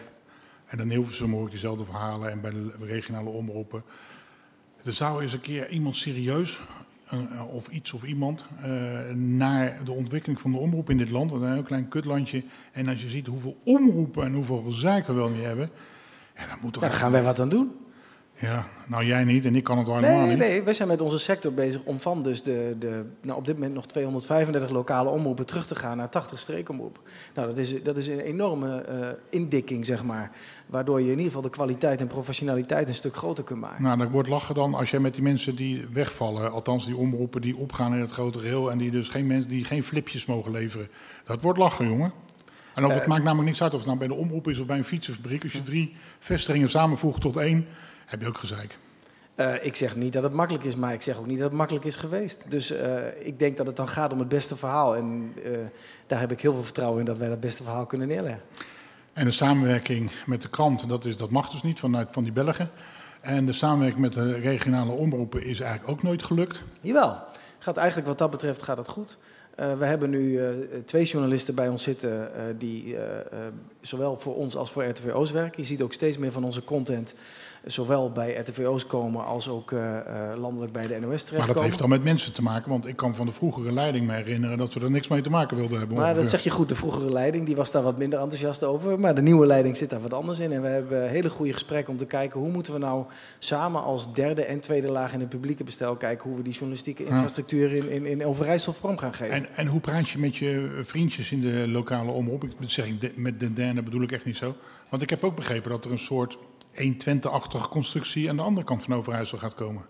En 0.66 0.78
dan 0.78 0.88
Hilversum 0.88 1.32
hoor 1.32 1.44
ik 1.44 1.50
diezelfde 1.50 1.84
verhalen 1.84 2.30
en 2.30 2.40
bij 2.40 2.50
de 2.50 2.70
regionale 2.80 3.30
omroepen. 3.30 3.82
Er 4.84 4.92
zou 4.92 5.22
eens 5.22 5.32
een 5.32 5.40
keer 5.40 5.70
iemand 5.70 5.96
serieus 5.96 6.60
uh, 7.12 7.54
of 7.54 7.68
iets 7.68 7.92
of 7.92 8.04
iemand 8.04 8.44
uh, 8.66 9.14
naar 9.14 9.84
de 9.84 9.92
ontwikkeling 9.92 10.40
van 10.40 10.50
de 10.50 10.58
omroep 10.58 10.90
in 10.90 10.98
dit 10.98 11.10
land. 11.10 11.30
Want 11.30 11.42
een 11.42 11.52
heel 11.52 11.62
klein 11.62 11.88
kutlandje. 11.88 12.44
En 12.72 12.88
als 12.88 13.02
je 13.02 13.08
ziet 13.08 13.26
hoeveel 13.26 13.56
omroepen 13.64 14.24
en 14.24 14.32
hoeveel 14.32 14.64
zaken 14.68 15.14
we 15.14 15.20
wel 15.20 15.30
niet 15.30 15.44
hebben. 15.44 15.70
Dan 16.34 16.58
moet 16.62 16.72
toch 16.72 16.82
daar 16.82 16.92
gaan 16.92 17.12
wij 17.12 17.22
wat 17.22 17.40
aan 17.40 17.48
doen. 17.48 17.81
Ja, 18.42 18.66
nou 18.86 19.04
jij 19.04 19.24
niet 19.24 19.44
en 19.44 19.56
ik 19.56 19.64
kan 19.64 19.78
het 19.78 19.86
wel 19.86 19.96
helemaal 19.96 20.18
nee, 20.18 20.28
niet. 20.28 20.38
Nee, 20.38 20.62
we 20.62 20.72
zijn 20.72 20.88
met 20.88 21.00
onze 21.00 21.18
sector 21.18 21.52
bezig 21.54 21.82
om 21.84 22.00
van 22.00 22.22
dus 22.22 22.42
de, 22.42 22.76
de 22.78 23.04
nou 23.20 23.38
op 23.38 23.46
dit 23.46 23.54
moment 23.54 23.74
nog 23.74 23.86
235 23.86 24.70
lokale 24.70 25.10
omroepen 25.10 25.46
terug 25.46 25.66
te 25.66 25.74
gaan 25.74 25.96
naar 25.96 26.08
80 26.08 26.38
streekomroepen. 26.38 27.02
Nou, 27.34 27.48
dat 27.48 27.58
is, 27.58 27.82
dat 27.82 27.96
is 27.96 28.08
een 28.08 28.20
enorme 28.20 28.84
uh, 28.88 29.08
indikking, 29.30 29.86
zeg 29.86 30.04
maar. 30.04 30.30
Waardoor 30.66 30.98
je 30.98 31.04
in 31.04 31.10
ieder 31.10 31.24
geval 31.24 31.42
de 31.42 31.50
kwaliteit 31.50 32.00
en 32.00 32.06
professionaliteit 32.06 32.88
een 32.88 32.94
stuk 32.94 33.16
groter 33.16 33.44
kunt 33.44 33.60
maken. 33.60 33.82
Nou, 33.82 33.98
dat 33.98 34.10
wordt 34.10 34.28
lachen 34.28 34.54
dan 34.54 34.74
als 34.74 34.90
jij 34.90 35.00
met 35.00 35.14
die 35.14 35.22
mensen 35.22 35.56
die 35.56 35.86
wegvallen, 35.92 36.52
althans 36.52 36.86
die 36.86 36.96
omroepen 36.96 37.40
die 37.40 37.56
opgaan 37.56 37.94
in 37.94 38.00
het 38.00 38.10
grote 38.10 38.38
geheel 38.38 38.70
en 38.70 38.78
die 38.78 38.90
dus 38.90 39.08
geen 39.08 39.26
mensen 39.26 39.50
die 39.50 39.64
geen 39.64 39.84
flipjes 39.84 40.26
mogen 40.26 40.52
leveren. 40.52 40.88
Dat 41.24 41.42
wordt 41.42 41.58
lachen, 41.58 41.88
jongen. 41.88 42.12
En 42.74 42.84
of 42.84 42.92
het 42.92 43.02
uh, 43.02 43.08
maakt 43.08 43.22
namelijk 43.22 43.48
niks 43.48 43.62
uit 43.62 43.72
of 43.72 43.78
het 43.78 43.86
nou 43.86 43.98
bij 43.98 44.08
de 44.08 44.14
omroep 44.14 44.48
is 44.48 44.58
of 44.58 44.66
bij 44.66 44.78
een 44.78 44.84
fietsenfabriek. 44.84 45.42
Als 45.42 45.52
je 45.52 45.62
drie 45.62 45.96
vestigingen 46.18 46.70
samenvoegt 46.70 47.20
tot 47.20 47.36
één, 47.36 47.66
heb 48.06 48.20
je 48.20 48.26
ook 48.26 48.38
gezeik. 48.38 48.78
Uh, 49.36 49.64
ik 49.64 49.76
zeg 49.76 49.96
niet 49.96 50.12
dat 50.12 50.22
het 50.22 50.32
makkelijk 50.32 50.64
is, 50.64 50.76
maar 50.76 50.92
ik 50.92 51.02
zeg 51.02 51.18
ook 51.18 51.26
niet 51.26 51.38
dat 51.38 51.48
het 51.48 51.56
makkelijk 51.56 51.84
is 51.84 51.96
geweest. 51.96 52.44
Dus 52.48 52.72
uh, 52.72 53.26
ik 53.26 53.38
denk 53.38 53.56
dat 53.56 53.66
het 53.66 53.76
dan 53.76 53.88
gaat 53.88 54.12
om 54.12 54.18
het 54.18 54.28
beste 54.28 54.56
verhaal. 54.56 54.96
En 54.96 55.32
uh, 55.44 55.58
daar 56.06 56.20
heb 56.20 56.32
ik 56.32 56.40
heel 56.40 56.52
veel 56.52 56.62
vertrouwen 56.62 56.98
in 56.98 57.04
dat 57.04 57.18
wij 57.18 57.28
dat 57.28 57.40
beste 57.40 57.62
verhaal 57.62 57.86
kunnen 57.86 58.08
neerleggen. 58.08 58.42
En 59.12 59.24
de 59.24 59.30
samenwerking 59.30 60.12
met 60.26 60.42
de 60.42 60.48
krant, 60.48 60.88
dat, 60.88 61.04
is, 61.04 61.16
dat 61.16 61.30
mag 61.30 61.50
dus 61.50 61.62
niet 61.62 61.80
vanuit 61.80 62.08
van 62.10 62.22
die 62.22 62.32
Belgen. 62.32 62.70
En 63.20 63.46
de 63.46 63.52
samenwerking 63.52 64.00
met 64.00 64.12
de 64.12 64.32
regionale 64.32 64.92
omroepen 64.92 65.44
is 65.44 65.60
eigenlijk 65.60 65.90
ook 65.90 66.02
nooit 66.02 66.22
gelukt. 66.22 66.62
Jawel, 66.80 67.18
gaat 67.58 67.76
eigenlijk 67.76 68.08
wat 68.08 68.18
dat 68.18 68.30
betreft 68.30 68.62
gaat 68.62 68.76
het 68.76 68.88
goed. 68.88 69.18
Uh, 69.60 69.78
we 69.78 69.84
hebben 69.84 70.10
nu 70.10 70.20
uh, 70.20 70.48
twee 70.84 71.04
journalisten 71.04 71.54
bij 71.54 71.68
ons 71.68 71.82
zitten 71.82 72.30
uh, 72.36 72.42
die 72.58 72.96
zowel 73.80 74.18
voor 74.18 74.36
ons 74.36 74.56
als 74.56 74.72
voor 74.72 74.84
RTVO's 74.84 75.30
werken. 75.30 75.62
Je 75.62 75.68
ziet 75.68 75.82
ook 75.82 75.92
steeds 75.92 76.18
meer 76.18 76.32
van 76.32 76.44
onze 76.44 76.64
content 76.64 77.14
zowel 77.64 78.12
bij 78.12 78.34
RTVO's 78.34 78.86
komen 78.86 79.24
als 79.24 79.48
ook 79.48 79.70
uh, 79.70 79.80
uh, 79.80 80.40
landelijk 80.40 80.72
bij 80.72 80.86
de 80.86 80.98
NOS 80.98 81.00
terechtkomen. 81.00 81.46
Maar 81.46 81.54
dat 81.54 81.62
heeft 81.62 81.78
dan 81.78 81.88
met 81.88 82.04
mensen 82.04 82.32
te 82.32 82.42
maken, 82.42 82.70
want 82.70 82.86
ik 82.86 82.96
kan 82.96 83.14
van 83.14 83.26
de 83.26 83.32
vroegere 83.32 83.72
leiding 83.72 84.06
me 84.06 84.12
herinneren 84.12 84.58
dat 84.58 84.72
ze 84.72 84.80
er 84.80 84.90
niks 84.90 85.08
mee 85.08 85.22
te 85.22 85.30
maken 85.30 85.56
wilden 85.56 85.78
hebben. 85.78 85.96
Maar 85.96 86.04
ongeveer. 86.04 86.22
dat 86.22 86.32
zeg 86.32 86.44
je 86.44 86.50
goed, 86.50 86.68
de 86.68 86.74
vroegere 86.74 87.12
leiding 87.12 87.46
die 87.46 87.56
was 87.56 87.70
daar 87.70 87.82
wat 87.82 87.98
minder 87.98 88.18
enthousiast 88.18 88.64
over, 88.64 88.98
maar 88.98 89.14
de 89.14 89.22
nieuwe 89.22 89.46
leiding 89.46 89.76
zit 89.76 89.90
daar 89.90 90.00
wat 90.00 90.12
anders 90.12 90.38
in. 90.38 90.52
En 90.52 90.62
we 90.62 90.68
hebben 90.68 91.08
hele 91.08 91.30
goede 91.30 91.52
gesprekken 91.52 91.92
om 91.92 91.98
te 91.98 92.06
kijken 92.06 92.40
hoe 92.40 92.50
moeten 92.50 92.72
we 92.72 92.78
nou 92.78 93.04
samen 93.38 93.82
als 93.82 94.14
derde 94.14 94.44
en 94.44 94.60
tweede 94.60 94.90
laag 94.90 95.12
in 95.12 95.20
het 95.20 95.28
publieke 95.28 95.64
bestel 95.64 95.96
kijken 95.96 96.28
hoe 96.28 96.36
we 96.36 96.42
die 96.42 96.52
journalistieke 96.52 97.04
infrastructuur 97.04 97.72
in, 97.72 97.88
in, 97.88 98.06
in 98.06 98.24
Overijssel 98.24 98.72
vorm 98.72 98.98
gaan 98.98 99.14
geven. 99.14 99.34
En, 99.34 99.46
en 99.54 99.66
hoe 99.66 99.80
praat 99.80 100.08
je 100.08 100.18
met 100.18 100.36
je 100.36 100.80
vriendjes 100.82 101.32
in 101.32 101.40
de 101.40 101.68
lokale 101.68 102.10
omroep? 102.10 102.44
Ik 102.44 102.52
zeg 102.66 102.88
met 103.14 103.40
de 103.40 103.52
derde 103.52 103.82
bedoel 103.82 104.02
ik 104.02 104.12
echt 104.12 104.24
niet 104.24 104.36
zo. 104.36 104.54
Want 104.92 105.04
ik 105.04 105.10
heb 105.10 105.24
ook 105.24 105.36
begrepen 105.36 105.70
dat 105.70 105.84
er 105.84 105.90
een 105.90 105.98
soort 105.98 106.38
1 106.74 106.96
Twente-achtige 106.96 107.68
constructie 107.68 108.28
aan 108.28 108.36
de 108.36 108.42
andere 108.42 108.66
kant 108.66 108.84
van 108.84 108.94
Overijssel 108.94 109.38
gaat 109.38 109.54
komen? 109.54 109.84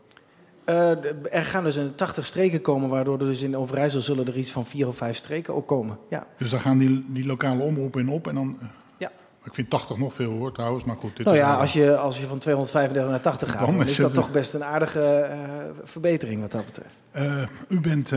Uh, 0.67 0.91
er 1.35 1.45
gaan 1.45 1.65
dus 1.65 1.77
een 1.77 1.95
80 1.95 2.27
streken 2.27 2.61
komen, 2.61 2.89
waardoor 2.89 3.19
er 3.19 3.27
dus 3.27 3.43
in 3.43 3.57
Overijssel 3.57 4.01
zullen 4.01 4.27
er 4.27 4.37
iets 4.37 4.51
van 4.51 4.67
vier 4.67 4.89
of 4.89 4.97
vijf 4.97 5.17
streken 5.17 5.55
ook 5.55 5.67
komen. 5.67 5.99
Ja. 6.09 6.27
Dus 6.39 6.51
daar 6.51 6.61
gaan 6.61 6.79
die, 6.79 7.05
die 7.09 7.27
lokale 7.27 7.63
omroepen 7.63 8.01
in 8.01 8.09
op 8.09 8.27
en 8.27 8.35
dan... 8.35 8.59
Ja. 8.97 9.11
Ik 9.45 9.55
vind 9.55 9.71
80 9.71 9.99
nog 9.99 10.15
veel 10.15 10.33
hoor 10.33 10.53
trouwens, 10.53 10.85
maar 10.85 10.97
goed. 10.97 11.17
Dit 11.17 11.27
nou 11.27 11.39
is 11.39 11.43
ja, 11.43 11.55
als 11.55 11.73
je, 11.73 11.97
als 11.97 12.19
je 12.19 12.27
van 12.27 12.39
235 12.39 13.11
naar 13.11 13.21
80 13.21 13.51
gaat, 13.51 13.67
dan, 13.67 13.77
dan 13.77 13.87
is, 13.87 13.97
dat 13.97 14.15
toch 14.15 14.31
best 14.31 14.55
een 14.55 14.65
aardige 14.65 15.29
uh, 15.31 15.83
verbetering 15.83 16.41
wat 16.41 16.53
dat 16.53 16.65
betreft. 16.65 17.01
Uh, 17.17 17.43
u 17.69 17.81
bent 17.81 18.13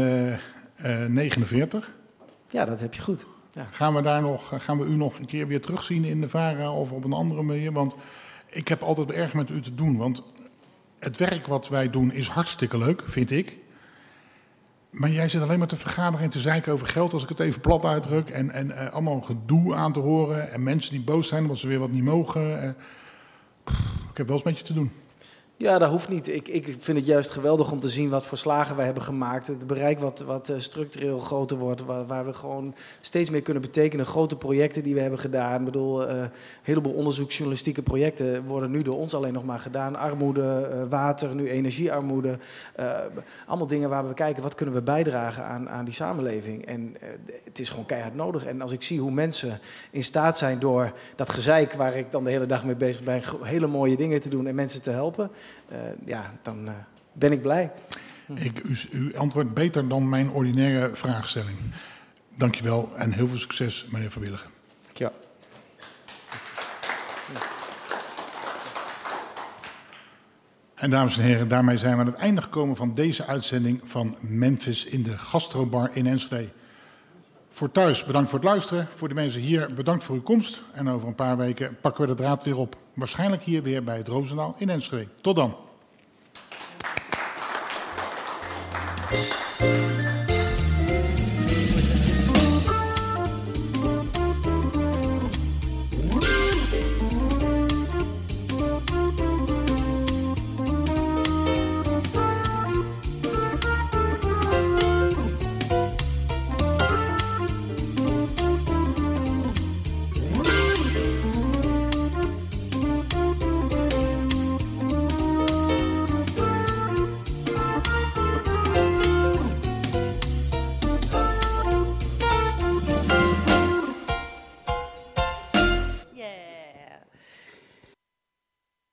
49. 1.07 1.91
Ja, 2.49 2.65
dat 2.65 2.79
heb 2.79 2.93
je 2.93 3.01
goed. 3.01 3.25
Ja. 3.51 3.67
Gaan, 3.71 3.95
we 3.95 4.01
daar 4.01 4.21
nog, 4.21 4.63
gaan 4.63 4.77
we 4.77 4.85
u 4.85 4.95
nog 4.95 5.19
een 5.19 5.25
keer 5.25 5.47
weer 5.47 5.61
terugzien 5.61 6.03
in 6.03 6.21
de 6.21 6.29
VARA 6.29 6.71
of 6.71 6.91
op 6.91 7.03
een 7.03 7.13
andere 7.13 7.41
manier? 7.41 7.71
Want 7.71 7.95
ik 8.55 8.67
heb 8.67 8.81
altijd 8.81 9.11
erg 9.11 9.33
met 9.33 9.49
u 9.49 9.61
te 9.61 9.75
doen, 9.75 9.97
want 9.97 10.21
het 10.99 11.17
werk 11.17 11.47
wat 11.47 11.67
wij 11.67 11.89
doen 11.89 12.11
is 12.11 12.27
hartstikke 12.27 12.77
leuk, 12.77 13.03
vind 13.05 13.31
ik. 13.31 13.57
Maar 14.89 15.09
jij 15.09 15.29
zit 15.29 15.41
alleen 15.41 15.59
maar 15.59 15.67
te 15.67 15.75
vergaderen 15.75 16.25
en 16.25 16.29
te 16.29 16.39
zeiken 16.39 16.73
over 16.73 16.87
geld, 16.87 17.13
als 17.13 17.23
ik 17.23 17.29
het 17.29 17.39
even 17.39 17.61
plat 17.61 17.85
uitdruk. 17.85 18.29
En, 18.29 18.51
en 18.51 18.67
uh, 18.67 18.93
allemaal 18.93 19.21
gedoe 19.21 19.75
aan 19.75 19.93
te 19.93 19.99
horen. 19.99 20.51
En 20.51 20.63
mensen 20.63 20.91
die 20.91 21.03
boos 21.03 21.27
zijn 21.27 21.41
omdat 21.41 21.57
ze 21.57 21.67
weer 21.67 21.79
wat 21.79 21.91
niet 21.91 22.03
mogen. 22.03 22.75
Pff, 23.63 23.79
ik 24.11 24.17
heb 24.17 24.27
wel 24.27 24.35
eens 24.35 24.45
met 24.45 24.57
je 24.57 24.63
te 24.63 24.73
doen. 24.73 24.91
Ja, 25.57 25.77
dat 25.79 25.89
hoeft 25.89 26.09
niet. 26.09 26.27
Ik, 26.27 26.47
ik 26.47 26.75
vind 26.79 26.97
het 26.97 27.05
juist 27.05 27.29
geweldig 27.29 27.71
om 27.71 27.79
te 27.79 27.89
zien 27.89 28.09
wat 28.09 28.25
voor 28.25 28.37
slagen 28.37 28.75
wij 28.75 28.85
hebben 28.85 29.03
gemaakt. 29.03 29.47
Het 29.47 29.67
bereik 29.67 29.99
wat, 29.99 30.19
wat 30.19 30.53
structureel 30.57 31.19
groter 31.19 31.57
wordt, 31.57 31.85
waar, 31.85 32.05
waar, 32.05 32.25
we 32.25 32.33
gewoon 32.33 32.75
steeds 33.01 33.29
meer 33.29 33.41
kunnen 33.41 33.61
betekenen. 33.61 34.05
Grote 34.05 34.35
projecten 34.35 34.83
die 34.83 34.93
we 34.93 34.99
hebben 34.99 35.19
gedaan. 35.19 35.59
Ik 35.59 35.65
bedoel, 35.65 36.09
uh, 36.09 36.15
een 36.17 36.29
heleboel 36.63 36.93
onderzoeksjournalistieke 36.93 37.81
projecten 37.81 38.45
worden 38.45 38.71
nu 38.71 38.81
door 38.81 38.95
ons 38.95 39.13
alleen 39.13 39.33
nog 39.33 39.45
maar 39.45 39.59
gedaan. 39.59 39.95
Armoede, 39.95 40.69
uh, 40.73 40.83
water, 40.89 41.35
nu 41.35 41.49
energiearmoede. 41.49 42.37
Allemaal 43.45 43.67
dingen 43.67 43.89
waar 43.89 44.07
we 44.07 44.13
kijken 44.13 44.43
wat 44.43 44.55
kunnen 44.55 44.75
we 44.75 44.81
bijdragen 44.81 45.43
aan, 45.43 45.69
aan 45.69 45.85
die 45.85 45.93
samenleving. 45.93 46.65
En 46.65 46.95
het 47.43 47.59
is 47.59 47.69
gewoon 47.69 47.85
keihard 47.85 48.15
nodig. 48.15 48.45
En 48.45 48.61
als 48.61 48.71
ik 48.71 48.83
zie 48.83 48.99
hoe 48.99 49.11
mensen 49.11 49.59
in 49.91 50.03
staat 50.03 50.37
zijn 50.37 50.59
door 50.59 50.93
dat 51.15 51.29
gezeik 51.29 51.73
waar 51.73 51.95
ik 51.95 52.11
dan 52.11 52.23
de 52.23 52.29
hele 52.29 52.45
dag 52.45 52.65
mee 52.65 52.75
bezig 52.75 53.03
ben, 53.03 53.21
hele 53.41 53.67
mooie 53.67 53.97
dingen 53.97 54.21
te 54.21 54.29
doen 54.29 54.47
en 54.47 54.55
mensen 54.55 54.81
te 54.81 54.89
helpen. 54.89 55.31
Uh, 55.71 55.77
ja, 56.05 56.33
dan 56.41 56.67
uh, 56.67 56.73
ben 57.13 57.31
ik 57.31 57.41
blij. 57.41 57.71
Ik, 58.33 58.63
u, 58.63 58.75
u 58.91 59.15
antwoordt 59.15 59.53
beter 59.53 59.87
dan 59.87 60.09
mijn 60.09 60.29
ordinaire 60.29 60.95
vraagstelling. 60.95 61.57
Dankjewel 62.37 62.91
en 62.95 63.11
heel 63.11 63.27
veel 63.27 63.37
succes, 63.37 63.85
meneer 63.91 64.11
Van 64.11 64.21
Willigen. 64.21 64.49
Ja. 64.93 65.11
En 70.75 70.89
dames 70.89 71.17
en 71.17 71.23
heren, 71.23 71.47
daarmee 71.47 71.77
zijn 71.77 71.93
we 71.93 71.99
aan 71.99 72.05
het 72.05 72.15
einde 72.15 72.41
gekomen 72.41 72.75
van 72.75 72.93
deze 72.93 73.25
uitzending 73.25 73.81
van 73.83 74.17
Memphis 74.19 74.85
in 74.85 75.03
de 75.03 75.17
Gastrobar 75.17 75.89
in 75.93 76.07
Enschede. 76.07 76.49
Voor 77.55 77.71
thuis 77.71 78.03
bedankt 78.03 78.29
voor 78.29 78.39
het 78.39 78.47
luisteren. 78.47 78.87
Voor 78.95 79.07
de 79.07 79.13
mensen 79.13 79.41
hier 79.41 79.69
bedankt 79.75 80.03
voor 80.03 80.15
uw 80.15 80.21
komst. 80.21 80.61
En 80.73 80.89
over 80.89 81.07
een 81.07 81.15
paar 81.15 81.37
weken 81.37 81.77
pakken 81.81 82.01
we 82.01 82.07
de 82.07 82.15
draad 82.15 82.43
weer 82.43 82.57
op. 82.57 82.75
Waarschijnlijk 82.93 83.43
hier 83.43 83.63
weer 83.63 83.83
bij 83.83 83.97
het 83.97 84.07
Roosendaal 84.07 84.55
in 84.57 84.69
Enschede. 84.69 85.07
Tot 85.21 85.35
dan. 85.35 85.55